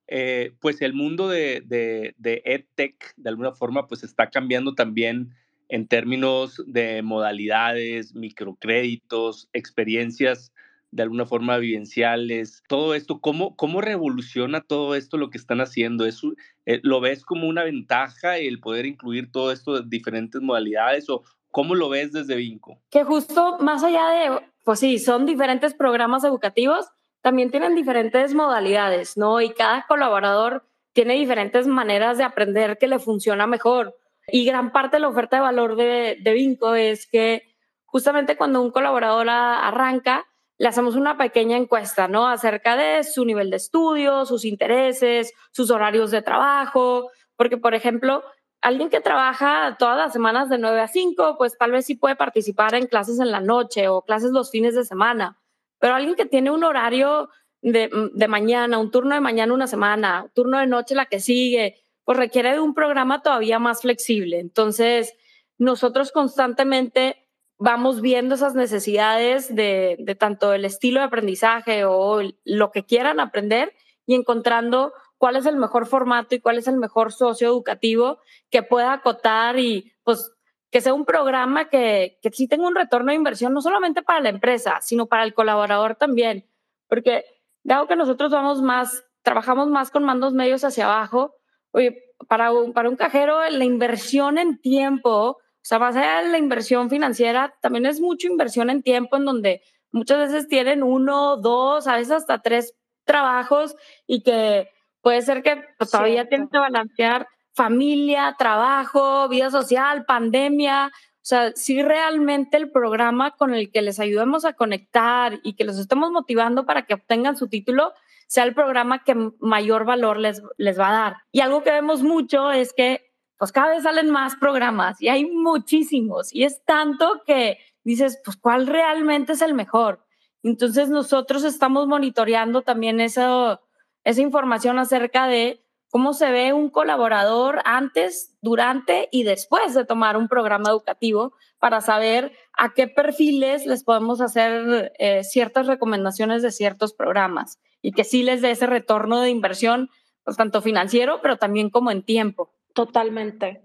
eh, 0.07 0.53
pues 0.61 0.83
el 0.83 0.93
mundo 0.93 1.29
de, 1.29 1.63
de, 1.65 2.15
de 2.19 2.43
EdTech, 2.45 3.15
de 3.17 3.31
alguna 3.31 3.53
forma, 3.53 3.87
pues 3.87 4.03
está 4.03 4.31
cambiando 4.31 4.75
también 4.75 5.35
en 5.69 5.89
términos 5.89 6.63
de 6.67 7.03
modalidades, 7.03 8.15
microcréditos, 8.15 9.49
experiencias 9.53 10.53
de 10.93 11.03
alguna 11.03 11.25
forma 11.25 11.57
vivenciales, 11.57 12.63
todo 12.69 12.95
esto, 12.95 13.21
¿cómo, 13.21 13.57
cómo 13.57 13.81
revoluciona 13.81 14.61
todo 14.61 14.95
esto 14.95 15.17
lo 15.17 15.31
que 15.31 15.39
están 15.39 15.63
haciendo? 15.63 16.05
¿Es, 16.05 16.21
eh, 16.67 16.81
¿Lo 16.83 17.01
ves 17.01 17.25
como 17.25 17.49
una 17.49 17.65
ventaja 17.65 18.37
el 18.37 18.61
poder 18.61 18.85
incluir 18.85 19.33
todo 19.33 19.51
esto 19.53 19.81
de 19.81 19.89
diferentes 19.89 20.43
modalidades 20.43 21.09
o 21.09 21.23
cómo 21.53 21.77
lo 21.77 21.89
ves 21.89 22.11
desde 22.11 22.35
Vinco? 22.35 22.81
Que 22.91 23.05
justo 23.05 23.59
más 23.61 23.85
allá 23.85 24.09
de, 24.09 24.41
pues 24.65 24.81
sí, 24.81 24.99
son 24.99 25.27
diferentes 25.27 25.75
programas 25.75 26.25
educativos, 26.25 26.89
también 27.21 27.53
tienen 27.53 27.77
diferentes 27.77 28.35
modalidades, 28.35 29.17
¿no? 29.17 29.41
Y 29.41 29.51
cada 29.51 29.87
colaborador 29.87 30.65
tiene 30.93 31.15
diferentes 31.15 31.69
maneras 31.69 32.19
de 32.19 32.25
aprender 32.25 32.79
que 32.79 32.89
le 32.89 32.99
funciona 32.99 33.47
mejor. 33.47 33.95
Y 34.27 34.45
gran 34.45 34.73
parte 34.73 34.97
de 34.97 35.01
la 35.03 35.09
oferta 35.09 35.37
de 35.37 35.43
valor 35.43 35.77
de, 35.77 36.19
de 36.21 36.33
Vinco 36.33 36.75
es 36.75 37.07
que 37.07 37.55
justamente 37.85 38.37
cuando 38.37 38.61
un 38.61 38.73
colaborador 38.73 39.29
arranca, 39.29 40.27
le 40.59 40.69
hacemos 40.69 40.97
una 40.97 41.17
pequeña 41.17 41.57
encuesta, 41.57 42.09
¿no? 42.09 42.27
Acerca 42.27 42.77
de 42.77 43.05
su 43.05 43.25
nivel 43.25 43.51
de 43.51 43.57
estudio, 43.57 44.25
sus 44.25 44.45
intereses, 44.45 45.33
sus 45.51 45.71
horarios 45.71 46.11
de 46.11 46.23
trabajo, 46.23 47.11
porque, 47.37 47.57
por 47.57 47.75
ejemplo, 47.75 48.23
alguien 48.63 48.91
que 48.91 49.01
trabaja 49.01 49.77
todas 49.79 49.99
las 49.99 50.13
semanas 50.13 50.49
de 50.49 50.57
9 50.57 50.81
a 50.81 50.89
5, 50.89 51.37
pues 51.37 51.59
tal 51.59 51.73
vez 51.73 51.85
sí 51.85 51.97
puede 51.97 52.17
participar 52.17 52.75
en 52.75 52.87
clases 52.87 53.19
en 53.19 53.33
la 53.33 53.41
noche 53.41 53.89
o 53.89 54.03
clases 54.03 54.31
los 54.31 54.51
fines 54.51 54.75
de 54.75 54.85
semana, 54.85 55.39
pero 55.79 55.95
alguien 55.95 56.15
que 56.15 56.27
tiene 56.27 56.51
un 56.51 56.63
horario 56.63 57.29
de, 57.61 57.91
mañana, 58.29 58.79
un 58.79 58.91
turno 58.91 59.15
de 59.15 59.21
mañana 59.21 59.53
una 59.53 59.67
semana, 59.67 60.31
turno 60.35 60.59
de 60.59 60.67
noche 60.67 60.95
la 60.95 61.07
que 61.07 61.21
sigue, 61.21 61.77
pues 62.05 62.19
requiere 62.19 62.53
de 62.53 62.61
un 62.61 62.75
programa 62.75 63.23
todavía 63.23 63.59
más 63.59 63.83
flexible. 63.83 64.39
Entonces, 64.39 65.15
nosotros 65.59 66.13
constantemente 66.13 67.29
vamos 67.59 68.01
viendo 68.01 68.35
esas 68.37 68.55
necesidades 68.55 69.55
de, 69.55 69.97
de, 70.01 70.15
tanto 70.15 70.53
el 70.53 70.65
estilo 70.65 71.01
de 71.01 71.07
aprendizaje 71.07 71.85
o 71.85 72.21
lo 72.45 72.71
que 72.71 72.85
quieran 72.85 73.21
aprender 73.21 73.73
y 74.07 74.15
encontrando 74.15 74.93
cuál 75.23 75.37
es 75.37 75.47
el 75.47 75.55
mejor 75.55 75.87
formato 75.87 76.35
y 76.35 76.41
cuál 76.41 76.59
es 76.59 76.67
el 76.67 76.79
mejor 76.79 77.13
socio 77.13 77.47
educativo 77.47 78.19
que 78.51 78.65
pueda 78.65 78.93
acotar 78.93 79.57
y 79.57 79.93
pues 80.03 80.33
que 80.69 80.81
sea 80.81 80.95
un 80.95 81.05
programa 81.05 81.69
que, 81.69 82.19
que 82.21 82.33
sí 82.33 82.49
tenga 82.49 82.67
un 82.67 82.75
retorno 82.75 83.13
de 83.13 83.19
inversión, 83.19 83.55
no 83.55 83.61
solamente 83.61 84.03
para 84.03 84.19
la 84.19 84.31
empresa, 84.31 84.81
sino 84.81 85.07
para 85.07 85.23
el 85.23 85.33
colaborador 85.33 85.95
también. 85.95 86.51
Porque 86.89 87.25
dado 87.63 87.87
que 87.87 87.95
nosotros 87.95 88.33
vamos 88.33 88.63
más, 88.63 89.05
trabajamos 89.23 89.69
más 89.69 89.93
con 89.93 90.03
mandos 90.03 90.33
medios 90.33 90.65
hacia 90.65 90.87
abajo, 90.87 91.37
oye, 91.71 92.03
para 92.27 92.51
un, 92.51 92.73
para 92.73 92.89
un 92.89 92.97
cajero 92.97 93.49
la 93.49 93.65
inversión 93.65 94.39
en 94.39 94.61
tiempo 94.61 95.39
o 95.63 95.65
sea, 95.65 95.79
más 95.79 95.95
allá 95.95 96.23
de 96.23 96.31
la 96.31 96.39
inversión 96.39 96.91
financiera, 96.91 97.55
también 97.63 97.87
es 97.87 98.01
mucha 98.01 98.27
inversión 98.27 98.71
en 98.71 98.83
tiempo 98.83 99.17
en 99.17 99.25
donde 99.25 99.63
muchas 99.93 100.19
veces 100.19 100.49
tienen 100.49 100.83
uno, 100.83 101.37
dos, 101.37 101.87
a 101.87 101.95
veces 101.95 102.11
hasta 102.11 102.43
tres 102.43 102.75
trabajos 103.05 103.77
y 104.09 104.25
que 104.25 104.69
puede 105.03 105.23
ser 105.23 105.43
que 105.43 105.63
pues, 105.79 105.91
todavía 105.91 106.29
tienen 106.29 106.49
que 106.49 106.59
balancear 106.59 107.29
familia, 107.53 108.35
trabajo, 108.39 109.29
vida 109.29 109.51
social, 109.51 110.05
pandemia. 110.07 110.87
O 110.87 111.25
sea, 111.25 111.53
si 111.55 111.83
realmente 111.83 112.57
el 112.57 112.71
programa 112.71 113.33
con 113.33 113.55
el 113.55 113.71
que 113.71 113.83
les 113.83 114.01
ayudemos 114.01 114.45
a 114.45 114.55
conectar 114.55 115.39
y 115.43 115.55
que 115.55 115.65
los 115.65 115.79
estemos 115.79 116.11
motivando 116.11 116.65
para 116.65 116.83
que 116.83 116.95
obtengan 116.95 117.37
su 117.37 117.49
título 117.49 117.93
sea 118.27 118.45
el 118.45 118.55
programa 118.55 119.05
que 119.05 119.15
mayor 119.41 119.85
valor 119.85 120.19
les, 120.19 120.43
les 120.57 120.81
va 120.81 120.89
a 120.89 120.93
dar. 120.93 121.17
Y 121.33 121.41
algo 121.41 121.63
que 121.63 121.71
vemos 121.71 122.03
mucho 122.03 122.51
es 122.51 122.73
que 122.73 123.13
pues 123.37 123.53
cada 123.53 123.69
vez 123.75 123.83
salen 123.83 124.09
más 124.09 124.37
programas 124.37 125.03
y 125.03 125.09
hay 125.09 125.27
muchísimos 125.27 126.33
y 126.33 126.45
es 126.45 126.65
tanto 126.65 127.23
que 127.27 127.59
dices, 127.85 128.21
pues 128.25 128.37
cuál 128.37 128.67
realmente 128.67 129.33
es 129.33 129.43
el 129.43 129.53
mejor. 129.53 130.07
Entonces 130.43 130.89
nosotros 130.89 131.45
estamos 131.45 131.87
monitoreando 131.87 132.63
también 132.63 133.01
eso, 133.01 133.61
esa 134.05 134.21
información 134.21 134.79
acerca 134.79 135.27
de 135.27 135.63
cómo 135.93 136.15
se 136.15 136.31
ve 136.31 136.55
un 136.55 136.71
colaborador 136.71 137.61
antes, 137.65 138.35
durante 138.41 139.09
y 139.13 139.25
después 139.25 139.75
de 139.75 139.85
tomar 139.85 140.17
un 140.17 140.27
programa 140.27 140.71
educativo 140.71 141.35
para 141.59 141.83
saber 141.83 142.33
a 142.57 142.73
qué 142.73 142.89
perfiles 142.89 143.67
les 143.67 143.85
podemos 143.85 144.23
hacer 144.23 144.93
eh, 144.99 145.23
ciertas 145.23 145.67
recomendaciones 145.67 146.43
de 146.43 146.51
ciertos 146.51 146.95
programas 146.95 147.61
y 147.83 147.93
que 147.93 148.05
sí 148.05 148.23
les 148.23 148.41
dé 148.41 148.53
ese 148.53 148.67
retorno 148.67 149.21
de 149.21 149.29
inversión, 149.29 149.91
pues 150.25 150.39
tanto 150.39 150.63
financiero, 150.63 151.21
pero 151.21 151.37
también 151.37 151.69
como 151.69 151.91
en 151.91 152.03
tiempo. 152.03 152.55
Totalmente. 152.75 153.63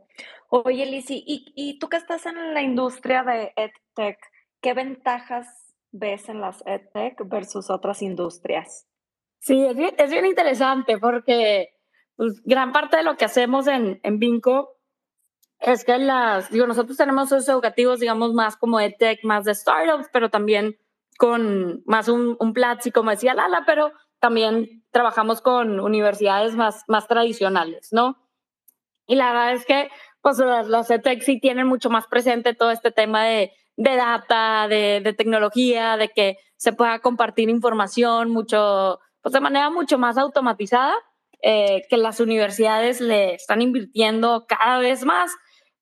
Oye, 0.50 0.86
Lisi, 0.86 1.24
¿y, 1.26 1.46
¿y, 1.56 1.80
tú 1.80 1.88
que 1.88 1.98
estás 1.98 2.26
en 2.26 2.54
la 2.54 2.62
industria 2.62 3.24
de 3.24 3.54
EdTech, 3.56 4.18
qué 4.62 4.74
ventajas 4.74 5.48
ves 5.92 6.28
en 6.30 6.42
las 6.42 6.62
EdTech 6.66 7.22
versus 7.26 7.70
otras 7.70 8.02
industrias? 8.02 8.86
Sí, 9.48 9.66
es 9.66 9.78
bien, 9.78 9.96
es 9.98 10.12
bien 10.12 10.26
interesante 10.26 10.98
porque 10.98 11.70
pues, 12.18 12.44
gran 12.44 12.74
parte 12.74 12.98
de 12.98 13.04
lo 13.04 13.16
que 13.16 13.24
hacemos 13.24 13.66
en, 13.68 14.02
en 14.04 14.20
Vinco 14.20 14.76
es 15.62 15.86
que 15.86 15.98
las, 16.00 16.52
digo, 16.52 16.68
nosotros 16.68 16.98
tenemos 16.98 17.32
esos 17.32 17.48
educativos, 17.48 18.02
digamos, 18.02 18.34
más 18.34 18.58
como 18.58 18.82
EdTech, 18.82 19.24
más 19.24 19.46
de 19.46 19.56
startups, 19.56 20.10
pero 20.12 20.30
también 20.30 20.78
con 21.18 21.82
más 21.86 22.10
un, 22.10 22.36
un 22.42 22.52
Platzi, 22.52 22.92
como 22.92 23.10
decía 23.10 23.36
Lala, 23.36 23.64
pero 23.66 23.94
también 24.20 24.84
trabajamos 24.92 25.40
con 25.40 25.80
universidades 25.80 26.54
más, 26.58 26.84
más 26.90 27.08
tradicionales, 27.08 27.94
¿no? 27.94 28.18
Y 29.08 29.16
la 29.16 29.28
verdad 29.28 29.54
es 29.54 29.66
que 29.66 29.90
pues 30.20 30.40
los 30.40 30.92
EdTech 30.92 31.22
sí 31.22 31.40
tienen 31.40 31.68
mucho 31.68 31.90
más 31.90 32.06
presente 32.08 32.54
todo 32.54 32.72
este 32.72 32.92
tema 32.92 33.24
de, 33.24 33.54
de 33.78 33.96
data, 33.96 34.68
de, 34.68 35.00
de, 35.02 35.14
tecnología, 35.14 35.96
de 35.96 36.10
que 36.10 36.38
se 36.58 36.74
pueda 36.74 37.00
compartir 37.00 37.48
información 37.50 38.30
mucho, 38.30 39.00
pues 39.22 39.34
de 39.34 39.40
manera 39.40 39.70
mucho 39.70 39.98
más 39.98 40.18
automatizada, 40.18 40.94
eh, 41.42 41.84
que 41.90 41.98
las 41.98 42.20
universidades 42.20 43.02
le 43.02 43.36
están 43.36 43.62
invirtiendo 43.62 44.46
cada 44.48 44.80
vez 44.80 45.06
más, 45.06 45.32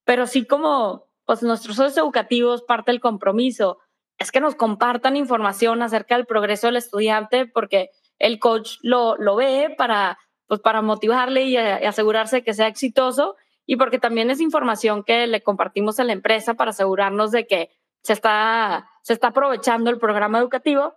pero 0.04 0.28
sí 0.28 0.46
como 0.46 1.06
pues 1.26 1.42
nuestros 1.44 1.78
socios 1.78 1.98
educativos, 1.98 2.64
parte 2.64 2.92
del 2.92 3.02
compromiso 3.02 3.80
es 4.18 4.32
que 4.32 4.40
nos 4.40 4.56
compartan 4.56 5.18
información 5.18 5.82
acerca 5.82 6.16
del 6.16 6.26
progreso 6.26 6.68
del 6.68 6.78
estudiante, 6.78 7.48
porque 7.48 7.90
el 8.20 8.40
coach 8.40 8.78
lo, 8.82 9.18
lo 9.18 9.36
ve 9.36 9.74
para 9.78 10.18
pues 10.48 10.62
para 10.62 10.82
motivarle 10.82 11.44
y, 11.44 11.58
asegurarse 11.58 12.44
que 12.44 12.54
sea 12.54 12.68
exitoso 12.68 13.36
y 13.66 13.78
porque 13.78 14.00
también 14.00 14.30
es 14.30 14.40
información 14.40 15.04
que 15.04 15.26
le 15.28 15.42
compartimos 15.42 16.00
a 16.00 16.04
la 16.04 16.14
empresa 16.14 16.54
para 16.54 16.70
asegurarnos 16.70 17.32
de 17.32 17.48
que 17.48 17.72
se 18.04 18.14
está, 18.14 18.88
se 19.02 19.14
está 19.14 19.28
aprovechando 19.28 19.90
el 19.90 19.98
programa 19.98 20.38
educativo. 20.38 20.96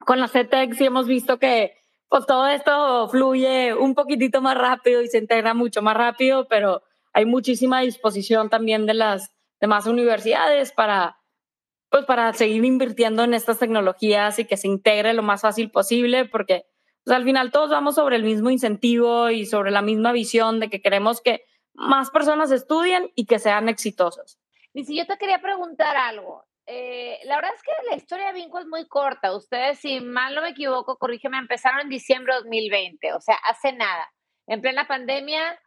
Con 0.00 0.20
la 0.20 0.28
CETEX 0.28 0.76
sí 0.76 0.84
hemos 0.84 1.06
visto 1.06 1.38
que 1.38 1.76
pues 2.08 2.26
todo 2.26 2.46
esto 2.46 3.08
fluye 3.08 3.74
un 3.74 3.94
poquitito 3.94 4.40
más 4.40 4.56
rápido 4.56 5.02
y 5.02 5.08
se 5.08 5.18
integra 5.18 5.54
mucho 5.54 5.82
más 5.82 5.96
rápido, 5.96 6.46
pero 6.48 6.82
hay 7.12 7.24
muchísima 7.24 7.80
disposición 7.80 8.48
también 8.48 8.86
de 8.86 8.94
las 8.94 9.34
demás 9.60 9.86
universidades 9.86 10.72
para, 10.72 11.18
pues 11.90 12.04
para 12.04 12.32
seguir 12.32 12.64
invirtiendo 12.64 13.24
en 13.24 13.34
estas 13.34 13.58
tecnologías 13.58 14.38
y 14.38 14.44
que 14.44 14.56
se 14.56 14.68
integre 14.68 15.14
lo 15.14 15.22
más 15.22 15.40
fácil 15.40 15.70
posible, 15.70 16.26
porque 16.26 16.66
al 17.06 17.24
final 17.24 17.50
todos 17.50 17.70
vamos 17.70 17.94
sobre 17.94 18.16
el 18.16 18.22
mismo 18.22 18.50
incentivo 18.50 19.30
y 19.30 19.46
sobre 19.46 19.70
la 19.70 19.82
misma 19.82 20.12
visión 20.12 20.60
de 20.60 20.68
que 20.68 20.80
queremos 20.80 21.20
que 21.20 21.44
más 21.74 22.10
personas 22.10 22.50
estudien 22.50 23.10
y 23.14 23.26
que 23.26 23.38
sean 23.38 23.68
exitosos. 23.68 24.38
Y 24.72 24.84
si 24.84 24.96
yo 24.96 25.06
te 25.06 25.16
quería 25.16 25.40
preguntar 25.40 25.96
algo, 25.96 26.44
eh, 26.66 27.20
la 27.24 27.36
verdad 27.36 27.52
es 27.54 27.62
que 27.62 27.72
la 27.88 27.96
historia 27.96 28.26
de 28.26 28.32
Vinco 28.32 28.58
es 28.58 28.66
muy 28.66 28.86
corta. 28.88 29.34
Ustedes, 29.36 29.78
si 29.78 30.00
mal 30.00 30.34
no 30.34 30.42
me 30.42 30.50
equivoco, 30.50 30.96
corrígeme, 30.98 31.38
empezaron 31.38 31.80
en 31.80 31.88
diciembre 31.88 32.34
de 32.34 32.40
2020, 32.40 33.12
o 33.12 33.20
sea, 33.20 33.36
hace 33.48 33.72
nada. 33.72 34.10
En 34.46 34.60
plena 34.60 34.86
pandemia, 34.86 35.60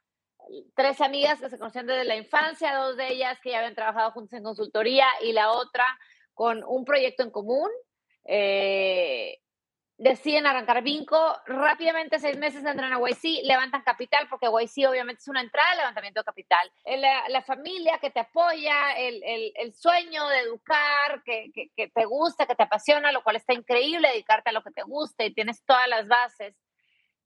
tres 0.76 1.00
amigas 1.02 1.40
que 1.40 1.50
se 1.50 1.58
conocían 1.58 1.88
desde 1.88 2.06
la 2.06 2.16
infancia, 2.16 2.76
dos 2.76 2.98
de 2.98 3.14
ellas 3.14 3.40
que 3.42 3.52
ya 3.52 3.60
habían 3.60 3.76
trabajado 3.76 4.12
juntas 4.12 4.38
en 4.38 4.44
consultoría 4.44 5.08
y 5.22 5.32
la 5.34 5.52
otra 5.52 5.86
con 6.34 6.64
un 6.66 6.86
proyecto 6.86 7.24
en 7.24 7.32
común. 7.32 7.70
Eh, 8.26 9.40
deciden 10.00 10.48
arrancar 10.48 10.82
Vinco, 10.82 11.42
rápidamente, 11.46 12.20
seis 12.20 12.38
meses 12.38 12.64
entran 12.64 12.94
a 12.94 13.00
YC, 13.00 13.44
levantan 13.44 13.82
capital, 13.82 14.28
porque 14.30 14.48
YC 14.48 14.88
obviamente 14.88 15.22
es 15.22 15.28
una 15.28 15.42
entrada 15.42 15.76
levantamiento 15.76 16.22
de 16.22 16.26
capital. 16.26 16.72
Eh, 16.86 16.98
la, 16.98 17.42
familia 17.42 18.00
que 18.00 18.10
te 18.10 18.22
apoya, 18.22 18.94
el, 18.98 19.22
el, 19.56 19.74
sueño 19.74 20.26
de 20.30 20.40
educar, 20.40 21.22
que, 21.24 21.52
que, 21.54 21.88
te 21.90 22.06
gusta, 22.06 22.46
que 22.46 22.56
te 22.56 22.64
apasiona, 22.64 23.12
lo 23.12 23.24
cual 23.24 23.36
está 23.36 23.54
increíble, 23.54 24.08
dedicarte 24.08 24.50
a 24.50 24.54
lo 24.54 24.64
que 24.64 24.72
te 24.72 24.84
gusta 24.84 25.26
y 25.26 25.34
tienes 25.34 25.64
todas 25.66 25.88
las 25.90 26.08
bases. 26.08 26.56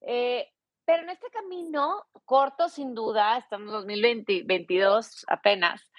Eh, 0.02 0.52
pero 0.84 1.04
en 1.04 1.12
este 1.12 1.30
camino, 1.30 2.08
corto 2.26 2.70
sin 2.70 2.96
duda, 2.96 3.38
estamos 3.38 3.68
en 3.68 3.74
2022 3.74 5.26
apenas, 5.28 5.92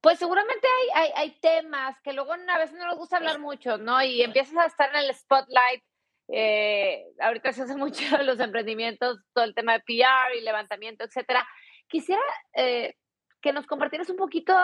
pues 0.00 0.18
seguramente 0.18 0.66
hay, 0.66 1.02
hay, 1.02 1.12
hay, 1.16 1.30
temas 1.40 1.98
que 2.02 2.12
luego 2.12 2.32
a 2.32 2.58
veces 2.58 2.78
no 2.78 2.86
nos 2.86 2.96
gusta 2.96 3.16
hablar 3.16 3.38
mucho, 3.38 3.78
¿no? 3.78 4.02
Y 4.02 4.22
empiezas 4.22 4.56
a 4.56 4.66
estar 4.66 4.90
en 4.90 4.96
el 4.96 5.14
spotlight 5.14 5.82
eh, 6.28 7.04
ahorita 7.20 7.52
se 7.52 7.62
hace 7.62 7.76
mucho 7.76 8.04
los 8.22 8.40
emprendimientos, 8.40 9.18
todo 9.32 9.44
el 9.44 9.54
tema 9.54 9.74
de 9.74 9.80
PR 9.80 10.36
y 10.36 10.42
levantamiento, 10.42 11.04
etcétera. 11.04 11.46
Quisiera 11.88 12.22
eh, 12.54 12.94
que 13.40 13.52
nos 13.52 13.66
compartieras 13.66 14.08
un 14.10 14.16
poquito 14.16 14.54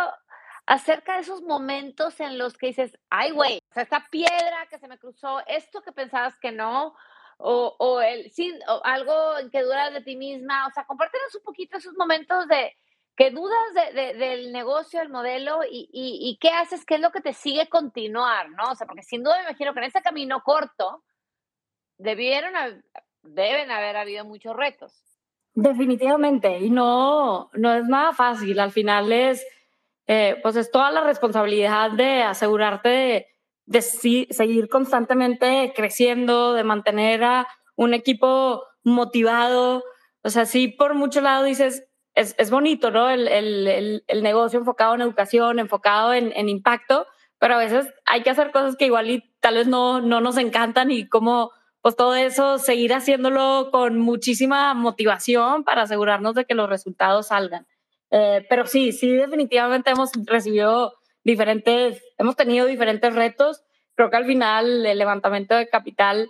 acerca 0.66 1.14
de 1.14 1.20
esos 1.20 1.42
momentos 1.42 2.20
en 2.20 2.38
los 2.38 2.56
que 2.56 2.68
dices, 2.68 2.96
ay, 3.10 3.32
güey, 3.32 3.58
o 3.70 3.74
sea, 3.74 3.82
esta 3.82 4.06
piedra 4.10 4.66
que 4.70 4.78
se 4.78 4.88
me 4.88 4.98
cruzó, 4.98 5.42
esto 5.46 5.82
que 5.82 5.92
pensabas 5.92 6.38
que 6.38 6.52
no, 6.52 6.94
o, 7.38 7.74
o 7.78 8.00
el, 8.00 8.30
sí, 8.30 8.52
o 8.68 8.80
algo 8.84 9.38
en 9.38 9.50
que 9.50 9.62
dudas 9.62 9.92
de 9.92 10.02
ti 10.02 10.16
misma, 10.16 10.66
o 10.66 10.70
sea, 10.70 10.84
compártenos 10.84 11.34
un 11.34 11.42
poquito 11.42 11.78
esos 11.78 11.94
momentos 11.96 12.46
de 12.48 12.76
que 13.16 13.30
dudas 13.30 13.74
de, 13.94 14.14
del 14.14 14.52
negocio, 14.52 15.00
del 15.00 15.08
modelo 15.08 15.60
y, 15.64 15.88
y, 15.92 16.30
y, 16.30 16.38
qué 16.38 16.50
haces, 16.50 16.86
qué 16.86 16.94
es 16.94 17.00
lo 17.00 17.10
que 17.10 17.20
te 17.20 17.34
sigue 17.34 17.68
continuar, 17.68 18.50
¿no? 18.50 18.70
O 18.70 18.74
sea, 18.74 18.86
porque 18.86 19.02
sin 19.02 19.22
duda 19.22 19.36
me 19.38 19.44
imagino 19.44 19.74
que 19.74 19.80
en 19.80 19.86
ese 19.86 20.00
camino 20.00 20.42
corto, 20.42 21.02
debieron, 22.00 22.52
deben 23.22 23.70
haber 23.70 23.96
habido 23.96 24.24
muchos 24.24 24.56
retos. 24.56 24.92
Definitivamente, 25.54 26.58
y 26.58 26.70
no, 26.70 27.50
no 27.54 27.74
es 27.74 27.84
nada 27.86 28.12
fácil. 28.12 28.58
Al 28.60 28.72
final 28.72 29.12
es, 29.12 29.44
eh, 30.06 30.38
pues 30.42 30.56
es 30.56 30.70
toda 30.70 30.90
la 30.90 31.02
responsabilidad 31.02 31.90
de 31.90 32.22
asegurarte 32.22 32.88
de, 32.88 33.26
de 33.66 33.82
seguir 33.82 34.68
constantemente 34.68 35.72
creciendo, 35.74 36.54
de 36.54 36.64
mantener 36.64 37.24
a 37.24 37.48
un 37.76 37.94
equipo 37.94 38.64
motivado. 38.84 39.84
O 40.22 40.30
sea, 40.30 40.46
sí, 40.46 40.68
por 40.68 40.94
mucho 40.94 41.20
lado 41.20 41.44
dices, 41.44 41.86
es, 42.14 42.34
es 42.38 42.50
bonito, 42.50 42.90
¿no? 42.90 43.10
El, 43.10 43.28
el, 43.28 44.22
negocio 44.22 44.58
enfocado 44.58 44.94
en 44.94 45.00
educación, 45.00 45.58
enfocado 45.58 46.12
en, 46.12 46.32
en, 46.34 46.48
impacto, 46.48 47.06
pero 47.38 47.54
a 47.54 47.58
veces 47.58 47.92
hay 48.04 48.22
que 48.22 48.30
hacer 48.30 48.50
cosas 48.50 48.76
que 48.76 48.86
igual 48.86 49.10
y 49.10 49.32
tal 49.40 49.54
vez 49.54 49.66
no, 49.66 50.00
no 50.00 50.20
nos 50.20 50.36
encantan 50.36 50.90
y 50.90 51.08
como 51.08 51.52
pues 51.82 51.96
todo 51.96 52.14
eso, 52.14 52.58
seguir 52.58 52.92
haciéndolo 52.92 53.70
con 53.70 53.98
muchísima 53.98 54.74
motivación 54.74 55.64
para 55.64 55.82
asegurarnos 55.82 56.34
de 56.34 56.44
que 56.44 56.54
los 56.54 56.68
resultados 56.68 57.28
salgan. 57.28 57.66
Eh, 58.10 58.44
pero 58.48 58.66
sí, 58.66 58.92
sí, 58.92 59.12
definitivamente 59.12 59.90
hemos 59.90 60.10
recibido 60.26 60.94
diferentes, 61.24 62.02
hemos 62.18 62.36
tenido 62.36 62.66
diferentes 62.66 63.14
retos. 63.14 63.62
Creo 63.94 64.10
que 64.10 64.16
al 64.16 64.26
final 64.26 64.84
el 64.84 64.98
levantamiento 64.98 65.54
de 65.54 65.68
capital 65.68 66.28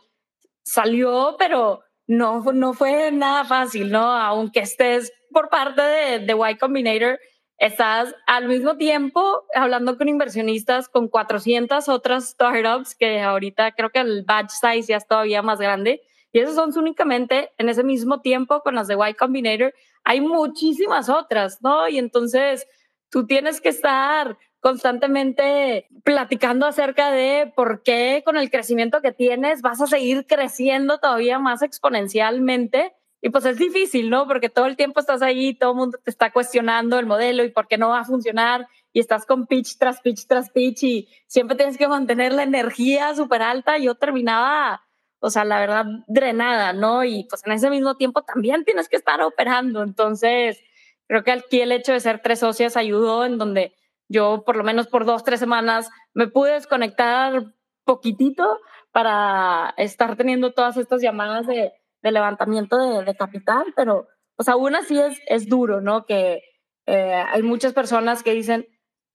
salió, 0.62 1.36
pero 1.38 1.82
no, 2.07 2.42
no 2.53 2.72
fue 2.72 3.11
nada 3.12 3.44
fácil, 3.44 3.90
¿no? 3.90 4.12
Aunque 4.12 4.61
estés 4.61 5.12
por 5.32 5.48
parte 5.48 5.82
de, 5.82 6.18
de 6.20 6.36
Y 6.51 6.59
Combinator, 6.59 7.18
estás 7.61 8.16
al 8.26 8.48
mismo 8.48 8.78
tiempo 8.78 9.44
hablando 9.54 9.98
con 9.98 10.08
inversionistas 10.08 10.88
con 10.88 11.08
400 11.08 11.90
otras 11.90 12.30
startups 12.30 12.94
que 12.94 13.20
ahorita 13.20 13.72
creo 13.72 13.90
que 13.90 14.00
el 14.00 14.24
batch 14.24 14.50
size 14.50 14.88
ya 14.88 14.96
es 14.96 15.06
todavía 15.06 15.42
más 15.42 15.61
grande. 15.61 16.00
Y 16.32 16.40
esos 16.40 16.54
son 16.54 16.76
únicamente 16.76 17.52
en 17.58 17.68
ese 17.68 17.84
mismo 17.84 18.22
tiempo 18.22 18.62
con 18.62 18.76
las 18.76 18.88
de 18.88 18.94
Y 18.94 19.14
Combinator. 19.14 19.74
Hay 20.04 20.22
muchísimas 20.22 21.11
otras, 21.11 21.61
¿no? 21.61 21.86
Y 21.86 21.98
entonces 21.98 22.66
tú 23.11 23.26
tienes 23.26 23.61
que 23.61 23.68
estar 23.68 24.38
constantemente 24.61 25.86
platicando 26.02 26.66
acerca 26.66 27.11
de 27.11 27.52
por 27.54 27.82
qué 27.82 28.22
con 28.24 28.38
el 28.38 28.50
crecimiento 28.50 29.02
que 29.02 29.12
tienes 29.12 29.61
vas 29.61 29.82
a 29.82 29.86
seguir 29.86 30.26
creciendo 30.26 30.98
todavía 30.98 31.38
más 31.38 31.62
exponencialmente 31.62 32.94
y 33.23 33.31
pues 33.31 33.45
es 33.45 33.59
difícil, 33.59 34.09
¿no? 34.09 34.27
Porque 34.27 34.49
todo 34.49 34.66
el 34.66 34.77
tiempo 34.77 35.01
estás 35.01 35.21
ahí, 35.21 35.55
todo 35.55 35.73
el 35.73 35.77
mundo 35.77 35.99
te 36.03 36.11
está 36.11 36.33
cuestionando 36.33 36.99
el 36.99 37.07
modelo 37.07 37.45
y 37.45 37.51
por 37.51 37.68
qué 37.68 37.77
no 37.77 37.91
va 37.91 38.01
a 38.01 38.05
funcionar 38.05 38.66
y 38.93 39.01
estás 39.01 39.27
con 39.27 39.47
pitch 39.47 39.77
tras 39.79 40.01
pitch 40.01 40.27
tras 40.27 40.51
pitch 40.51 40.83
y 40.85 41.09
siempre 41.27 41.57
tienes 41.57 41.77
que 41.77 41.87
mantener 41.87 42.33
la 42.33 42.45
energía 42.45 43.14
súper 43.14 43.43
alta. 43.43 43.77
Yo 43.79 43.95
terminaba, 43.95 44.83
o 45.18 45.29
sea, 45.29 45.45
la 45.45 45.61
verdad, 45.61 45.85
drenada, 46.07 46.73
¿no? 46.73 47.05
Y 47.05 47.25
pues 47.29 47.43
en 47.45 47.53
ese 47.53 47.68
mismo 47.68 47.97
tiempo 47.97 48.23
también 48.23 48.64
tienes 48.64 48.89
que 48.89 48.97
estar 48.97 49.21
operando. 49.21 49.83
Entonces, 49.83 50.59
creo 51.07 51.23
que 51.23 51.33
aquí 51.33 51.61
el 51.61 51.73
hecho 51.73 51.93
de 51.93 52.01
ser 52.01 52.23
tres 52.23 52.39
socias 52.41 52.77
ayudó 52.77 53.27
en 53.27 53.37
donde 53.37 53.75
yo 54.09 54.45
por 54.45 54.57
lo 54.57 54.64
menos 54.64 54.89
por 54.89 55.05
dos, 55.05 55.25
tres 55.25 55.41
semanas 55.41 55.91
me 56.14 56.27
pude 56.27 56.53
desconectar 56.53 57.53
poquitito 57.85 58.61
para 58.93 59.75
estar 59.77 60.16
teniendo 60.16 60.53
todas 60.53 60.77
estas 60.77 61.03
llamadas 61.03 61.47
de 61.47 61.73
de 62.03 62.12
levantamiento 62.12 63.03
de, 63.03 63.14
capital, 63.14 63.72
pero 63.76 64.09
pues 64.36 64.48
aún 64.48 64.74
así 64.74 64.98
es, 64.98 65.20
es 65.26 65.48
duro, 65.48 65.80
¿no? 65.80 66.07
Que 66.07 66.42
eh, 66.86 67.12
hay 67.14 67.42
muchas 67.42 67.72
personas 67.72 68.22
que 68.22 68.32
dicen, 68.32 68.66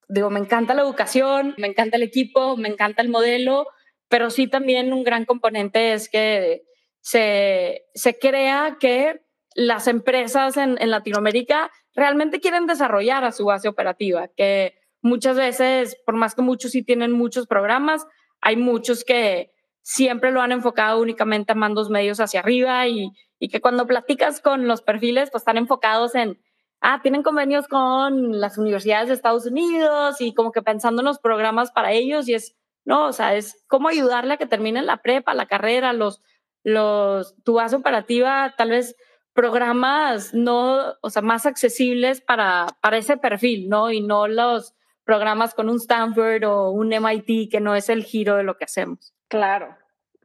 digo, 0.08 0.30
me 0.30 0.40
encanta 0.40 0.74
la 0.74 0.84
educación, 0.84 1.56
me 1.58 1.68
encanta 1.68 1.98
el 1.98 2.04
equipo, 2.04 2.58
me 2.58 2.70
encanta 2.70 3.02
el 3.02 3.10
modelo, 3.10 3.68
pero 4.08 4.30
sí 4.30 4.48
también 4.48 4.94
un 4.94 5.04
gran 5.04 5.26
componente 5.26 5.94
es 5.94 6.10
que 6.10 6.64
se, 7.02 7.86
se 7.94 8.20
crea 8.20 8.78
que 8.80 9.22
las 9.56 9.88
empresas 9.88 10.58
en, 10.58 10.80
en 10.80 10.92
Latinoamérica 10.92 11.72
realmente 11.96 12.40
quieren 12.40 12.68
desarrollar 12.68 13.24
a 13.24 13.32
su 13.32 13.46
base 13.46 13.68
operativa, 13.68 14.28
que 14.28 14.78
muchas 15.02 15.38
veces, 15.38 15.98
por 16.06 16.16
más 16.16 16.36
que 16.36 16.42
muchos 16.42 16.72
sí 16.72 16.84
tienen 16.84 17.12
muchos 17.12 17.48
programas, 17.48 18.06
hay 18.42 18.58
muchos 18.58 19.04
que 19.04 19.55
siempre 19.86 20.32
lo 20.32 20.42
han 20.42 20.52
enfocado 20.52 21.00
únicamente 21.00 21.52
a 21.52 21.56
mandos 21.56 21.92
medios 21.92 22.20
hacia 22.20 22.40
arriba 22.40 22.88
y, 22.88 23.12
y 23.40 23.50
que 23.50 23.62
cuando 23.62 23.86
platicas 23.86 24.42
con 24.42 24.68
los 24.68 24.82
perfiles, 24.82 25.30
pues 25.30 25.42
están 25.42 25.58
enfocados 25.58 26.16
en, 26.16 26.42
ah, 26.82 27.02
tienen 27.04 27.22
convenios 27.22 27.68
con 27.68 28.40
las 28.40 28.58
universidades 28.58 29.10
de 29.10 29.14
Estados 29.14 29.46
Unidos 29.46 30.22
y 30.22 30.34
como 30.34 30.52
que 30.52 30.64
pensando 30.64 31.04
en 31.04 31.06
los 31.06 31.20
programas 31.20 31.72
para 31.72 31.92
ellos 31.92 32.28
y 32.28 32.34
es, 32.34 32.56
no, 32.84 33.06
o 33.06 33.14
sea, 33.14 33.36
es 33.36 33.64
cómo 33.68 33.88
ayudarle 33.88 34.34
a 34.34 34.38
que 34.38 34.48
terminen 34.48 34.88
la 34.88 35.04
prepa, 35.04 35.36
la 35.36 35.46
carrera, 35.46 35.94
los, 35.94 36.20
los, 36.64 37.36
tu 37.44 37.54
base 37.54 37.76
operativa, 37.76 38.56
tal 38.58 38.72
vez 38.72 38.96
programas 39.34 40.34
no, 40.34 40.96
o 41.00 41.10
sea, 41.12 41.22
más 41.22 41.46
accesibles 41.46 42.22
para, 42.22 42.66
para 42.82 42.98
ese 42.98 43.18
perfil, 43.18 43.70
¿no? 43.70 43.92
Y 43.92 44.02
no 44.02 44.28
los 44.28 44.74
programas 45.04 45.54
con 45.54 45.70
un 45.70 45.76
Stanford 45.76 46.44
o 46.46 46.72
un 46.72 46.92
MIT 46.92 47.52
que 47.52 47.60
no 47.60 47.76
es 47.76 47.90
el 47.90 48.04
giro 48.04 48.36
de 48.38 48.44
lo 48.44 48.58
que 48.58 48.66
hacemos. 48.66 49.15
Claro, 49.28 49.76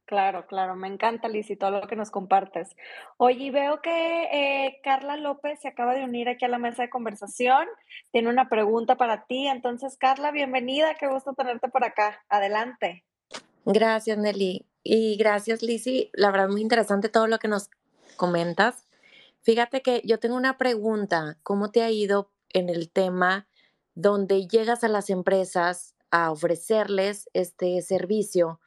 claro, 0.05 0.47
claro. 0.47 0.77
Me 0.77 0.89
encanta, 0.89 1.29
Liz, 1.29 1.51
y 1.51 1.57
todo 1.57 1.71
lo 1.71 1.87
que 1.87 1.97
nos 1.97 2.11
compartes. 2.11 2.77
Oye, 3.17 3.51
veo 3.51 3.81
que 3.81 4.25
eh, 4.25 4.81
Carla 4.83 5.17
López 5.17 5.61
se 5.61 5.69
acaba 5.69 5.95
de 5.95 6.05
unir 6.05 6.29
aquí 6.29 6.45
a 6.45 6.49
la 6.49 6.59
mesa 6.59 6.83
de 6.83 6.91
conversación. 6.91 7.67
Tiene 8.13 8.29
una 8.29 8.49
pregunta 8.49 8.97
para 8.97 9.27
ti. 9.27 9.47
Entonces, 9.47 9.97
Carla, 9.97 10.31
bienvenida. 10.31 10.95
Qué 10.99 11.07
gusto 11.07 11.35
tenerte 11.35 11.69
por 11.69 11.85
acá. 11.85 12.23
Adelante. 12.29 13.05
Gracias, 13.65 14.19
Nelly. 14.19 14.67
Y 14.83 15.17
gracias, 15.17 15.63
Lizzy. 15.63 16.11
La 16.15 16.31
verdad, 16.31 16.49
muy 16.49 16.63
interesante 16.63 17.09
todo 17.09 17.27
lo 17.27 17.39
que 17.39 17.49
nos 17.49 17.71
comentas. 18.17 18.87
Fíjate 19.43 19.83
que 19.83 20.03
yo 20.05 20.19
tengo 20.19 20.37
una 20.37 20.59
pregunta. 20.59 21.39
¿Cómo 21.43 21.71
te 21.71 21.83
ha 21.83 21.91
ido 21.91 22.31
en 22.51 22.69
el 22.69 22.91
tema 22.91 23.47
donde 23.95 24.47
llegas 24.47 24.85
a 24.85 24.89
las 24.89 25.11
empresas 25.11 25.95
a 26.11 26.31
ofrecerles 26.31 27.31
este 27.33 27.81
servicio? 27.83 28.61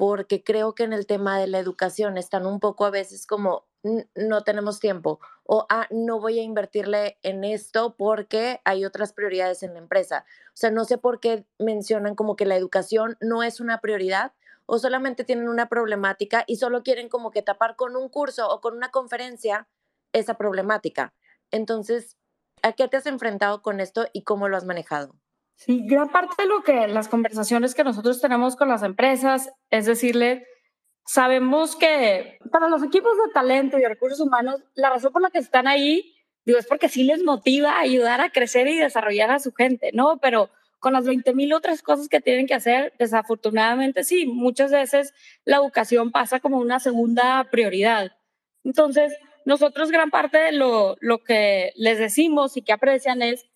Porque 0.00 0.42
creo 0.42 0.74
que 0.74 0.84
en 0.84 0.94
el 0.94 1.06
tema 1.06 1.38
de 1.38 1.46
la 1.46 1.58
educación 1.58 2.16
están 2.16 2.46
un 2.46 2.58
poco 2.58 2.86
a 2.86 2.90
veces 2.90 3.26
como 3.26 3.66
no 4.14 4.44
tenemos 4.44 4.80
tiempo 4.80 5.20
o 5.44 5.66
ah, 5.68 5.88
no 5.90 6.18
voy 6.18 6.38
a 6.38 6.42
invertirle 6.42 7.18
en 7.22 7.44
esto 7.44 7.96
porque 7.98 8.62
hay 8.64 8.86
otras 8.86 9.12
prioridades 9.12 9.62
en 9.62 9.74
la 9.74 9.78
empresa. 9.78 10.24
O 10.46 10.56
sea, 10.56 10.70
no 10.70 10.86
sé 10.86 10.96
por 10.96 11.20
qué 11.20 11.44
mencionan 11.58 12.14
como 12.14 12.34
que 12.34 12.46
la 12.46 12.56
educación 12.56 13.18
no 13.20 13.42
es 13.42 13.60
una 13.60 13.82
prioridad 13.82 14.32
o 14.64 14.78
solamente 14.78 15.22
tienen 15.22 15.50
una 15.50 15.68
problemática 15.68 16.44
y 16.46 16.56
solo 16.56 16.82
quieren 16.82 17.10
como 17.10 17.30
que 17.30 17.42
tapar 17.42 17.76
con 17.76 17.94
un 17.94 18.08
curso 18.08 18.48
o 18.48 18.62
con 18.62 18.74
una 18.74 18.90
conferencia 18.90 19.68
esa 20.14 20.38
problemática. 20.38 21.12
Entonces, 21.50 22.16
¿a 22.62 22.72
qué 22.72 22.88
te 22.88 22.96
has 22.96 23.04
enfrentado 23.04 23.60
con 23.60 23.80
esto 23.80 24.06
y 24.14 24.24
cómo 24.24 24.48
lo 24.48 24.56
has 24.56 24.64
manejado? 24.64 25.19
Sí, 25.60 25.82
gran 25.84 26.08
parte 26.08 26.42
de 26.42 26.48
lo 26.48 26.62
que 26.62 26.88
las 26.88 27.08
conversaciones 27.08 27.74
que 27.74 27.84
nosotros 27.84 28.18
tenemos 28.18 28.56
con 28.56 28.70
las 28.70 28.82
empresas 28.82 29.50
es 29.68 29.84
decirle, 29.84 30.46
sabemos 31.04 31.76
que 31.76 32.38
para 32.50 32.66
los 32.68 32.82
equipos 32.82 33.12
de 33.18 33.30
talento 33.34 33.78
y 33.78 33.84
recursos 33.84 34.20
humanos, 34.20 34.62
la 34.74 34.88
razón 34.88 35.12
por 35.12 35.20
la 35.20 35.28
que 35.28 35.38
están 35.38 35.68
ahí 35.68 36.14
digo, 36.46 36.58
es 36.58 36.66
porque 36.66 36.88
sí 36.88 37.04
les 37.04 37.22
motiva 37.22 37.78
ayudar 37.78 38.22
a 38.22 38.30
crecer 38.30 38.68
y 38.68 38.78
desarrollar 38.78 39.30
a 39.30 39.38
su 39.38 39.52
gente, 39.52 39.90
¿no? 39.92 40.16
Pero 40.16 40.48
con 40.78 40.94
las 40.94 41.04
20 41.04 41.34
mil 41.34 41.52
otras 41.52 41.82
cosas 41.82 42.08
que 42.08 42.22
tienen 42.22 42.46
que 42.46 42.54
hacer, 42.54 42.94
desafortunadamente 42.98 44.02
sí, 44.02 44.24
muchas 44.24 44.70
veces 44.70 45.12
la 45.44 45.56
educación 45.58 46.10
pasa 46.10 46.40
como 46.40 46.56
una 46.56 46.80
segunda 46.80 47.46
prioridad. 47.50 48.12
Entonces, 48.64 49.12
nosotros 49.44 49.90
gran 49.90 50.10
parte 50.10 50.38
de 50.38 50.52
lo, 50.52 50.96
lo 51.00 51.18
que 51.18 51.72
les 51.76 51.98
decimos 51.98 52.56
y 52.56 52.62
que 52.62 52.72
aprecian 52.72 53.20
es, 53.20 53.49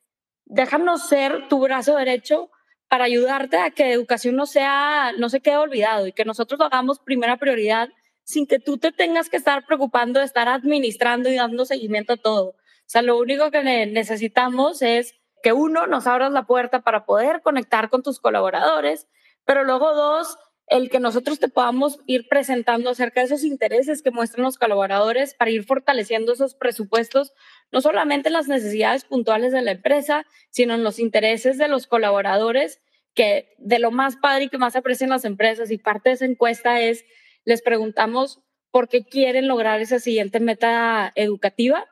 déjanos 0.47 1.09
ser 1.09 1.49
tu 1.49 1.61
brazo 1.61 1.97
derecho 1.97 2.51
para 2.89 3.05
ayudarte 3.05 3.59
a 3.59 3.71
que 3.71 3.93
educación 3.93 4.37
no 4.37 4.47
sea, 4.47 5.13
no 5.19 5.29
se 5.29 5.41
quede 5.41 5.57
olvidado 5.57 6.07
y 6.07 6.13
que 6.13 6.25
nosotros 6.25 6.59
lo 6.59 6.67
hagamos 6.67 7.01
primera 7.01 7.37
prioridad 7.37 7.89
sin 8.25 8.47
que 8.47 8.59
tú 8.59 8.79
te 8.79 8.93
tengas 8.93 9.29
que 9.29 9.37
estar 9.37 9.67
preocupando 9.67 10.21
de 10.21 10.27
estar 10.27 10.49
administrando 10.49 11.29
y 11.29 11.37
dando 11.37 11.65
seguimiento 11.65 12.15
a 12.15 12.17
todo. 12.17 12.49
O 12.51 12.87
sea, 12.87 13.03
lo 13.03 13.19
único 13.19 13.51
que 13.51 13.63
necesitamos 13.63 14.83
es 14.83 15.15
que 15.43 15.53
uno, 15.53 15.87
nos 15.87 16.07
abras 16.07 16.33
la 16.33 16.47
puerta 16.47 16.83
para 16.83 17.05
poder 17.05 17.43
conectar 17.43 17.91
con 17.91 18.03
tus 18.03 18.19
colaboradores, 18.19 19.09
pero 19.45 19.65
luego 19.65 19.95
dos, 19.95 20.39
el 20.69 20.89
que 20.89 21.01
nosotros 21.01 21.39
te 21.39 21.49
podamos 21.49 21.99
ir 22.07 22.29
presentando 22.29 22.91
acerca 22.91 23.21
de 23.21 23.27
esos 23.27 23.45
intereses 23.45 24.03
que 24.03 24.11
muestran 24.11 24.45
los 24.45 24.57
colaboradores 24.57 25.35
para 25.35 25.51
ir 25.51 25.65
fortaleciendo 25.65 26.33
esos 26.33 26.55
presupuestos, 26.55 27.33
no 27.73 27.81
solamente 27.81 28.29
en 28.29 28.35
las 28.35 28.49
necesidades 28.49 29.05
puntuales 29.05 29.53
de 29.53 29.63
la 29.63 29.73
empresa, 29.73 30.27
sino 30.51 30.75
en 30.75 30.85
los 30.85 30.99
intereses 30.99 31.59
de 31.59 31.69
los 31.69 31.87
colaboradores, 31.87 32.81
que 33.15 33.55
de 33.59 33.79
lo 33.79 33.91
más 33.91 34.17
padre 34.17 34.45
y 34.45 34.49
que 34.49 34.59
más 34.59 34.77
aprecian 34.77 35.11
las 35.11 35.25
empresas. 35.25 35.71
Y 35.71 35.79
parte 35.79 36.11
de 36.11 36.15
esa 36.15 36.25
encuesta 36.25 36.81
es, 36.81 37.05
les 37.45 37.63
preguntamos 37.63 38.41
por 38.71 38.89
qué 38.89 39.05
quieren 39.05 39.49
lograr 39.49 39.81
esa 39.81 39.99
siguiente 39.99 40.41
meta 40.41 41.13
educativa. 41.15 41.87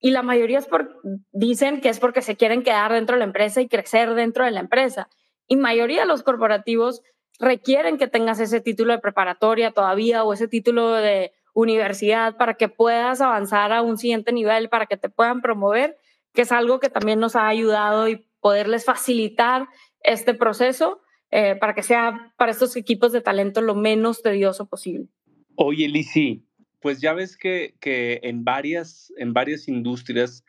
Y 0.00 0.10
la 0.10 0.22
mayoría 0.22 0.58
es 0.58 0.66
por, 0.66 1.00
dicen 1.30 1.80
que 1.80 1.88
es 1.88 2.00
porque 2.00 2.22
se 2.22 2.36
quieren 2.36 2.62
quedar 2.62 2.92
dentro 2.92 3.14
de 3.14 3.20
la 3.20 3.26
empresa 3.26 3.60
y 3.60 3.68
crecer 3.68 4.14
dentro 4.14 4.44
de 4.44 4.50
la 4.50 4.60
empresa. 4.60 5.08
Y 5.46 5.56
mayoría 5.56 6.00
de 6.00 6.06
los 6.06 6.22
corporativos 6.22 7.02
requieren 7.38 7.98
que 7.98 8.08
tengas 8.08 8.40
ese 8.40 8.60
título 8.60 8.92
de 8.92 8.98
preparatoria 8.98 9.72
todavía 9.72 10.24
o 10.24 10.32
ese 10.32 10.48
título 10.48 10.92
de 10.92 11.32
universidad 11.54 12.36
para 12.36 12.54
que 12.54 12.68
puedas 12.68 13.20
avanzar 13.20 13.72
a 13.72 13.82
un 13.82 13.98
siguiente 13.98 14.32
nivel, 14.32 14.68
para 14.68 14.86
que 14.86 14.96
te 14.96 15.08
puedan 15.08 15.40
promover, 15.40 15.96
que 16.32 16.42
es 16.42 16.52
algo 16.52 16.80
que 16.80 16.90
también 16.90 17.20
nos 17.20 17.36
ha 17.36 17.48
ayudado 17.48 18.08
y 18.08 18.26
poderles 18.40 18.84
facilitar 18.84 19.68
este 20.00 20.34
proceso 20.34 21.00
eh, 21.30 21.56
para 21.56 21.74
que 21.74 21.82
sea 21.82 22.32
para 22.36 22.52
estos 22.52 22.76
equipos 22.76 23.12
de 23.12 23.20
talento 23.20 23.60
lo 23.60 23.74
menos 23.74 24.22
tedioso 24.22 24.66
posible. 24.66 25.08
Oye, 25.54 25.88
Lisi, 25.88 26.44
pues 26.80 27.00
ya 27.00 27.12
ves 27.12 27.36
que, 27.36 27.74
que 27.80 28.20
en, 28.22 28.44
varias, 28.44 29.12
en 29.16 29.32
varias 29.32 29.68
industrias 29.68 30.44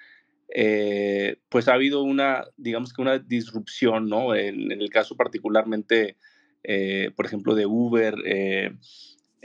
eh, 0.56 1.38
pues 1.50 1.68
ha 1.68 1.74
habido 1.74 2.04
una, 2.04 2.46
digamos 2.58 2.94
que 2.94 3.02
una 3.02 3.20
disrupción, 3.20 4.08
¿no? 4.08 4.36
En, 4.36 4.72
el 4.72 4.90
caso 4.90 5.16
particularmente 5.16 6.18
eh, 6.64 7.12
por 7.16 7.26
ejemplo, 7.26 7.56
de 7.56 7.66
Uber, 7.66 8.16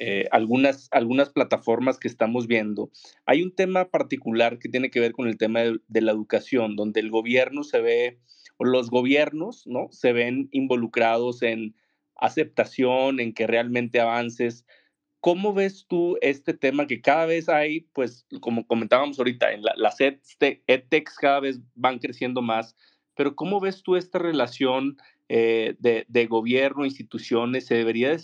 eh, 0.01 0.29
algunas, 0.31 0.87
algunas 0.93 1.31
plataformas 1.31 1.99
que 1.99 2.07
estamos 2.07 2.47
viendo. 2.47 2.89
Hay 3.27 3.43
un 3.43 3.53
tema 3.53 3.91
particular 3.91 4.61
que 4.61 4.69
tiene 4.69 4.91
que 4.91 5.01
ver 5.01 5.11
con 5.11 5.27
el 5.27 5.37
tema 5.37 5.61
de, 5.61 6.01
la 6.01 6.13
educación, 6.13 6.77
donde 6.77 7.01
el 7.01 7.11
gobierno 7.11 7.65
se 7.65 7.81
ve, 7.81 8.21
o 8.59 8.65
los 8.65 8.91
gobiernos, 8.91 9.67
¿no? 9.67 9.89
Se 9.91 10.13
ven 10.13 10.49
involucrados 10.53 11.43
en 11.43 11.75
aceptación, 12.15 13.19
en 13.19 13.35
que 13.35 13.49
realmente 13.49 13.99
avances. 13.99 14.65
¿Cómo 15.19 15.53
ves 15.53 15.87
tú 15.89 16.17
este 16.21 16.55
tema 16.55 16.87
que 16.87 17.01
cada 17.01 17.27
vez 17.27 17.49
hay, 17.49 17.81
pues, 17.93 18.25
como 18.41 18.69
comentábamos 18.69 19.19
ahorita, 19.19 19.53
en 19.53 19.63
las 19.63 19.97
EdTechs 20.01 21.17
cada 21.17 21.41
vez 21.41 21.59
van 21.75 21.99
creciendo 21.99 22.41
más, 22.41 22.77
pero 23.17 23.35
cómo 23.35 23.59
ves 23.59 23.83
tú 23.83 23.97
esta 23.97 24.21
relación 24.21 24.97
eh, 25.31 25.77
de, 25.79 26.27
gobierno, 26.27 26.87
instituciones, 26.87 27.67
se 27.67 27.75
debería 27.75 28.17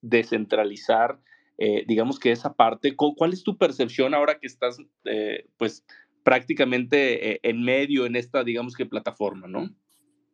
descentralizar, 0.00 1.20
eh, 1.58 1.84
digamos 1.86 2.18
que 2.18 2.32
esa 2.32 2.54
parte. 2.54 2.96
¿Cuál 2.96 3.34
es 3.34 3.42
tu 3.42 3.58
percepción 3.58 4.14
ahora 4.14 4.38
que 4.38 4.46
estás, 4.46 4.78
eh, 5.04 5.46
pues, 5.58 5.84
prácticamente 6.24 7.46
en 7.46 7.62
medio 7.62 8.06
en 8.06 8.16
esta, 8.16 8.44
digamos 8.44 8.74
que, 8.76 8.86
plataforma, 8.86 9.46
no? 9.46 9.68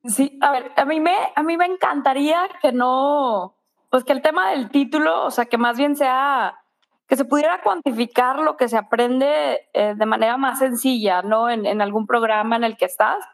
Sí, 0.05 0.39
a 0.41 0.53
ver, 0.53 0.71
a 0.77 0.85
mí 0.85 1.01
me, 1.01 1.17
a 1.35 1.43
mí 1.43 1.57
me 1.57 1.67
encantaría 1.67 2.49
que 2.63 2.71
no, 2.71 3.57
pues 3.91 4.05
que 4.05 4.13
el 4.13 4.23
tema 4.23 4.51
del 4.51 4.71
título, 4.71 5.25
o 5.25 5.31
sea, 5.33 5.47
que 5.47 5.59
más 5.59 5.79
bien 5.79 5.97
sea, 5.97 6.59
que 7.09 7.17
se 7.17 7.25
pudiera 7.25 7.61
cuantificar 7.63 8.39
lo 8.39 8.57
que 8.57 8.69
se 8.69 8.77
aprende 8.77 9.67
de 9.73 10.07
manera 10.07 10.37
más 10.37 10.59
sencilla, 10.61 11.23
¿no? 11.23 11.51
En, 11.51 11.67
en 11.67 11.81
algún 11.81 12.07
programa 12.07 12.55
en 12.57 12.65
el 12.65 12.77
que 12.77 12.85
estás. 12.85 13.25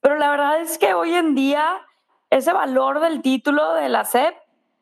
Pero 0.00 0.18
la 0.18 0.30
verdad 0.30 0.60
es 0.60 0.78
que 0.78 0.94
hoy 0.94 1.14
en 1.14 1.34
día 1.34 1.80
ese 2.32 2.54
valor 2.54 3.00
del 3.00 3.20
título 3.20 3.74
de 3.74 3.90
la 3.90 4.06
SEP, 4.06 4.34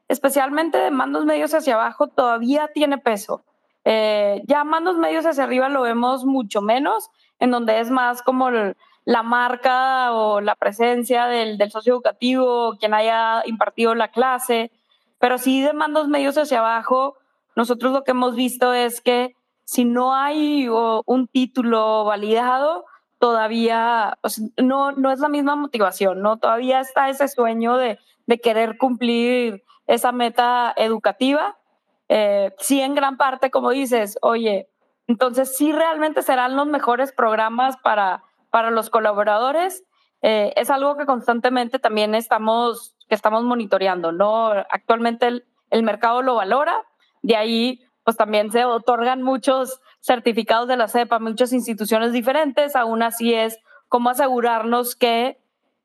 especialmente 0.06 0.78
de 0.78 0.92
mandos 0.92 1.24
medios 1.24 1.52
hacia 1.52 1.74
abajo, 1.74 2.06
todavía 2.06 2.70
tiene 2.72 2.96
peso. 2.96 3.42
Eh, 3.84 4.42
ya 4.46 4.62
mandos 4.62 4.96
medios 4.98 5.26
hacia 5.26 5.42
arriba 5.42 5.68
lo 5.68 5.82
vemos 5.82 6.24
mucho 6.24 6.62
menos, 6.62 7.10
en 7.40 7.50
donde 7.50 7.80
es 7.80 7.90
más 7.90 8.22
como 8.22 8.50
la 8.50 9.22
marca 9.24 10.12
o 10.12 10.40
la 10.40 10.54
presencia 10.54 11.26
del, 11.26 11.58
del 11.58 11.72
socio 11.72 11.94
educativo, 11.94 12.76
quien 12.78 12.94
haya 12.94 13.42
impartido 13.46 13.96
la 13.96 14.12
clase, 14.12 14.70
pero 15.18 15.36
sí 15.36 15.60
de 15.60 15.72
mandos 15.72 16.06
medios 16.06 16.38
hacia 16.38 16.60
abajo, 16.60 17.16
nosotros 17.56 17.92
lo 17.92 18.04
que 18.04 18.12
hemos 18.12 18.36
visto 18.36 18.74
es 18.74 19.00
que 19.00 19.34
si 19.64 19.84
no 19.84 20.14
hay 20.14 20.68
un 20.68 21.26
título 21.26 22.04
validado, 22.04 22.84
todavía 23.20 24.18
no, 24.56 24.92
no 24.92 25.12
es 25.12 25.20
la 25.20 25.28
misma 25.28 25.54
motivación, 25.54 26.22
¿no? 26.22 26.38
Todavía 26.38 26.80
está 26.80 27.10
ese 27.10 27.28
sueño 27.28 27.76
de, 27.76 27.98
querer 28.42 28.78
cumplir 28.78 29.64
esa 29.86 30.12
meta 30.12 30.72
educativa. 30.76 31.58
Eh, 32.08 32.54
sí, 32.58 32.80
en 32.80 32.94
gran 32.94 33.16
parte, 33.16 33.50
como 33.50 33.70
dices, 33.70 34.18
oye, 34.22 34.68
entonces 35.08 35.56
sí 35.56 35.72
realmente 35.72 36.22
serán 36.22 36.56
los 36.56 36.66
mejores 36.66 37.12
programas 37.12 37.76
para, 37.78 38.22
para 38.50 38.70
los 38.70 38.88
colaboradores. 38.88 39.84
Eh, 40.22 40.52
es 40.56 40.70
algo 40.70 40.96
que 40.96 41.06
constantemente 41.06 41.78
también 41.80 42.14
estamos, 42.14 42.96
que 43.08 43.16
estamos 43.16 43.42
monitoreando, 43.42 44.12
¿no? 44.12 44.46
Actualmente 44.70 45.26
el, 45.26 45.44
el 45.70 45.82
mercado 45.82 46.22
lo 46.22 46.36
valora, 46.36 46.84
de 47.22 47.36
ahí 47.36 47.84
pues 48.04 48.16
también 48.16 48.50
se 48.50 48.64
otorgan 48.64 49.22
muchos 49.22 49.80
certificados 50.00 50.68
de 50.68 50.76
la 50.76 50.88
CEPA, 50.88 51.18
muchas 51.18 51.52
instituciones 51.52 52.12
diferentes, 52.12 52.76
aún 52.76 53.02
así 53.02 53.34
es 53.34 53.58
cómo 53.88 54.10
asegurarnos 54.10 54.96
que 54.96 55.38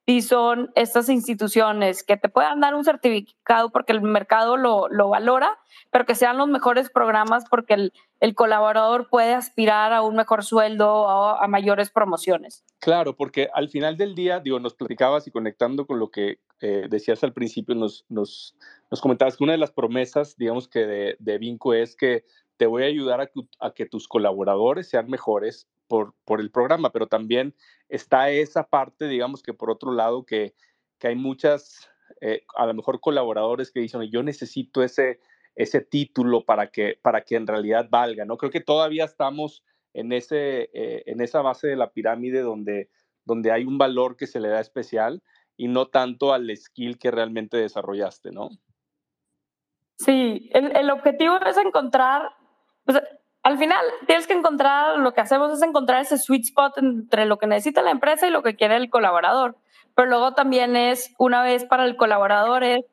si 0.05 0.21
son 0.21 0.71
estas 0.75 1.09
instituciones 1.09 2.03
que 2.03 2.15
te 2.15 2.29
puedan 2.29 2.59
dar 2.59 2.75
un 2.75 2.83
certificado 2.83 3.71
porque 3.71 3.91
el 3.91 4.01
mercado 4.01 4.55
lo, 4.55 4.87
lo 4.87 5.09
valora, 5.09 5.57
pero 5.89 6.05
que 6.05 6.13
sean 6.13 6.37
los 6.37 6.47
mejores 6.47 6.91
programas 6.91 7.45
porque 7.49 7.73
el, 7.73 7.93
el 8.19 8.35
colaborador 8.35 9.09
puede 9.09 9.33
aspirar 9.33 9.93
a 9.93 10.03
un 10.03 10.15
mejor 10.15 10.43
sueldo 10.43 10.93
o 10.93 11.29
a 11.29 11.47
mayores 11.47 11.89
promociones. 11.89 12.63
Claro, 12.79 13.15
porque 13.15 13.49
al 13.51 13.69
final 13.69 13.97
del 13.97 14.13
día, 14.13 14.39
digo, 14.39 14.59
nos 14.59 14.75
platicabas 14.75 15.25
y 15.25 15.31
conectando 15.31 15.87
con 15.87 15.97
lo 15.97 16.11
que 16.11 16.37
eh, 16.61 16.85
decías 16.87 17.23
al 17.23 17.33
principio, 17.33 17.73
nos, 17.73 18.05
nos, 18.07 18.55
nos, 18.91 19.01
comentabas 19.01 19.35
que 19.37 19.43
una 19.43 19.53
de 19.53 19.59
las 19.59 19.71
promesas, 19.71 20.37
digamos 20.37 20.67
que 20.67 20.85
de, 20.85 21.15
de 21.17 21.37
Vinco 21.39 21.73
es 21.73 21.95
que 21.95 22.25
te 22.57 22.65
voy 22.65 22.83
a 22.83 22.87
ayudar 22.87 23.21
a, 23.21 23.29
a 23.59 23.73
que 23.73 23.85
tus 23.85 24.07
colaboradores 24.07 24.87
sean 24.87 25.09
mejores 25.09 25.67
por, 25.87 26.13
por 26.25 26.39
el 26.39 26.51
programa, 26.51 26.91
pero 26.91 27.07
también 27.07 27.53
está 27.89 28.29
esa 28.29 28.67
parte, 28.67 29.07
digamos 29.07 29.43
que 29.43 29.53
por 29.53 29.69
otro 29.69 29.91
lado, 29.91 30.25
que, 30.25 30.55
que 30.97 31.07
hay 31.09 31.15
muchas, 31.15 31.89
eh, 32.21 32.43
a 32.55 32.65
lo 32.65 32.73
mejor 32.73 32.99
colaboradores 32.99 33.71
que 33.71 33.79
dicen, 33.79 34.01
yo 34.03 34.23
necesito 34.23 34.83
ese, 34.83 35.19
ese 35.55 35.81
título 35.81 36.45
para 36.45 36.67
que, 36.71 36.97
para 37.01 37.21
que 37.21 37.35
en 37.35 37.47
realidad 37.47 37.87
valga, 37.89 38.25
¿no? 38.25 38.37
Creo 38.37 38.51
que 38.51 38.61
todavía 38.61 39.05
estamos 39.05 39.63
en, 39.93 40.11
ese, 40.11 40.69
eh, 40.73 41.03
en 41.05 41.21
esa 41.21 41.41
base 41.41 41.67
de 41.67 41.75
la 41.75 41.91
pirámide 41.91 42.41
donde, 42.41 42.89
donde 43.23 43.51
hay 43.51 43.65
un 43.65 43.77
valor 43.77 44.17
que 44.17 44.27
se 44.27 44.39
le 44.39 44.49
da 44.49 44.59
especial 44.59 45.21
y 45.57 45.67
no 45.67 45.87
tanto 45.87 46.33
al 46.33 46.55
skill 46.55 46.97
que 46.97 47.11
realmente 47.11 47.57
desarrollaste, 47.57 48.31
¿no? 48.31 48.49
Sí, 49.97 50.49
el, 50.53 50.75
el 50.75 50.89
objetivo 50.89 51.37
es 51.37 51.55
encontrar, 51.55 52.35
pues, 52.85 53.01
al 53.43 53.57
final 53.57 53.85
tienes 54.07 54.25
que 54.25 54.33
encontrar, 54.33 54.97
lo 54.97 55.13
que 55.13 55.21
hacemos 55.21 55.51
es 55.51 55.61
encontrar 55.61 56.01
ese 56.01 56.17
sweet 56.17 56.45
spot 56.45 56.77
entre 56.79 57.25
lo 57.25 57.37
que 57.37 57.45
necesita 57.45 57.81
la 57.81 57.91
empresa 57.91 58.27
y 58.27 58.31
lo 58.31 58.41
que 58.41 58.55
quiere 58.55 58.75
el 58.75 58.89
colaborador. 58.89 59.55
Pero 59.93 60.09
luego 60.09 60.33
también 60.33 60.75
es, 60.75 61.13
una 61.17 61.43
vez 61.43 61.63
para 61.65 61.85
el 61.85 61.95
colaborador, 61.95 62.63
es 62.63 62.85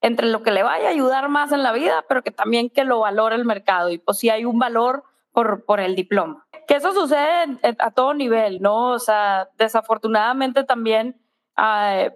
entre 0.00 0.26
lo 0.26 0.42
que 0.42 0.50
le 0.50 0.64
vaya 0.64 0.88
a 0.88 0.90
ayudar 0.90 1.28
más 1.28 1.52
en 1.52 1.62
la 1.62 1.72
vida, 1.72 2.04
pero 2.08 2.22
que 2.22 2.32
también 2.32 2.68
que 2.68 2.84
lo 2.84 2.98
valore 2.98 3.36
el 3.36 3.44
mercado. 3.44 3.90
Y 3.90 3.98
pues 3.98 4.18
si 4.18 4.28
hay 4.28 4.44
un 4.44 4.58
valor 4.58 5.04
por, 5.30 5.64
por 5.64 5.80
el 5.80 5.94
diploma. 5.94 6.46
Que 6.66 6.74
eso 6.74 6.92
sucede 6.92 7.58
a 7.78 7.90
todo 7.92 8.12
nivel, 8.12 8.60
¿no? 8.60 8.90
O 8.90 8.98
sea, 8.98 9.48
desafortunadamente 9.56 10.64
también 10.64 11.20
para 11.54 12.12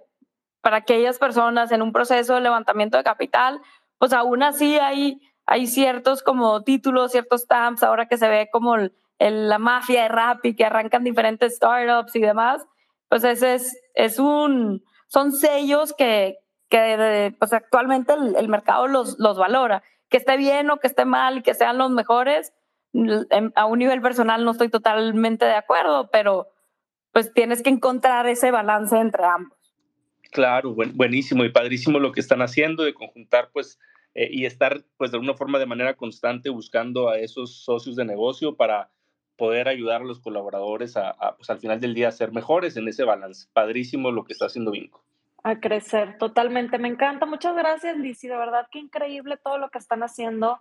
aquellas 0.79 1.19
personas 1.19 1.71
en 1.71 1.83
un 1.83 1.93
proceso 1.93 2.35
de 2.35 2.41
levantamiento 2.41 2.97
de 2.97 3.05
capital, 3.05 3.61
pues 3.99 4.13
aún 4.13 4.43
así 4.43 4.79
hay 4.79 5.21
hay 5.47 5.67
ciertos 5.67 6.23
como 6.23 6.63
títulos, 6.63 7.13
ciertos 7.13 7.43
stamps, 7.43 7.83
ahora 7.83 8.07
que 8.07 8.19
se 8.19 8.29
ve 8.29 8.49
como 8.51 8.77
la 9.19 9.59
mafia 9.59 10.03
de 10.03 10.09
Rappi 10.09 10.57
que 10.57 10.65
arrancan 10.65 11.05
diferentes 11.05 11.57
startups 11.57 12.15
y 12.17 12.21
demás, 12.21 12.67
pues 13.09 13.25
ese 13.25 13.55
es, 13.55 13.81
es 13.95 14.19
un, 14.19 14.85
son 15.07 15.33
sellos 15.33 15.95
que, 15.97 16.39
que 16.69 17.35
pues 17.39 17.53
actualmente 17.53 18.13
el, 18.13 18.49
mercado 18.49 18.89
los, 18.89 19.19
los 19.19 19.39
valora. 19.39 19.83
Que 20.09 20.19
esté 20.19 20.37
bien 20.37 20.71
o 20.71 20.79
que 20.79 20.89
esté 20.89 21.05
mal 21.05 21.39
y 21.39 21.43
que 21.43 21.55
sean 21.55 21.79
los 21.79 21.91
mejores, 21.91 22.53
a 23.55 23.67
un 23.67 23.79
nivel 23.79 24.01
personal 24.01 24.45
no 24.45 24.53
estoy 24.53 24.69
totalmente 24.69 25.45
de 25.45 25.55
acuerdo, 25.55 26.09
pero 26.11 26.49
pues 27.13 27.33
tienes 27.33 27.63
que 27.63 27.71
encontrar 27.71 28.27
ese 28.27 28.51
balance 28.51 28.97
entre 28.97 29.25
ambos. 29.25 29.57
Claro, 30.33 30.75
buenísimo 30.75 31.45
y 31.45 31.51
padrísimo 31.51 31.99
lo 31.99 32.13
que 32.13 32.21
están 32.21 32.43
haciendo 32.43 32.83
de 32.83 32.95
conjuntar 32.95 33.51
pues 33.53 33.79
eh, 34.19 34.31
y 34.33 34.47
estar 34.47 34.83
pues 34.97 35.11
de 35.11 35.19
alguna 35.19 35.35
forma 35.35 35.59
de 35.59 35.67
manera 35.67 35.95
constante 35.95 36.49
buscando 36.49 37.11
a 37.11 37.19
esos 37.19 37.63
socios 37.63 37.97
de 37.97 38.07
negocio 38.07 38.57
para 38.57 38.89
poder 39.37 39.69
ayudar 39.69 40.01
a 40.01 40.05
los 40.07 40.21
colaboradores 40.21 40.97
a, 40.97 41.15
pues 41.37 41.51
al 41.51 41.59
final 41.59 41.81
del 41.81 41.93
día 41.93 42.09
a 42.09 42.13
ser 42.13 42.33
mejores 42.33 42.79
en 42.79 42.89
ese 42.89 43.05
balance. 43.05 43.47
Padrísimo 43.53 44.11
lo 44.11 44.25
que 44.25 44.33
está 44.33 44.47
haciendo 44.47 44.71
Vinco. 44.71 45.05
A 45.43 45.61
crecer, 45.61 46.17
totalmente. 46.17 46.79
Me 46.79 46.89
encanta. 46.89 47.27
Muchas 47.27 47.55
gracias, 47.55 47.99
Lizzy. 47.99 48.27
De 48.27 48.39
verdad 48.39 48.67
que 48.73 48.79
increíble 48.79 49.37
todo 49.37 49.59
lo 49.59 49.69
que 49.69 49.77
están 49.77 50.03
haciendo. 50.03 50.61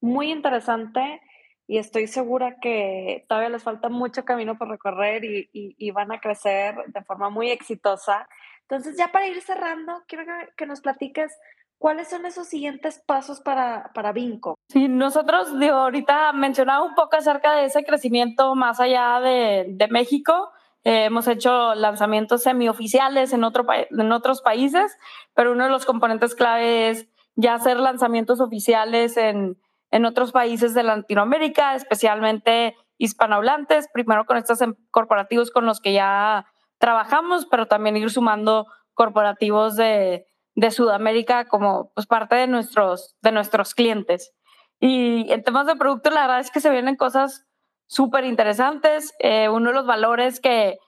Muy 0.00 0.32
interesante 0.32 1.20
y 1.68 1.78
estoy 1.78 2.08
segura 2.08 2.56
que 2.60 3.24
todavía 3.28 3.50
les 3.50 3.62
falta 3.62 3.88
mucho 3.88 4.24
camino 4.24 4.58
por 4.58 4.70
recorrer 4.70 5.24
y, 5.24 5.48
y, 5.52 5.90
van 5.92 6.10
a 6.10 6.18
crecer 6.18 6.74
de 6.88 7.02
forma 7.02 7.30
muy 7.30 7.50
exitosa. 7.50 8.28
Entonces, 8.62 8.96
ya 8.96 9.12
para 9.12 9.28
ir 9.28 9.40
cerrando, 9.40 10.02
quiero 10.08 10.24
que 10.56 10.66
nos 10.66 10.80
platiques 10.80 11.32
¿Cuáles 11.78 12.10
son 12.10 12.26
esos 12.26 12.48
siguientes 12.48 13.00
pasos 13.06 13.40
para, 13.40 13.92
para 13.94 14.12
Vinco? 14.12 14.56
Sí, 14.68 14.88
nosotros 14.88 15.58
digo, 15.60 15.76
ahorita 15.76 16.32
mencionaba 16.32 16.84
un 16.84 16.96
poco 16.96 17.16
acerca 17.16 17.54
de 17.54 17.66
ese 17.66 17.84
crecimiento 17.84 18.56
más 18.56 18.80
allá 18.80 19.20
de, 19.20 19.66
de 19.68 19.86
México. 19.88 20.50
Eh, 20.82 21.04
hemos 21.04 21.28
hecho 21.28 21.76
lanzamientos 21.76 22.42
semioficiales 22.42 23.32
en, 23.32 23.44
otro, 23.44 23.64
en 23.90 24.12
otros 24.12 24.42
países, 24.42 24.96
pero 25.34 25.52
uno 25.52 25.64
de 25.64 25.70
los 25.70 25.86
componentes 25.86 26.34
clave 26.34 26.90
es 26.90 27.08
ya 27.36 27.54
hacer 27.54 27.78
lanzamientos 27.78 28.40
oficiales 28.40 29.16
en, 29.16 29.56
en 29.92 30.04
otros 30.04 30.32
países 30.32 30.74
de 30.74 30.82
Latinoamérica, 30.82 31.76
especialmente 31.76 32.76
hispanohablantes, 32.98 33.88
primero 33.92 34.26
con 34.26 34.36
estos 34.36 34.60
em, 34.62 34.74
corporativos 34.90 35.52
con 35.52 35.64
los 35.64 35.80
que 35.80 35.92
ya 35.92 36.46
trabajamos, 36.78 37.46
pero 37.46 37.66
también 37.66 37.96
ir 37.96 38.10
sumando 38.10 38.66
corporativos 38.94 39.76
de, 39.76 40.26
de 40.58 40.72
Sudamérica 40.72 41.44
como 41.46 41.92
pues, 41.94 42.08
parte 42.08 42.34
de 42.34 42.48
nuestros, 42.48 43.16
de 43.22 43.30
nuestros 43.30 43.74
clientes. 43.74 44.34
Y 44.80 45.30
en 45.30 45.44
temas 45.44 45.68
de 45.68 45.76
producto, 45.76 46.10
la 46.10 46.22
verdad 46.22 46.40
es 46.40 46.50
que 46.50 46.58
se 46.58 46.70
vienen 46.70 46.96
cosas 46.96 47.46
súper 47.86 48.24
interesantes. 48.24 49.14
Eh, 49.20 49.48
uno 49.48 49.70
de 49.70 49.76
los 49.76 49.86
valores 49.86 50.40
que, 50.40 50.78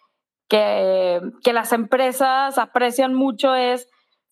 que, 0.49 1.21
que, 1.45 1.53
las 1.53 1.73
empresas 1.73 2.59
aprecian 2.59 3.15
mucho 3.15 3.55
es 3.55 3.89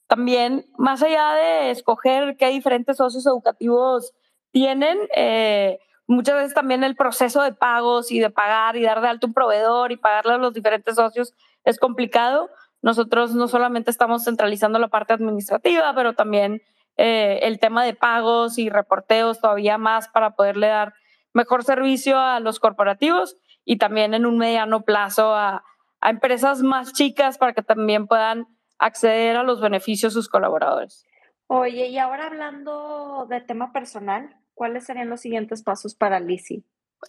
también, 0.08 0.66
más 0.76 1.04
allá 1.04 1.34
de 1.34 1.70
escoger 1.70 2.36
qué 2.36 2.48
diferentes 2.48 2.96
socios 2.96 3.24
educativos 3.24 4.14
tienen, 4.50 4.98
eh, 5.14 5.78
muchas 6.08 6.34
veces 6.34 6.54
también 6.54 6.82
el 6.82 6.96
proceso 6.96 7.42
de 7.42 7.52
pagos 7.52 8.10
y 8.10 8.18
de 8.18 8.30
pagar 8.30 8.76
y 8.76 8.82
dar 8.82 9.00
de 9.02 9.08
alto 9.08 9.28
un 9.28 9.34
proveedor 9.34 9.92
y 9.92 9.96
pagarle 9.96 10.32
a 10.32 10.38
los 10.38 10.52
diferentes 10.52 10.96
socios 10.96 11.32
es 11.64 11.78
complicado. 11.78 12.50
Nosotros 12.82 13.34
no 13.34 13.48
solamente 13.48 13.90
estamos 13.90 14.24
centralizando 14.24 14.78
la 14.78 14.88
parte 14.88 15.12
administrativa, 15.12 15.94
pero 15.94 16.14
también 16.14 16.62
eh, 16.96 17.40
el 17.42 17.58
tema 17.58 17.84
de 17.84 17.94
pagos 17.94 18.58
y 18.58 18.68
reporteos 18.70 19.40
todavía 19.40 19.78
más 19.78 20.08
para 20.08 20.34
poderle 20.34 20.68
dar 20.68 20.94
mejor 21.32 21.64
servicio 21.64 22.18
a 22.18 22.40
los 22.40 22.60
corporativos 22.60 23.36
y 23.64 23.78
también 23.78 24.14
en 24.14 24.26
un 24.26 24.38
mediano 24.38 24.82
plazo 24.82 25.34
a, 25.34 25.64
a 26.00 26.10
empresas 26.10 26.62
más 26.62 26.92
chicas 26.92 27.38
para 27.38 27.52
que 27.52 27.62
también 27.62 28.06
puedan 28.06 28.46
acceder 28.78 29.36
a 29.36 29.42
los 29.42 29.60
beneficios 29.60 30.12
sus 30.12 30.28
colaboradores. 30.28 31.04
Oye, 31.46 31.88
y 31.88 31.98
ahora 31.98 32.26
hablando 32.26 33.26
de 33.28 33.40
tema 33.40 33.72
personal, 33.72 34.36
¿cuáles 34.54 34.84
serían 34.84 35.08
los 35.08 35.20
siguientes 35.20 35.62
pasos 35.62 35.94
para 35.94 36.20
Lizzie? 36.20 36.62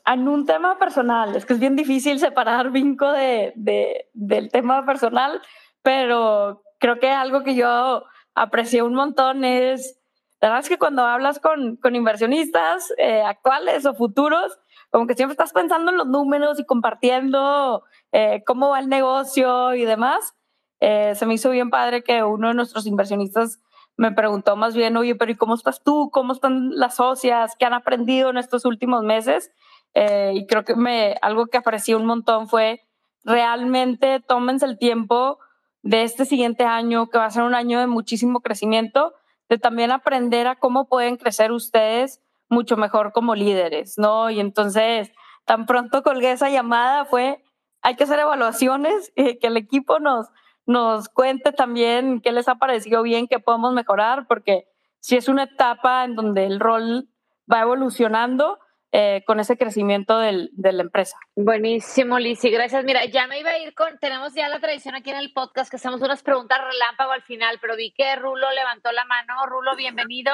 En 0.05 0.27
un 0.27 0.45
tema 0.45 0.77
personal, 0.77 1.35
es 1.35 1.45
que 1.45 1.53
es 1.53 1.59
bien 1.59 1.75
difícil 1.75 2.19
separar 2.19 2.71
Vinco 2.71 3.11
de, 3.11 3.53
de, 3.55 4.09
del 4.13 4.51
tema 4.51 4.85
personal, 4.85 5.41
pero 5.81 6.63
creo 6.79 6.99
que 6.99 7.09
algo 7.09 7.43
que 7.43 7.55
yo 7.55 8.03
aprecié 8.35 8.81
un 8.81 8.93
montón 8.93 9.43
es, 9.43 9.99
la 10.41 10.49
verdad 10.49 10.63
es 10.63 10.69
que 10.69 10.77
cuando 10.77 11.05
hablas 11.05 11.39
con, 11.39 11.75
con 11.77 11.95
inversionistas 11.95 12.93
eh, 12.97 13.21
actuales 13.21 13.85
o 13.85 13.93
futuros, 13.93 14.57
como 14.89 15.05
que 15.05 15.13
siempre 15.13 15.33
estás 15.33 15.53
pensando 15.53 15.91
en 15.91 15.97
los 15.97 16.07
números 16.07 16.59
y 16.59 16.65
compartiendo 16.65 17.83
eh, 18.11 18.43
cómo 18.45 18.69
va 18.69 18.79
el 18.79 18.89
negocio 18.89 19.75
y 19.75 19.85
demás. 19.85 20.35
Eh, 20.79 21.13
se 21.15 21.25
me 21.25 21.33
hizo 21.33 21.49
bien 21.49 21.69
padre 21.69 22.03
que 22.03 22.23
uno 22.23 22.47
de 22.47 22.53
nuestros 22.53 22.87
inversionistas 22.87 23.59
me 23.97 24.13
preguntó 24.13 24.55
más 24.55 24.75
bien, 24.75 24.95
oye, 24.95 25.13
pero 25.15 25.31
¿y 25.31 25.35
cómo 25.35 25.55
estás 25.55 25.83
tú? 25.83 26.09
¿Cómo 26.11 26.31
están 26.31 26.69
las 26.71 26.95
socias? 26.95 27.55
¿Qué 27.59 27.65
han 27.65 27.73
aprendido 27.73 28.29
en 28.29 28.37
estos 28.37 28.63
últimos 28.63 29.03
meses? 29.03 29.51
Eh, 29.93 30.33
y 30.35 30.45
creo 30.45 30.63
que 30.63 30.75
me, 30.75 31.17
algo 31.21 31.47
que 31.47 31.57
apreció 31.57 31.97
un 31.97 32.05
montón 32.05 32.47
fue 32.47 32.81
realmente 33.23 34.19
tómense 34.19 34.65
el 34.65 34.77
tiempo 34.77 35.39
de 35.81 36.03
este 36.03 36.25
siguiente 36.25 36.63
año, 36.65 37.09
que 37.09 37.17
va 37.17 37.25
a 37.25 37.31
ser 37.31 37.43
un 37.43 37.55
año 37.55 37.79
de 37.79 37.87
muchísimo 37.87 38.41
crecimiento, 38.41 39.13
de 39.47 39.57
también 39.57 39.91
aprender 39.91 40.47
a 40.47 40.57
cómo 40.57 40.87
pueden 40.87 41.17
crecer 41.17 41.51
ustedes 41.51 42.21
mucho 42.49 42.77
mejor 42.77 43.13
como 43.13 43.35
líderes, 43.35 43.97
¿no? 43.97 44.29
Y 44.29 44.39
entonces, 44.39 45.11
tan 45.45 45.65
pronto 45.65 46.03
colgué 46.03 46.31
esa 46.31 46.49
llamada 46.49 47.05
fue, 47.05 47.43
hay 47.81 47.95
que 47.95 48.03
hacer 48.03 48.19
evaluaciones, 48.19 49.11
y 49.15 49.37
que 49.39 49.47
el 49.47 49.57
equipo 49.57 49.99
nos, 49.99 50.27
nos 50.65 51.09
cuente 51.09 51.51
también 51.51 52.21
qué 52.21 52.31
les 52.31 52.47
ha 52.47 52.55
parecido 52.55 53.01
bien, 53.03 53.27
qué 53.27 53.39
podemos 53.39 53.73
mejorar, 53.73 54.27
porque 54.27 54.67
si 54.99 55.15
es 55.15 55.27
una 55.27 55.43
etapa 55.43 56.03
en 56.03 56.15
donde 56.15 56.45
el 56.45 56.59
rol 56.59 57.09
va 57.51 57.61
evolucionando, 57.61 58.59
eh, 58.91 59.23
con 59.27 59.39
ese 59.39 59.55
crecimiento 59.55 60.17
del, 60.17 60.49
de 60.53 60.73
la 60.73 60.81
empresa. 60.81 61.15
Buenísimo, 61.35 62.17
Lizzy, 62.17 62.49
gracias. 62.49 62.83
Mira, 62.83 63.05
ya 63.05 63.27
me 63.27 63.39
iba 63.39 63.51
a 63.51 63.59
ir 63.59 63.75
con, 63.75 63.99
tenemos 63.99 64.33
ya 64.33 64.49
la 64.49 64.59
tradición 64.59 64.95
aquí 64.95 65.11
en 65.11 65.17
el 65.17 65.31
podcast 65.31 65.69
que 65.69 65.75
hacemos 65.75 66.01
unas 66.01 66.23
preguntas 66.23 66.57
relámpago 66.59 67.11
al 67.11 67.21
final, 67.21 67.59
pero 67.61 67.75
vi 67.75 67.93
que 67.95 68.15
Rulo 68.15 68.51
levantó 68.51 68.91
la 68.91 69.05
mano. 69.05 69.45
Rulo, 69.45 69.75
bienvenido. 69.75 70.33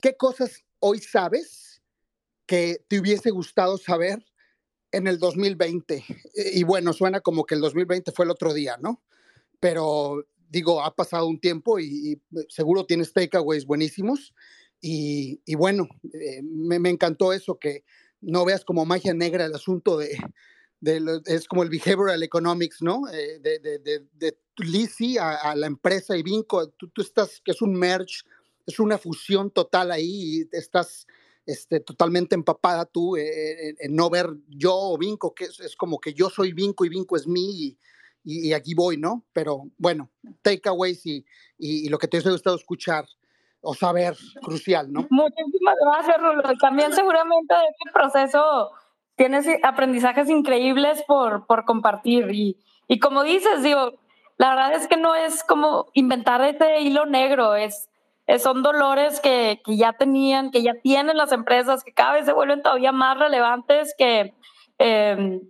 ¿Qué 0.00 0.16
cosas 0.16 0.64
hoy 0.78 1.00
sabes 1.00 1.82
que 2.46 2.84
te 2.86 3.00
hubiese 3.00 3.30
gustado 3.30 3.76
saber 3.78 4.24
en 4.92 5.08
el 5.08 5.18
2020? 5.18 6.04
Y 6.54 6.62
bueno, 6.62 6.92
suena 6.92 7.20
como 7.20 7.44
que 7.44 7.56
el 7.56 7.60
2020 7.60 8.12
fue 8.12 8.26
el 8.26 8.30
otro 8.30 8.54
día, 8.54 8.76
¿no? 8.80 9.02
Pero 9.58 10.24
digo, 10.48 10.84
ha 10.84 10.94
pasado 10.94 11.26
un 11.26 11.40
tiempo 11.40 11.80
y, 11.80 12.12
y 12.12 12.22
seguro 12.48 12.86
tienes 12.86 13.12
takeaways 13.12 13.66
buenísimos. 13.66 14.32
Y, 14.84 15.54
bueno, 15.54 15.88
eh, 16.12 16.42
me, 16.42 16.90
encantó 16.90 17.32
eso, 17.32 17.56
que 17.56 17.84
no 18.20 18.44
veas 18.44 18.64
como 18.64 18.84
magia 18.84 19.14
negra 19.14 19.46
el 19.46 19.54
asunto 19.54 19.96
de, 19.96 20.18
es 21.26 21.46
como 21.46 21.62
el 21.62 21.70
behavioral 21.70 22.20
economics, 22.22 22.82
¿no? 22.82 23.08
Eh, 23.08 23.38
de, 23.38 23.60
de, 23.60 23.78
de, 23.78 24.38
Lisi 24.58 25.16
a, 25.18 25.54
la 25.54 25.66
empresa 25.66 26.16
y 26.16 26.22
Vinco, 26.22 26.68
tú, 26.70 26.88
tú, 26.88 27.00
estás, 27.00 27.40
que 27.42 27.52
es 27.52 27.62
un 27.62 27.74
merge, 27.74 28.22
es 28.66 28.80
una 28.80 28.98
fusión 28.98 29.50
total 29.50 29.92
ahí 29.92 30.40
y 30.40 30.56
estás 30.56 31.06
este, 31.46 31.80
totalmente 31.80 32.34
empapada 32.34 32.84
tú 32.84 33.16
eh, 33.16 33.74
en 33.78 33.94
no 33.94 34.10
ver 34.10 34.28
yo 34.48 34.74
o 34.74 34.98
Vinco, 34.98 35.32
que 35.32 35.44
es, 35.44 35.76
como 35.76 36.00
que 36.00 36.12
yo 36.12 36.28
soy 36.28 36.52
Vinco 36.52 36.84
y 36.84 36.88
Vinco 36.88 37.16
es 37.16 37.26
mí 37.26 37.76
y, 38.24 38.48
y, 38.48 38.52
aquí 38.52 38.74
voy, 38.74 38.98
¿no? 38.98 39.24
Pero 39.32 39.70
bueno, 39.78 40.10
takeaways 40.42 41.06
y, 41.06 41.24
y, 41.56 41.86
y 41.86 41.88
lo 41.88 41.98
que 41.98 42.08
te 42.08 42.18
ha 42.18 42.30
gustado 42.30 42.56
escuchar 42.56 43.06
o 43.62 43.74
saber 43.74 44.14
crucial, 44.42 44.92
¿no? 44.92 45.06
Muchísimas 45.08 45.76
gracias, 45.80 46.18
Rulo. 46.20 46.42
También 46.60 46.92
seguramente 46.92 47.54
de 47.54 47.60
este 47.60 47.92
proceso 47.92 48.72
tienes 49.14 49.46
aprendizajes 49.62 50.28
increíbles 50.28 51.02
por, 51.06 51.46
por 51.46 51.64
compartir. 51.64 52.30
Y, 52.32 52.58
y 52.88 52.98
como 52.98 53.22
dices, 53.22 53.62
digo, 53.62 53.92
la 54.36 54.50
verdad 54.50 54.74
es 54.74 54.88
que 54.88 54.96
no 54.96 55.14
es 55.14 55.44
como 55.44 55.86
inventar 55.94 56.42
ese 56.42 56.80
hilo 56.80 57.06
negro, 57.06 57.54
es, 57.54 57.88
son 58.38 58.62
dolores 58.62 59.20
que, 59.20 59.60
que, 59.64 59.76
ya 59.76 59.92
tenían, 59.92 60.50
que 60.50 60.62
ya 60.62 60.74
tienen 60.82 61.16
las 61.16 61.30
empresas, 61.30 61.84
que 61.84 61.92
cada 61.92 62.14
vez 62.14 62.24
se 62.24 62.32
vuelven 62.32 62.62
todavía 62.62 62.90
más 62.90 63.16
relevantes, 63.16 63.94
que 63.96 64.34
eh, 64.78 65.40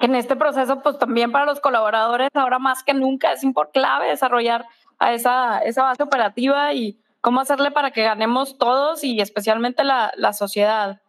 en 0.00 0.14
este 0.14 0.36
proceso, 0.36 0.82
pues 0.82 0.98
también 0.98 1.30
para 1.30 1.46
los 1.46 1.60
colaboradores, 1.60 2.30
ahora 2.34 2.58
más 2.58 2.82
que 2.82 2.94
nunca 2.94 3.32
es 3.32 3.42
clave 3.72 4.08
desarrollar 4.08 4.64
a 4.98 5.12
esa, 5.12 5.58
esa 5.60 5.82
base 5.84 6.02
operativa 6.02 6.72
y 6.72 6.98
cómo 7.20 7.40
hacerle 7.40 7.70
para 7.70 7.90
que 7.90 8.02
ganemos 8.02 8.58
todos 8.58 9.04
y 9.04 9.20
especialmente 9.20 9.84
la, 9.84 10.12
la 10.16 10.32
sociedad. 10.32 11.00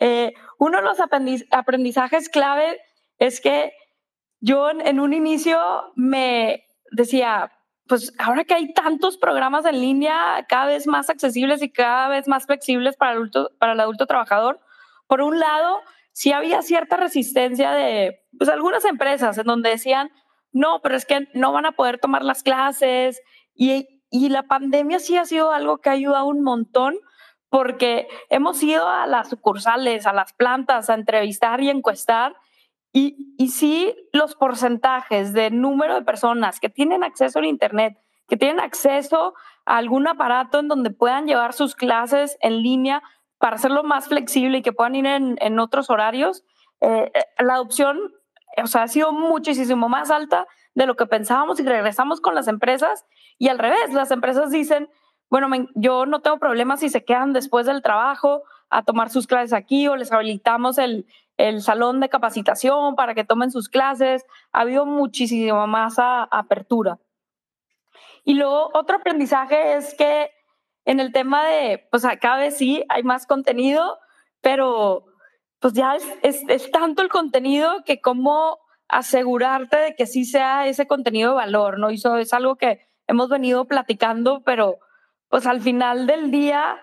Eh, 0.00 0.34
uno 0.58 0.78
de 0.78 0.84
los 0.84 0.98
aprendizajes 1.50 2.28
clave 2.28 2.80
es 3.18 3.40
que 3.40 3.72
yo 4.40 4.68
en, 4.70 5.00
un 5.00 5.14
inicio 5.14 5.58
me 5.94 6.66
decía, 6.90 7.52
pues 7.86 8.12
ahora 8.18 8.44
que 8.44 8.54
hay 8.54 8.74
tantos 8.74 9.16
programas 9.16 9.64
en 9.64 9.80
línea 9.80 10.44
cada 10.48 10.66
vez 10.66 10.86
más 10.86 11.08
accesibles 11.08 11.62
y 11.62 11.72
cada 11.72 12.08
vez 12.08 12.28
más 12.28 12.46
flexibles 12.46 12.96
para 12.96 13.12
el 13.12 13.18
adulto, 13.18 13.50
para 13.58 13.72
el 13.72 13.80
adulto 13.80 14.06
trabajador, 14.06 14.60
por 15.06 15.22
un 15.22 15.38
lado, 15.38 15.80
sí 16.12 16.32
había 16.32 16.62
cierta 16.62 16.96
resistencia 16.96 17.72
de 17.72 18.20
pues, 18.36 18.50
algunas 18.50 18.84
empresas 18.84 19.38
en 19.38 19.46
donde 19.46 19.70
decían, 19.70 20.10
no, 20.52 20.80
pero 20.82 20.96
es 20.96 21.06
que 21.06 21.28
no 21.34 21.52
van 21.52 21.66
a 21.66 21.72
poder 21.72 21.98
tomar 21.98 22.22
las 22.22 22.42
clases. 22.42 23.20
Y, 23.54 23.93
y 24.14 24.28
la 24.28 24.44
pandemia 24.44 25.00
sí 25.00 25.16
ha 25.16 25.24
sido 25.24 25.50
algo 25.50 25.78
que 25.78 25.88
ha 25.88 25.94
ayudado 25.94 26.26
un 26.26 26.40
montón 26.44 26.94
porque 27.48 28.06
hemos 28.30 28.62
ido 28.62 28.88
a 28.88 29.08
las 29.08 29.28
sucursales, 29.28 30.06
a 30.06 30.12
las 30.12 30.32
plantas, 30.32 30.88
a 30.88 30.94
entrevistar 30.94 31.60
y 31.60 31.68
encuestar. 31.68 32.36
Y, 32.92 33.16
sí, 33.48 33.92
los 34.12 34.36
porcentajes 34.36 35.32
de 35.32 35.50
número 35.50 35.96
de 35.96 36.02
personas 36.02 36.60
que 36.60 36.68
tienen 36.68 37.02
acceso 37.02 37.40
a 37.40 37.46
Internet, 37.46 37.98
que 38.28 38.36
tienen 38.36 38.60
acceso 38.60 39.34
a 39.66 39.78
algún 39.78 40.06
aparato 40.06 40.60
en 40.60 40.68
donde 40.68 40.90
puedan 40.90 41.26
llevar 41.26 41.52
sus 41.52 41.74
clases 41.74 42.38
en 42.40 42.62
línea 42.62 43.02
para 43.38 43.56
hacerlo 43.56 43.82
más 43.82 44.06
flexible 44.06 44.58
y 44.58 44.62
que 44.62 44.72
puedan 44.72 44.94
ir 44.94 45.06
en, 45.06 45.38
en 45.40 45.58
otros 45.58 45.90
horarios, 45.90 46.44
eh, 46.80 47.10
eh 47.12 47.42
la 47.42 47.54
adopción 47.54 47.98
o 48.62 48.66
sea, 48.66 48.84
ha 48.84 48.88
sido 48.88 49.12
muchísimo 49.12 49.88
más 49.88 50.10
alta 50.10 50.46
de 50.74 50.86
lo 50.86 50.96
que 50.96 51.06
pensábamos 51.06 51.60
y 51.60 51.64
regresamos 51.64 52.20
con 52.20 52.34
las 52.34 52.48
empresas 52.48 53.06
y 53.38 53.48
al 53.48 53.58
revés, 53.58 53.92
las 53.92 54.10
empresas 54.10 54.50
dicen, 54.50 54.88
bueno, 55.30 55.48
yo 55.74 56.06
no 56.06 56.20
tengo 56.20 56.38
problemas 56.38 56.80
si 56.80 56.88
se 56.88 57.04
quedan 57.04 57.32
después 57.32 57.66
del 57.66 57.82
trabajo 57.82 58.42
a 58.70 58.82
tomar 58.82 59.10
sus 59.10 59.26
clases 59.26 59.52
aquí 59.52 59.88
o 59.88 59.96
les 59.96 60.12
habilitamos 60.12 60.78
el, 60.78 61.06
el 61.36 61.62
salón 61.62 62.00
de 62.00 62.08
capacitación 62.08 62.96
para 62.96 63.14
que 63.14 63.24
tomen 63.24 63.50
sus 63.50 63.68
clases. 63.68 64.24
Ha 64.52 64.60
habido 64.60 64.86
muchísimo 64.86 65.66
más 65.66 65.96
apertura. 65.98 66.98
Y 68.24 68.34
luego 68.34 68.70
otro 68.74 68.96
aprendizaje 68.96 69.74
es 69.74 69.94
que 69.94 70.30
en 70.84 71.00
el 71.00 71.12
tema 71.12 71.44
de, 71.46 71.86
pues 71.90 72.04
cada 72.20 72.36
vez 72.36 72.56
sí 72.56 72.84
hay 72.88 73.02
más 73.02 73.26
contenido, 73.26 73.98
pero 74.40 75.06
pues 75.58 75.72
ya 75.72 75.96
es, 75.96 76.42
es, 76.48 76.70
tanto 76.70 77.02
el 77.02 77.08
contenido 77.08 77.84
que 77.84 78.00
cómo 78.00 78.58
asegurarte 78.88 79.76
de 79.76 79.94
que 79.94 80.06
sí 80.06 80.24
sea 80.24 80.66
ese 80.66 80.86
contenido 80.86 81.30
de 81.30 81.36
valor, 81.36 81.78
¿no? 81.78 81.90
Y 81.90 81.94
eso 81.94 82.16
es 82.16 82.32
algo 82.32 82.56
que 82.56 82.80
hemos 83.06 83.28
venido 83.28 83.66
platicando, 83.66 84.42
pero 84.44 84.78
pues 85.28 85.46
al 85.46 85.60
final 85.60 86.06
del 86.06 86.30
día, 86.30 86.76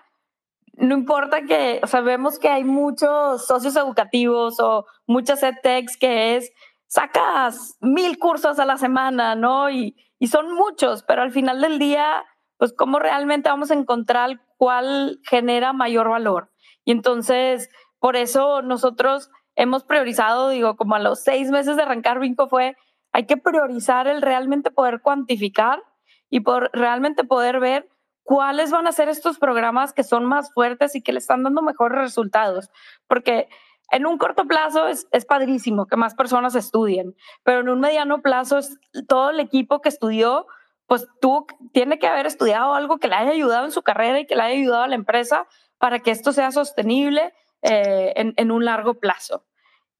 no 0.74 0.94
importa 0.94 1.42
que, 1.42 1.80
o 1.82 1.86
sea, 1.86 2.00
vemos 2.00 2.38
que 2.38 2.48
hay 2.48 2.64
muchos 2.64 3.46
socios 3.46 3.76
educativos 3.76 4.60
o 4.60 4.86
muchas 5.06 5.42
edtechs 5.42 5.96
que 5.96 6.36
es, 6.36 6.52
sacas 6.86 7.76
mil 7.80 8.18
cursos 8.18 8.58
a 8.58 8.66
la 8.66 8.76
semana, 8.76 9.34
¿no? 9.34 9.70
Y, 9.70 9.96
y 10.18 10.26
son 10.26 10.52
muchos, 10.52 11.02
pero 11.02 11.22
al 11.22 11.32
final 11.32 11.60
del 11.60 11.78
día, 11.78 12.24
pues 12.58 12.72
cómo 12.72 12.98
realmente 12.98 13.48
vamos 13.48 13.70
a 13.70 13.74
encontrar 13.74 14.40
cuál 14.56 15.20
genera 15.24 15.72
mayor 15.72 16.08
valor. 16.08 16.52
Y 16.84 16.92
entonces, 16.92 17.70
por 17.98 18.16
eso 18.16 18.62
nosotros 18.62 19.30
hemos 19.56 19.84
priorizado, 19.84 20.48
digo, 20.48 20.76
como 20.76 20.94
a 20.94 20.98
los 20.98 21.20
seis 21.22 21.50
meses 21.50 21.76
de 21.76 21.82
arrancar 21.82 22.18
Vinco 22.18 22.48
fue, 22.48 22.76
hay 23.12 23.26
que 23.26 23.36
priorizar 23.36 24.06
el 24.08 24.22
realmente 24.22 24.70
poder 24.70 25.00
cuantificar 25.00 25.82
y 26.30 26.40
por 26.40 26.70
realmente 26.72 27.24
poder 27.24 27.60
ver 27.60 27.88
cuáles 28.22 28.70
van 28.70 28.86
a 28.86 28.92
ser 28.92 29.08
estos 29.08 29.38
programas 29.38 29.92
que 29.92 30.04
son 30.04 30.24
más 30.24 30.52
fuertes 30.52 30.94
y 30.94 31.02
que 31.02 31.12
le 31.12 31.18
están 31.18 31.42
dando 31.42 31.60
mejores 31.60 31.98
resultados. 31.98 32.70
Porque 33.06 33.48
en 33.90 34.06
un 34.06 34.16
corto 34.16 34.46
plazo 34.46 34.88
es, 34.88 35.06
es, 35.12 35.26
padrísimo 35.26 35.86
que 35.86 35.96
más 35.96 36.14
personas 36.14 36.54
estudien, 36.54 37.14
pero 37.42 37.60
en 37.60 37.68
un 37.68 37.80
mediano 37.80 38.22
plazo 38.22 38.58
es 38.58 38.78
todo 39.06 39.30
el 39.30 39.40
equipo 39.40 39.82
que 39.82 39.90
estudió, 39.90 40.46
pues 40.86 41.06
tú 41.20 41.46
tiene 41.72 41.98
que 41.98 42.06
haber 42.06 42.26
estudiado 42.26 42.74
algo 42.74 42.98
que 42.98 43.08
le 43.08 43.16
haya 43.16 43.32
ayudado 43.32 43.66
en 43.66 43.70
su 43.70 43.82
carrera 43.82 44.20
y 44.20 44.26
que 44.26 44.36
le 44.36 44.42
haya 44.42 44.58
ayudado 44.58 44.84
a 44.84 44.88
la 44.88 44.94
empresa 44.94 45.46
para 45.78 45.98
que 45.98 46.10
esto 46.10 46.32
sea 46.32 46.52
sostenible 46.52 47.34
eh, 47.62 48.12
en, 48.16 48.34
en, 48.36 48.50
un 48.50 48.64
largo 48.64 48.94
plazo. 48.94 49.46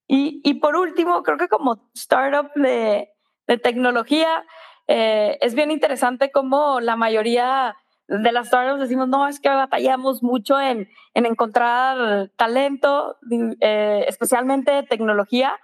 Y, 0.07 0.41
y, 0.45 0.55
por 0.55 0.77
último, 0.77 1.23
creo 1.23 1.39
que 1.39 1.49
como 1.49 1.91
startup 1.95 2.51
de, 2.55 3.11
de 3.47 3.59
tecnología, 3.59 4.45
eh, 4.89 5.39
es 5.41 5.55
bien 5.55 5.71
interesante 5.71 6.31
cómo 6.31 6.81
la 6.81 6.97
mayoría 6.97 7.77
de 8.09 8.33
las 8.33 8.49
startups 8.49 8.81
decimos, 8.81 9.09
no, 9.09 9.27
es 9.27 9.41
que 9.41 9.49
batallamos 9.49 10.23
mucho 10.23 10.61
en, 10.61 10.89
en 11.15 11.27
encontrar 11.27 12.31
talento, 12.37 13.17
eh, 13.61 14.05
especialmente 14.09 14.83
tecnología. 14.83 15.59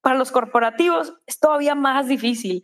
Para 0.00 0.16
los 0.16 0.30
corporativos 0.30 1.14
es 1.26 1.40
todavía 1.40 1.74
más 1.74 2.06
difícil. 2.06 2.62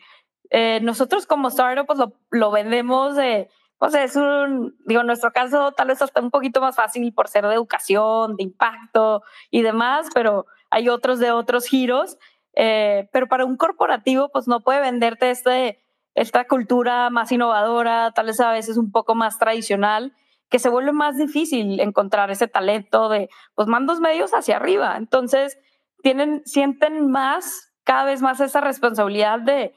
Eh, 0.50 0.78
nosotros 0.82 1.26
como 1.26 1.48
startup 1.48 1.86
pues 1.86 1.98
lo, 1.98 2.12
lo 2.30 2.50
vendemos 2.50 3.16
de 3.16 3.48
o 3.84 3.90
sea, 3.90 4.02
es 4.02 4.16
un, 4.16 4.74
digo, 4.86 5.02
en 5.02 5.06
nuestro 5.06 5.30
caso 5.30 5.72
tal 5.72 5.88
vez 5.88 6.00
hasta 6.00 6.22
un 6.22 6.30
poquito 6.30 6.62
más 6.62 6.74
fácil 6.74 7.12
por 7.12 7.28
ser 7.28 7.46
de 7.46 7.52
educación, 7.52 8.36
de 8.36 8.44
impacto 8.44 9.22
y 9.50 9.60
demás, 9.60 10.08
pero 10.14 10.46
hay 10.70 10.88
otros 10.88 11.18
de 11.18 11.32
otros 11.32 11.66
giros. 11.66 12.16
Eh, 12.56 13.08
pero 13.12 13.26
para 13.26 13.44
un 13.44 13.56
corporativo, 13.56 14.30
pues 14.32 14.48
no 14.48 14.60
puede 14.60 14.80
venderte 14.80 15.30
este, 15.30 15.82
esta 16.14 16.46
cultura 16.46 17.10
más 17.10 17.30
innovadora, 17.30 18.12
tal 18.12 18.26
vez 18.26 18.40
a 18.40 18.52
veces 18.52 18.78
un 18.78 18.90
poco 18.90 19.14
más 19.14 19.38
tradicional, 19.38 20.14
que 20.48 20.58
se 20.58 20.70
vuelve 20.70 20.92
más 20.92 21.18
difícil 21.18 21.78
encontrar 21.80 22.30
ese 22.30 22.48
talento 22.48 23.10
de, 23.10 23.28
pues 23.54 23.68
mandos 23.68 24.00
medios 24.00 24.30
hacia 24.32 24.56
arriba. 24.56 24.96
Entonces, 24.96 25.58
tienen, 26.02 26.42
sienten 26.46 27.10
más, 27.10 27.72
cada 27.82 28.04
vez 28.04 28.22
más 28.22 28.40
esa 28.40 28.62
responsabilidad 28.62 29.40
de, 29.40 29.74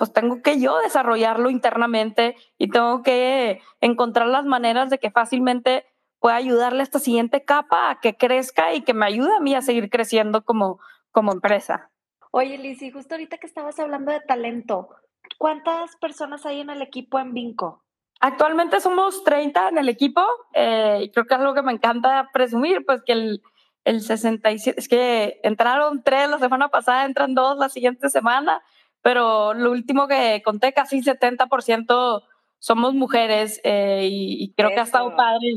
pues 0.00 0.14
tengo 0.14 0.40
que 0.40 0.58
yo 0.58 0.78
desarrollarlo 0.78 1.50
internamente 1.50 2.34
y 2.56 2.70
tengo 2.70 3.02
que 3.02 3.60
encontrar 3.82 4.28
las 4.28 4.46
maneras 4.46 4.88
de 4.88 4.96
que 4.96 5.10
fácilmente 5.10 5.84
pueda 6.20 6.36
ayudarle 6.36 6.80
a 6.80 6.84
esta 6.84 6.98
siguiente 6.98 7.44
capa 7.44 7.90
a 7.90 8.00
que 8.00 8.16
crezca 8.16 8.72
y 8.72 8.80
que 8.80 8.94
me 8.94 9.04
ayude 9.04 9.36
a 9.36 9.40
mí 9.40 9.54
a 9.54 9.60
seguir 9.60 9.90
creciendo 9.90 10.42
como, 10.42 10.80
como 11.10 11.32
empresa. 11.32 11.90
Oye, 12.30 12.56
Lizy, 12.56 12.90
justo 12.90 13.14
ahorita 13.14 13.36
que 13.36 13.46
estabas 13.46 13.78
hablando 13.78 14.10
de 14.10 14.20
talento, 14.20 14.88
¿cuántas 15.36 15.94
personas 15.96 16.46
hay 16.46 16.60
en 16.60 16.70
el 16.70 16.80
equipo 16.80 17.18
en 17.18 17.34
Vinco? 17.34 17.84
Actualmente 18.20 18.80
somos 18.80 19.22
30 19.22 19.68
en 19.68 19.76
el 19.76 19.90
equipo 19.90 20.24
eh, 20.54 21.00
y 21.02 21.10
creo 21.10 21.26
que 21.26 21.34
es 21.34 21.40
algo 21.40 21.52
que 21.52 21.60
me 21.60 21.72
encanta 21.72 22.30
presumir, 22.32 22.86
pues 22.86 23.02
que 23.02 23.12
el, 23.12 23.42
el 23.84 24.00
67, 24.00 24.80
es 24.80 24.88
que 24.88 25.40
entraron 25.42 26.02
tres 26.02 26.30
la 26.30 26.38
semana 26.38 26.68
pasada, 26.70 27.04
entran 27.04 27.34
dos 27.34 27.58
la 27.58 27.68
siguiente 27.68 28.08
semana 28.08 28.62
pero 29.02 29.54
lo 29.54 29.70
último 29.70 30.06
que 30.08 30.42
conté, 30.44 30.72
casi 30.72 31.02
70% 31.02 32.22
somos 32.58 32.94
mujeres 32.94 33.60
eh, 33.64 34.06
y, 34.10 34.44
y, 34.44 34.52
creo 34.52 34.68
Eso. 34.68 34.74
que 34.74 34.80
ha 34.80 34.84
estado 34.84 35.16
padre, 35.16 35.56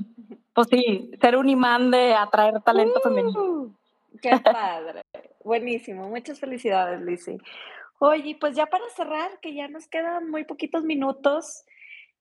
pues 0.54 0.68
sí, 0.70 1.12
ser 1.20 1.38
un 1.38 1.50
imán 1.50 1.91
de 1.91 2.14
atraer 2.14 2.62
talento 2.62 3.00
uh, 3.00 3.02
femenino. 3.02 3.76
¡Qué 4.22 4.39
padre! 4.39 5.02
Buenísimo, 5.44 6.08
muchas 6.08 6.39
felicidades, 6.39 7.02
Lizzy. 7.02 7.38
Oye, 8.00 8.38
pues 8.39 8.56
ya 8.56 8.68
para 8.68 8.88
cerrar, 8.96 9.39
que 9.41 9.54
ya 9.54 9.68
nos 9.68 9.88
quedan 9.88 10.30
muy 10.30 10.46
poquitos 10.46 10.84
minutos, 10.84 11.66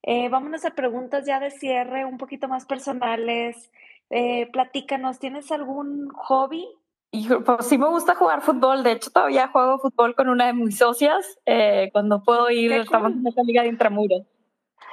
eh, 0.02 0.28
vámonos 0.28 0.64
a 0.64 0.70
preguntas 0.70 1.26
ya 1.26 1.38
de 1.38 1.50
cierre, 1.50 2.04
un 2.04 2.18
poquito 2.18 2.48
más 2.48 2.66
personales. 2.66 3.70
Eh, 4.10 4.48
platícanos, 4.52 5.18
¿tienes 5.18 5.50
algún 5.52 6.08
hobby 6.10 6.66
y 7.14 7.28
pues 7.28 7.66
sí 7.66 7.76
me 7.76 7.88
gusta 7.88 8.14
jugar 8.14 8.40
fútbol. 8.40 8.82
De 8.82 8.92
hecho, 8.92 9.10
todavía 9.10 9.48
juego 9.48 9.78
fútbol 9.78 10.14
con 10.14 10.30
una 10.30 10.46
de 10.46 10.54
mis 10.54 10.78
socias. 10.78 11.38
Eh, 11.44 11.90
cuando 11.92 12.22
puedo 12.22 12.50
ir, 12.50 12.72
estamos 12.72 13.12
en 13.12 13.26
esta 13.26 13.42
liga 13.42 13.62
de 13.62 13.68
intramuros. 13.68 14.22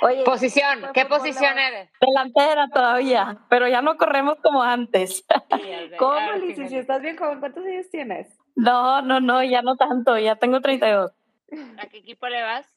Oye, 0.01 0.23
posición, 0.23 0.79
¿qué 0.93 1.05
posición 1.05 1.57
eres? 1.57 1.89
Delantera 1.99 2.67
todavía, 2.69 3.39
pero 3.49 3.67
ya 3.67 3.81
no 3.81 3.97
corremos 3.97 4.35
como 4.41 4.63
antes. 4.63 5.25
¿Cómo, 5.97 6.31
Lizy? 6.33 6.67
Si 6.67 6.77
estás 6.77 7.01
bien 7.01 7.17
joven, 7.17 7.39
¿cuántos 7.39 7.65
años 7.65 7.89
tienes? 7.89 8.27
No, 8.55 9.01
no, 9.01 9.21
no, 9.21 9.41
ya 9.43 9.61
no 9.61 9.77
tanto, 9.77 10.17
ya 10.17 10.35
tengo 10.35 10.59
32. 10.59 11.11
¿A 11.77 11.87
qué 11.87 11.97
equipo 11.97 12.27
le 12.27 12.41
vas? 12.41 12.67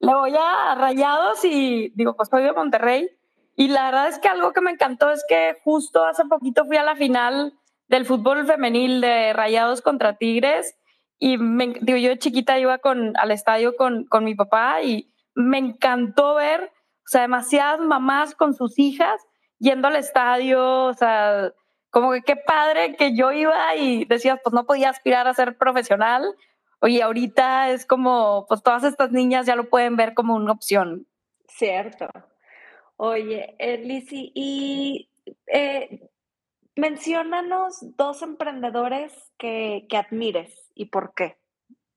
Le 0.00 0.14
voy 0.14 0.34
a 0.36 0.74
Rayados 0.74 1.44
y 1.44 1.92
digo, 1.94 2.16
pues 2.16 2.28
soy 2.28 2.42
de 2.42 2.52
Monterrey. 2.52 3.08
Y 3.56 3.68
la 3.68 3.84
verdad 3.86 4.08
es 4.08 4.18
que 4.18 4.28
algo 4.28 4.52
que 4.52 4.60
me 4.60 4.72
encantó 4.72 5.10
es 5.10 5.24
que 5.28 5.56
justo 5.62 6.04
hace 6.04 6.24
poquito 6.24 6.64
fui 6.64 6.76
a 6.76 6.82
la 6.82 6.96
final 6.96 7.52
del 7.94 8.06
fútbol 8.06 8.44
femenil 8.44 9.00
de 9.00 9.32
Rayados 9.32 9.80
contra 9.80 10.16
Tigres 10.16 10.76
y 11.16 11.38
me, 11.38 11.74
digo, 11.80 11.96
yo 11.96 12.16
chiquita 12.16 12.58
iba 12.58 12.78
con, 12.78 13.16
al 13.16 13.30
estadio 13.30 13.76
con, 13.76 14.04
con 14.06 14.24
mi 14.24 14.34
papá 14.34 14.82
y 14.82 15.14
me 15.36 15.58
encantó 15.58 16.34
ver, 16.34 16.64
o 16.64 17.06
sea, 17.06 17.20
demasiadas 17.20 17.78
mamás 17.78 18.34
con 18.34 18.52
sus 18.52 18.80
hijas 18.80 19.22
yendo 19.60 19.86
al 19.86 19.94
estadio, 19.94 20.86
o 20.86 20.94
sea, 20.94 21.52
como 21.90 22.10
que 22.10 22.22
qué 22.22 22.34
padre 22.34 22.96
que 22.96 23.14
yo 23.16 23.30
iba 23.30 23.76
y 23.76 24.04
decías, 24.06 24.40
pues 24.42 24.52
no 24.52 24.66
podía 24.66 24.90
aspirar 24.90 25.28
a 25.28 25.34
ser 25.34 25.56
profesional. 25.56 26.34
Oye, 26.80 27.00
ahorita 27.00 27.70
es 27.70 27.86
como, 27.86 28.44
pues 28.48 28.60
todas 28.64 28.82
estas 28.82 29.12
niñas 29.12 29.46
ya 29.46 29.54
lo 29.54 29.70
pueden 29.70 29.94
ver 29.94 30.14
como 30.14 30.34
una 30.34 30.50
opción. 30.50 31.06
Cierto. 31.46 32.08
Oye, 32.96 33.54
eh, 33.60 34.04
y 34.34 35.08
Menciónanos 36.76 37.96
dos 37.96 38.22
emprendedores 38.22 39.12
que, 39.38 39.86
que, 39.88 39.96
admires 39.96 40.72
y 40.74 40.86
por 40.86 41.14
qué. 41.14 41.38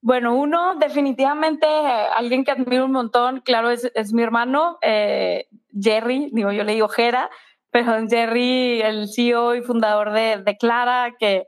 Bueno, 0.01 0.36
uno 0.36 0.75
definitivamente, 0.75 1.65
alguien 1.65 2.43
que 2.43 2.51
admiro 2.51 2.86
un 2.86 2.91
montón, 2.91 3.41
claro, 3.41 3.71
es, 3.71 3.91
es 3.95 4.13
mi 4.13 4.21
hermano, 4.21 4.78
eh, 4.82 5.47
Jerry, 5.80 6.30
digo, 6.32 6.51
yo 6.51 6.63
le 6.63 6.73
digo 6.73 6.88
Jera, 6.88 7.30
pero 7.71 7.93
Jerry, 8.09 8.82
el 8.82 9.07
CEO 9.09 9.55
y 9.55 9.61
fundador 9.61 10.11
de, 10.11 10.38
de 10.38 10.57
Clara, 10.57 11.15
que 11.17 11.47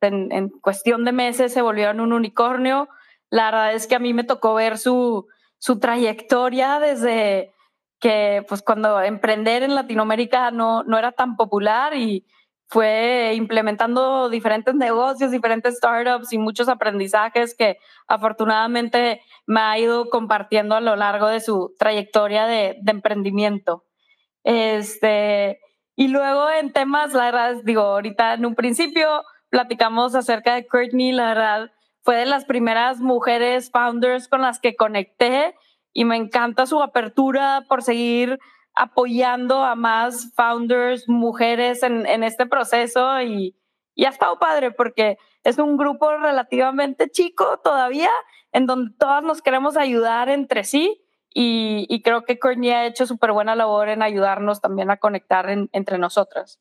en, 0.00 0.30
en 0.32 0.48
cuestión 0.48 1.04
de 1.04 1.12
meses 1.12 1.52
se 1.52 1.62
volvieron 1.62 2.00
un 2.00 2.12
unicornio. 2.12 2.88
La 3.30 3.46
verdad 3.46 3.74
es 3.74 3.86
que 3.86 3.96
a 3.96 4.00
mí 4.00 4.14
me 4.14 4.24
tocó 4.24 4.54
ver 4.54 4.78
su, 4.78 5.26
su 5.58 5.78
trayectoria 5.78 6.80
desde 6.80 7.52
que, 8.00 8.44
pues, 8.48 8.62
cuando 8.62 9.00
emprender 9.02 9.62
en 9.62 9.74
Latinoamérica 9.74 10.50
no, 10.50 10.82
no 10.84 10.98
era 10.98 11.12
tan 11.12 11.36
popular 11.36 11.94
y 11.94 12.24
fue 12.70 13.32
implementando 13.34 14.28
diferentes 14.28 14.76
negocios, 14.76 15.32
diferentes 15.32 15.78
startups 15.78 16.32
y 16.32 16.38
muchos 16.38 16.68
aprendizajes 16.68 17.56
que 17.56 17.78
afortunadamente 18.06 19.22
me 19.44 19.60
ha 19.60 19.76
ido 19.76 20.08
compartiendo 20.08 20.76
a 20.76 20.80
lo 20.80 20.94
largo 20.94 21.26
de 21.26 21.40
su 21.40 21.74
trayectoria 21.80 22.46
de, 22.46 22.78
emprendimiento. 22.86 23.84
Este, 24.44 25.58
y 25.96 26.08
luego 26.08 26.48
en 26.48 26.72
temas, 26.72 27.12
la 27.12 27.24
verdad, 27.24 27.56
digo, 27.64 27.82
ahorita 27.82 28.34
en 28.34 28.46
un 28.46 28.54
principio 28.54 29.24
platicamos 29.48 30.14
acerca 30.14 30.54
de 30.54 30.68
Courtney, 30.68 31.10
la 31.10 31.26
verdad, 31.26 31.72
fue 32.02 32.18
de 32.18 32.26
las 32.26 32.44
primeras 32.44 33.00
mujeres 33.00 33.72
founders 33.72 34.28
con 34.28 34.42
las 34.42 34.60
que 34.60 34.76
conecté 34.76 35.56
y 35.92 36.04
me 36.04 36.14
encanta 36.14 36.66
su 36.66 36.80
apertura 36.80 37.64
por 37.68 37.82
seguir 37.82 38.38
apoyando 38.74 39.62
a 39.64 39.74
más 39.74 40.32
founders, 40.34 41.08
mujeres 41.08 41.82
en, 41.82 42.06
en 42.06 42.22
este 42.22 42.46
proceso 42.46 43.20
y, 43.20 43.56
y, 43.94 44.04
ha 44.04 44.10
estado 44.10 44.38
padre 44.38 44.70
porque 44.70 45.18
es 45.44 45.58
un 45.58 45.76
grupo 45.76 46.10
relativamente 46.16 47.10
chico 47.10 47.60
todavía 47.62 48.10
en 48.52 48.66
donde 48.66 48.92
todas 48.98 49.22
nos 49.22 49.42
queremos 49.42 49.76
ayudar 49.76 50.28
entre 50.28 50.64
sí 50.64 51.02
y, 51.32 51.86
y 51.88 52.02
creo 52.02 52.24
que 52.24 52.38
Courtney 52.38 52.70
ha 52.70 52.86
hecho 52.86 53.06
súper 53.06 53.32
buena 53.32 53.54
labor 53.54 53.88
en 53.88 54.02
ayudarnos 54.02 54.60
también 54.60 54.90
a 54.90 54.96
conectar 54.96 55.48
en, 55.48 55.68
entre 55.72 55.98
nosotras. 55.98 56.60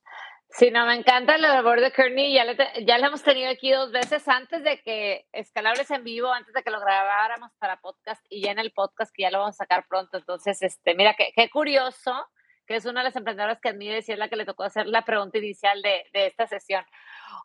Sí, 0.59 0.71
no, 0.71 0.85
me 0.85 0.93
encanta 0.93 1.37
la 1.37 1.53
labor 1.53 1.79
de 1.79 1.89
Kearney. 1.89 2.33
Ya 2.33 2.43
le, 2.43 2.57
ya 2.85 2.97
hemos 2.97 3.23
tenido 3.23 3.49
aquí 3.49 3.71
dos 3.71 3.93
veces 3.93 4.27
antes 4.27 4.61
de 4.61 4.81
que 4.81 5.25
Escalables 5.31 5.89
en 5.89 6.03
vivo, 6.03 6.33
antes 6.33 6.53
de 6.53 6.61
que 6.63 6.69
lo 6.69 6.81
grabáramos 6.81 7.53
para 7.59 7.79
podcast 7.79 8.21
y 8.27 8.41
ya 8.41 8.51
en 8.51 8.59
el 8.59 8.73
podcast 8.73 9.09
que 9.15 9.21
ya 9.21 9.31
lo 9.31 9.39
vamos 9.39 9.55
a 9.55 9.63
sacar 9.63 9.87
pronto. 9.87 10.17
Entonces, 10.17 10.61
este, 10.61 10.95
mira, 10.95 11.13
qué, 11.17 11.31
qué 11.33 11.49
curioso 11.49 12.27
que 12.67 12.75
es 12.75 12.85
una 12.85 12.99
de 12.99 13.05
las 13.05 13.15
emprendedoras 13.15 13.61
que 13.61 13.69
admiro 13.69 13.95
y 13.95 13.99
es 13.99 14.17
la 14.17 14.27
que 14.27 14.35
le 14.35 14.43
tocó 14.43 14.63
hacer 14.63 14.85
la 14.85 15.05
pregunta 15.05 15.37
inicial 15.37 15.81
de, 15.81 16.03
de 16.11 16.27
esta 16.27 16.45
sesión. 16.45 16.83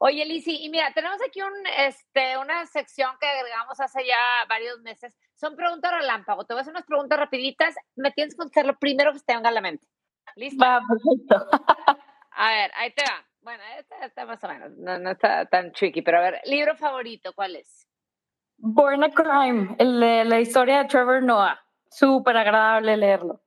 Oye, 0.00 0.24
Lizzy, 0.24 0.64
y 0.64 0.68
mira, 0.68 0.92
tenemos 0.92 1.18
aquí 1.24 1.40
un, 1.40 1.52
este, 1.78 2.36
una 2.36 2.66
sección 2.66 3.12
que 3.20 3.28
agregamos 3.28 3.78
hace 3.78 4.04
ya 4.04 4.18
varios 4.48 4.80
meses. 4.80 5.16
Son 5.34 5.54
preguntas 5.54 5.92
relámpago. 5.92 6.44
Te 6.46 6.52
voy 6.52 6.58
a 6.58 6.62
hacer 6.62 6.72
unas 6.72 6.84
preguntas 6.84 7.16
rapiditas. 7.16 7.76
Me 7.94 8.10
tienes 8.10 8.34
que 8.34 8.38
contestar 8.38 8.66
lo 8.66 8.76
primero 8.76 9.12
que 9.12 9.20
te 9.20 9.34
venga 9.36 9.50
a 9.50 9.52
la 9.52 9.60
mente. 9.60 9.86
¿Listo? 10.34 10.64
Va, 10.64 10.82
perfecto. 10.88 11.94
A 12.36 12.50
ver, 12.50 12.70
ahí 12.76 12.92
te 12.92 13.02
va. 13.02 13.24
Bueno, 13.42 13.62
esta 13.78 14.06
está 14.06 14.24
más 14.24 14.42
o 14.42 14.48
menos, 14.48 14.70
no, 14.78 14.98
no, 14.98 15.10
está 15.10 15.44
tan 15.44 15.70
tricky, 15.72 16.00
pero 16.00 16.18
a 16.18 16.22
ver, 16.22 16.40
libro 16.46 16.74
favorito, 16.76 17.32
¿cuál 17.34 17.56
es? 17.56 17.86
Born 18.56 19.04
a 19.04 19.10
Crime, 19.10 19.76
el 19.78 20.00
de 20.00 20.24
la 20.24 20.40
historia 20.40 20.78
de 20.78 20.88
Trevor 20.88 21.22
Noah. 21.22 21.60
Súper 21.90 22.36
agradable 22.36 22.96
leerlo. 22.96 23.40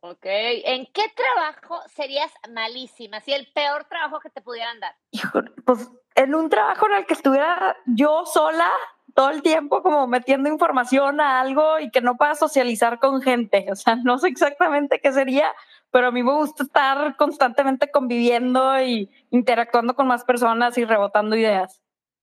Ok, 0.00 0.24
¿en 0.24 0.86
qué 0.92 1.04
trabajo 1.14 1.80
serías 1.88 2.32
malísima? 2.50 3.20
Si 3.20 3.32
el 3.32 3.50
peor 3.52 3.84
trabajo 3.84 4.20
que 4.20 4.30
te 4.30 4.42
pudieran 4.42 4.80
dar. 4.80 4.94
Híjole, 5.12 5.52
pues 5.64 5.88
en 6.14 6.34
un 6.34 6.50
trabajo 6.50 6.86
en 6.86 6.96
el 6.96 7.06
que 7.06 7.14
estuviera 7.14 7.76
yo 7.86 8.26
sola 8.26 8.70
todo 9.14 9.30
el 9.30 9.42
tiempo 9.42 9.82
como 9.82 10.06
metiendo 10.06 10.48
información 10.48 11.20
a 11.20 11.40
algo 11.40 11.78
y 11.78 11.90
que 11.90 12.00
no 12.00 12.16
pueda 12.16 12.34
socializar 12.34 12.98
con 12.98 13.22
gente. 13.22 13.66
O 13.70 13.76
sea, 13.76 13.96
no 13.96 14.18
sé 14.18 14.28
exactamente 14.28 15.00
qué 15.00 15.12
sería, 15.12 15.52
pero 15.92 16.08
a 16.08 16.10
mí 16.10 16.22
me 16.22 16.32
gusta 16.32 16.64
estar 16.64 17.16
constantemente 17.16 17.90
conviviendo 17.90 18.82
y 18.82 19.10
interactuando 19.30 19.94
con 19.94 20.08
más 20.08 20.24
personas 20.24 20.76
y 20.78 20.84
rebotando 20.84 21.36
ideas. 21.36 21.80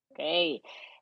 Ok. 0.09 0.20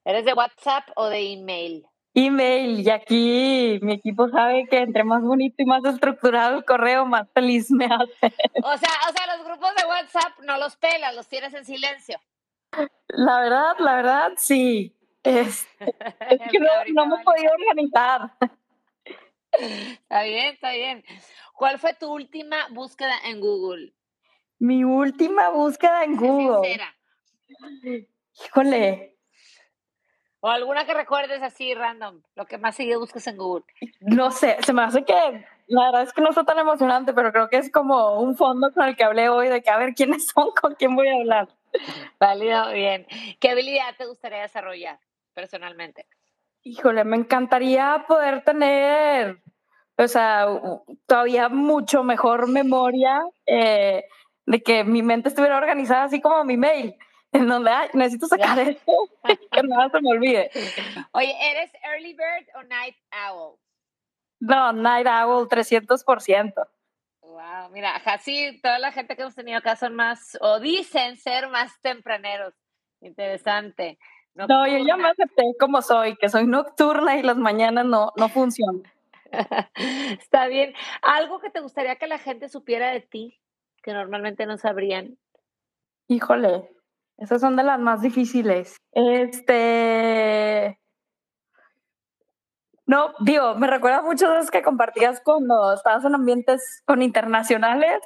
¿Eres 0.06 0.26
de 0.26 0.34
WhatsApp 0.34 0.90
o 0.96 1.08
de 1.08 1.34
email? 1.34 1.88
Email, 2.14 2.80
y 2.80 2.90
aquí 2.90 3.80
mi 3.82 3.94
equipo 3.94 4.28
sabe 4.30 4.68
que 4.68 4.80
entre 4.80 5.04
más 5.04 5.22
bonito 5.22 5.56
y 5.60 5.66
más 5.66 5.86
estructurado 5.86 6.58
el 6.58 6.66
correo, 6.66 7.06
más 7.06 7.28
feliz 7.34 7.72
me 7.72 7.86
hace. 7.86 8.34
O 8.64 8.78
sea, 8.78 8.90
o 9.08 9.12
sea, 9.14 9.38
los 9.38 9.46
grupos 9.46 9.70
de 9.76 9.88
WhatsApp 9.88 10.40
no 10.44 10.58
los 10.58 10.76
pelas, 10.78 11.16
los 11.16 11.28
tienes 11.28 11.54
en 11.54 11.64
silencio. 11.64 12.20
La 13.08 13.40
verdad, 13.40 13.76
la 13.80 13.96
verdad, 13.96 14.32
sí. 14.36 14.94
Es, 15.24 15.68
es 15.80 16.40
que 16.50 16.60
no, 16.60 16.68
no 16.94 17.06
me 17.08 17.22
he 17.22 17.24
podido 17.26 17.52
organizar. 17.52 18.32
Está 19.60 20.24
bien, 20.24 20.54
está 20.54 20.72
bien. 20.72 21.04
¿Cuál 21.54 21.80
fue 21.80 21.94
tu 21.94 22.12
última 22.12 22.68
búsqueda 22.70 23.16
en 23.26 23.40
Google? 23.40 23.94
Mi 24.60 24.84
última 24.84 25.50
búsqueda 25.50 26.04
en 26.04 26.16
Google. 26.16 26.68
Sincera. 26.68 26.96
Híjole. 28.46 29.18
O 30.40 30.50
alguna 30.50 30.86
que 30.86 30.94
recuerdes 30.94 31.42
así 31.42 31.74
random, 31.74 32.22
lo 32.36 32.46
que 32.46 32.58
más 32.58 32.76
seguido 32.76 33.00
buscas 33.00 33.26
en 33.28 33.38
Google. 33.38 33.66
No 34.02 34.32
sé, 34.32 34.58
se 34.64 34.72
me 34.72 34.84
hace 34.84 35.04
que 35.04 35.46
la 35.68 35.86
verdad 35.86 36.04
es 36.04 36.14
que 36.14 36.22
no 36.22 36.30
está 36.30 36.44
tan 36.44 36.60
emocionante, 36.60 37.14
pero 37.14 37.32
creo 37.32 37.50
que 37.50 37.58
es 37.58 37.72
como 37.72 38.20
un 38.20 38.38
fondo 38.38 38.72
con 38.72 38.88
el 38.88 38.96
que 38.96 39.04
hablé 39.04 39.30
hoy 39.30 39.50
de 39.50 39.62
que 39.62 39.70
a 39.70 39.78
ver 39.78 39.94
quiénes 39.96 40.28
son, 40.28 40.52
con 40.52 40.76
quién 40.76 40.96
voy 40.96 41.08
a 41.08 41.16
hablar. 41.16 41.50
Válido, 42.20 42.72
bien. 42.72 43.08
¿Qué 43.40 43.50
habilidad 43.50 43.96
te 43.98 44.06
gustaría 44.06 44.42
desarrollar 44.42 45.00
personalmente? 45.34 46.06
Híjole, 46.68 47.06
me 47.06 47.16
encantaría 47.16 48.04
poder 48.06 48.44
tener, 48.44 49.42
o 49.98 50.08
sea, 50.10 50.48
todavía 51.06 51.48
mucho 51.48 52.04
mejor 52.04 52.50
memoria 52.50 53.24
eh, 53.46 54.04
de 54.46 54.62
que 54.62 54.84
mi 54.84 55.02
mente 55.02 55.30
estuviera 55.30 55.58
organizada 55.58 56.04
así 56.04 56.20
como 56.20 56.44
mi 56.44 56.58
mail, 56.58 56.94
en 57.32 57.48
donde 57.48 57.72
ay, 57.72 57.90
necesito 57.94 58.28
sacar 58.28 58.60
esto, 58.60 58.92
que 59.52 59.64
nada 59.64 59.90
se 59.90 60.02
me 60.02 60.12
olvide. 60.12 60.52
Oye, 61.14 61.34
¿eres 61.40 61.72
early 61.86 62.14
bird 62.14 62.46
o 62.56 62.64
night 62.64 62.98
owl? 63.30 63.58
No, 64.42 64.74
night 64.74 65.08
owl 65.08 65.48
300%. 65.48 66.54
Wow, 67.22 67.70
mira, 67.72 67.96
así 67.96 68.60
toda 68.62 68.78
la 68.78 68.92
gente 68.92 69.16
que 69.16 69.22
hemos 69.22 69.36
tenido 69.36 69.60
acá 69.60 69.78
son 69.78 69.96
más, 69.96 70.38
o 70.42 70.60
dicen 70.60 71.16
ser 71.16 71.48
más 71.48 71.80
tempraneros. 71.80 72.54
Interesante. 73.00 73.98
No, 74.46 74.68
yo 74.68 74.78
ya 74.86 74.98
me 74.98 75.10
acepté 75.10 75.44
como 75.60 75.82
soy, 75.82 76.16
que 76.18 76.30
soy 76.30 76.46
nocturna 76.46 77.18
y 77.18 77.24
las 77.24 77.38
mañanas 77.38 77.86
no, 77.86 78.14
no 78.16 78.30
funcionan. 78.30 78.84
Está 80.20 80.48
bien. 80.48 80.74
¿Algo 81.02 81.40
que 81.40 81.50
te 81.50 81.60
gustaría 81.60 81.96
que 81.96 82.08
la 82.08 82.20
gente 82.20 82.50
supiera 82.50 82.92
de 82.92 83.02
ti 83.02 83.40
que 83.82 83.94
normalmente 83.94 84.46
no 84.46 84.58
sabrían? 84.58 85.18
Híjole, 86.08 86.70
esas 87.18 87.42
son 87.42 87.56
de 87.56 87.64
las 87.64 87.80
más 87.80 88.02
difíciles. 88.02 88.78
Este. 88.92 90.80
No, 92.86 93.14
digo, 93.20 93.56
me 93.56 93.68
recuerda 93.68 94.02
mucho 94.02 94.30
de 94.30 94.36
las 94.36 94.52
que 94.52 94.62
compartías 94.62 95.20
cuando 95.22 95.74
estabas 95.74 96.06
en 96.06 96.16
ambientes 96.16 96.84
con 96.86 97.02
internacionales. 97.02 98.02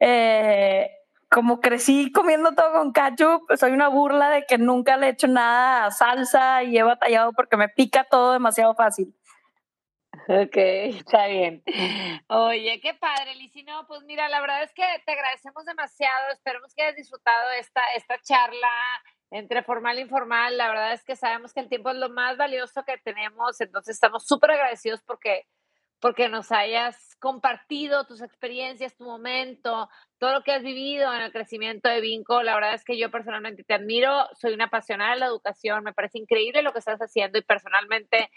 Eh, 0.00 0.90
como 1.28 1.60
crecí 1.60 2.12
comiendo 2.12 2.54
todo 2.54 2.72
con 2.72 2.92
ketchup, 2.92 3.42
soy 3.56 3.72
una 3.72 3.88
burla 3.88 4.30
de 4.30 4.44
que 4.46 4.58
nunca 4.58 4.96
le 4.96 5.06
he 5.06 5.10
hecho 5.10 5.28
nada 5.28 5.86
a 5.86 5.90
salsa 5.90 6.62
y 6.62 6.78
he 6.78 6.82
batallado 6.82 7.32
porque 7.32 7.56
me 7.56 7.68
pica 7.68 8.04
todo 8.04 8.32
demasiado 8.32 8.74
fácil. 8.74 9.14
Ok, 10.28 10.56
está 10.56 11.26
bien. 11.28 11.62
Oye, 12.28 12.80
qué 12.80 12.94
padre, 12.94 13.34
Lizzy. 13.36 13.62
No, 13.62 13.86
pues 13.86 14.02
mira, 14.02 14.28
la 14.28 14.40
verdad 14.40 14.62
es 14.62 14.72
que 14.72 14.84
te 15.04 15.12
agradecemos 15.12 15.64
demasiado. 15.64 16.32
Esperemos 16.32 16.74
que 16.74 16.82
hayas 16.82 16.96
disfrutado 16.96 17.50
esta, 17.52 17.82
esta 17.94 18.18
charla 18.22 18.68
entre 19.30 19.62
formal 19.62 19.98
e 19.98 20.02
informal. 20.02 20.56
La 20.56 20.68
verdad 20.68 20.92
es 20.92 21.04
que 21.04 21.16
sabemos 21.16 21.52
que 21.52 21.60
el 21.60 21.68
tiempo 21.68 21.90
es 21.90 21.96
lo 21.96 22.08
más 22.08 22.36
valioso 22.36 22.84
que 22.84 22.98
tenemos, 22.98 23.60
entonces 23.60 23.94
estamos 23.94 24.26
súper 24.26 24.52
agradecidos 24.52 25.02
porque 25.02 25.46
porque 26.00 26.28
nos 26.28 26.52
hayas 26.52 27.16
compartido 27.18 28.04
tus 28.04 28.20
experiencias, 28.20 28.96
tu 28.96 29.04
momento, 29.04 29.88
todo 30.18 30.32
lo 30.34 30.42
que 30.42 30.52
has 30.52 30.62
vivido 30.62 31.12
en 31.14 31.22
el 31.22 31.32
crecimiento 31.32 31.88
de 31.88 32.00
Vinco. 32.00 32.42
La 32.42 32.54
verdad 32.54 32.74
es 32.74 32.84
que 32.84 32.98
yo 32.98 33.10
personalmente 33.10 33.64
te 33.64 33.74
admiro, 33.74 34.28
soy 34.34 34.52
una 34.52 34.66
apasionada 34.66 35.14
de 35.14 35.20
la 35.20 35.26
educación, 35.26 35.84
me 35.84 35.94
parece 35.94 36.18
increíble 36.18 36.62
lo 36.62 36.72
que 36.72 36.80
estás 36.80 37.00
haciendo 37.00 37.38
y 37.38 37.42
personalmente, 37.42 38.30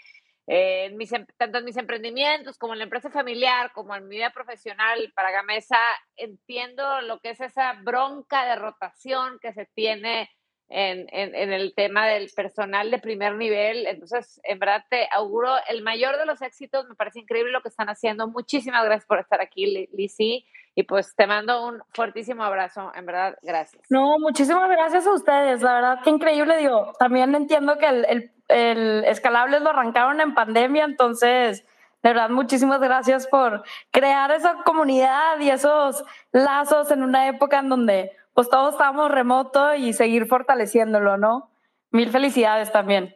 eh, 0.46 0.90
mis, 0.96 1.10
tanto 1.36 1.58
en 1.58 1.64
mis 1.64 1.76
emprendimientos 1.76 2.56
como 2.58 2.72
en 2.72 2.78
la 2.78 2.84
empresa 2.84 3.10
familiar, 3.10 3.72
como 3.72 3.94
en 3.94 4.08
mi 4.08 4.16
vida 4.16 4.30
profesional 4.30 5.12
para 5.14 5.30
Gamesa, 5.30 5.78
entiendo 6.16 7.02
lo 7.02 7.20
que 7.20 7.30
es 7.30 7.40
esa 7.40 7.74
bronca 7.82 8.46
de 8.46 8.56
rotación 8.56 9.38
que 9.40 9.52
se 9.52 9.66
tiene 9.66 10.30
en, 10.70 11.06
en, 11.10 11.34
en, 11.34 11.52
el 11.52 11.74
tema 11.74 12.06
del 12.06 12.30
personal 12.34 12.90
de 12.90 12.98
primer 12.98 13.34
nivel. 13.34 13.86
Entonces, 13.86 14.40
en 14.44 14.58
verdad 14.58 14.84
te 14.88 15.08
auguro 15.12 15.50
el 15.68 15.82
mayor 15.82 16.16
de 16.16 16.26
los 16.26 16.40
éxitos. 16.40 16.88
Me 16.88 16.94
parece 16.94 17.18
increíble 17.18 17.50
lo 17.50 17.60
que 17.60 17.68
están 17.68 17.88
haciendo. 17.88 18.28
Muchísimas 18.28 18.84
gracias 18.84 19.06
por 19.06 19.18
estar 19.18 19.40
aquí, 19.40 19.88
Lizzy. 19.92 20.46
Y 20.76 20.84
pues 20.84 21.14
te 21.16 21.26
mando 21.26 21.66
un 21.66 21.82
fuertísimo 21.92 22.44
abrazo. 22.44 22.92
En 22.94 23.04
verdad, 23.04 23.36
gracias. 23.42 23.82
No, 23.90 24.18
muchísimas 24.20 24.70
gracias 24.70 25.06
a 25.06 25.12
ustedes. 25.12 25.60
La 25.60 25.74
verdad, 25.74 25.98
qué 26.04 26.10
increíble. 26.10 26.56
Digo, 26.56 26.92
también 26.98 27.34
entiendo 27.34 27.76
que 27.76 27.86
el, 27.86 28.06
el, 28.08 28.30
el 28.48 29.04
Escalables 29.04 29.60
lo 29.62 29.70
arrancaron 29.70 30.20
en 30.20 30.34
pandemia, 30.34 30.84
entonces 30.84 31.66
de 32.02 32.08
verdad, 32.08 32.30
muchísimas 32.30 32.80
gracias 32.80 33.26
por 33.26 33.62
crear 33.90 34.30
esa 34.30 34.62
comunidad 34.64 35.38
y 35.38 35.50
esos 35.50 36.02
lazos 36.32 36.90
en 36.90 37.02
una 37.02 37.28
época 37.28 37.58
en 37.58 37.68
donde 37.68 38.12
pues 38.40 38.48
todos 38.48 38.72
estamos 38.72 39.10
remoto 39.10 39.74
y 39.74 39.92
seguir 39.92 40.26
fortaleciéndolo, 40.26 41.18
¿no? 41.18 41.50
Mil 41.90 42.08
felicidades 42.08 42.72
también. 42.72 43.14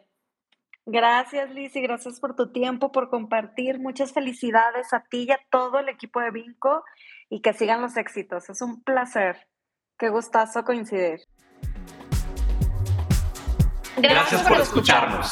Gracias, 0.85 1.49
Liz, 1.49 1.75
y 1.75 1.81
gracias 1.81 2.19
por 2.19 2.35
tu 2.35 2.51
tiempo, 2.51 2.91
por 2.91 3.09
compartir. 3.09 3.79
Muchas 3.79 4.13
felicidades 4.13 4.93
a 4.93 5.03
ti 5.09 5.25
y 5.27 5.31
a 5.31 5.39
todo 5.49 5.79
el 5.79 5.89
equipo 5.89 6.19
de 6.19 6.29
Vinco 6.29 6.83
y 7.27 7.41
que 7.41 7.53
sigan 7.53 7.81
los 7.81 7.97
éxitos. 7.97 8.51
Es 8.51 8.61
un 8.61 8.83
placer. 8.83 9.47
Qué 9.97 10.09
gustazo 10.09 10.63
coincidir. 10.63 11.21
Gracias, 13.97 14.43
por, 14.43 14.59
escucharnos. 14.59 15.31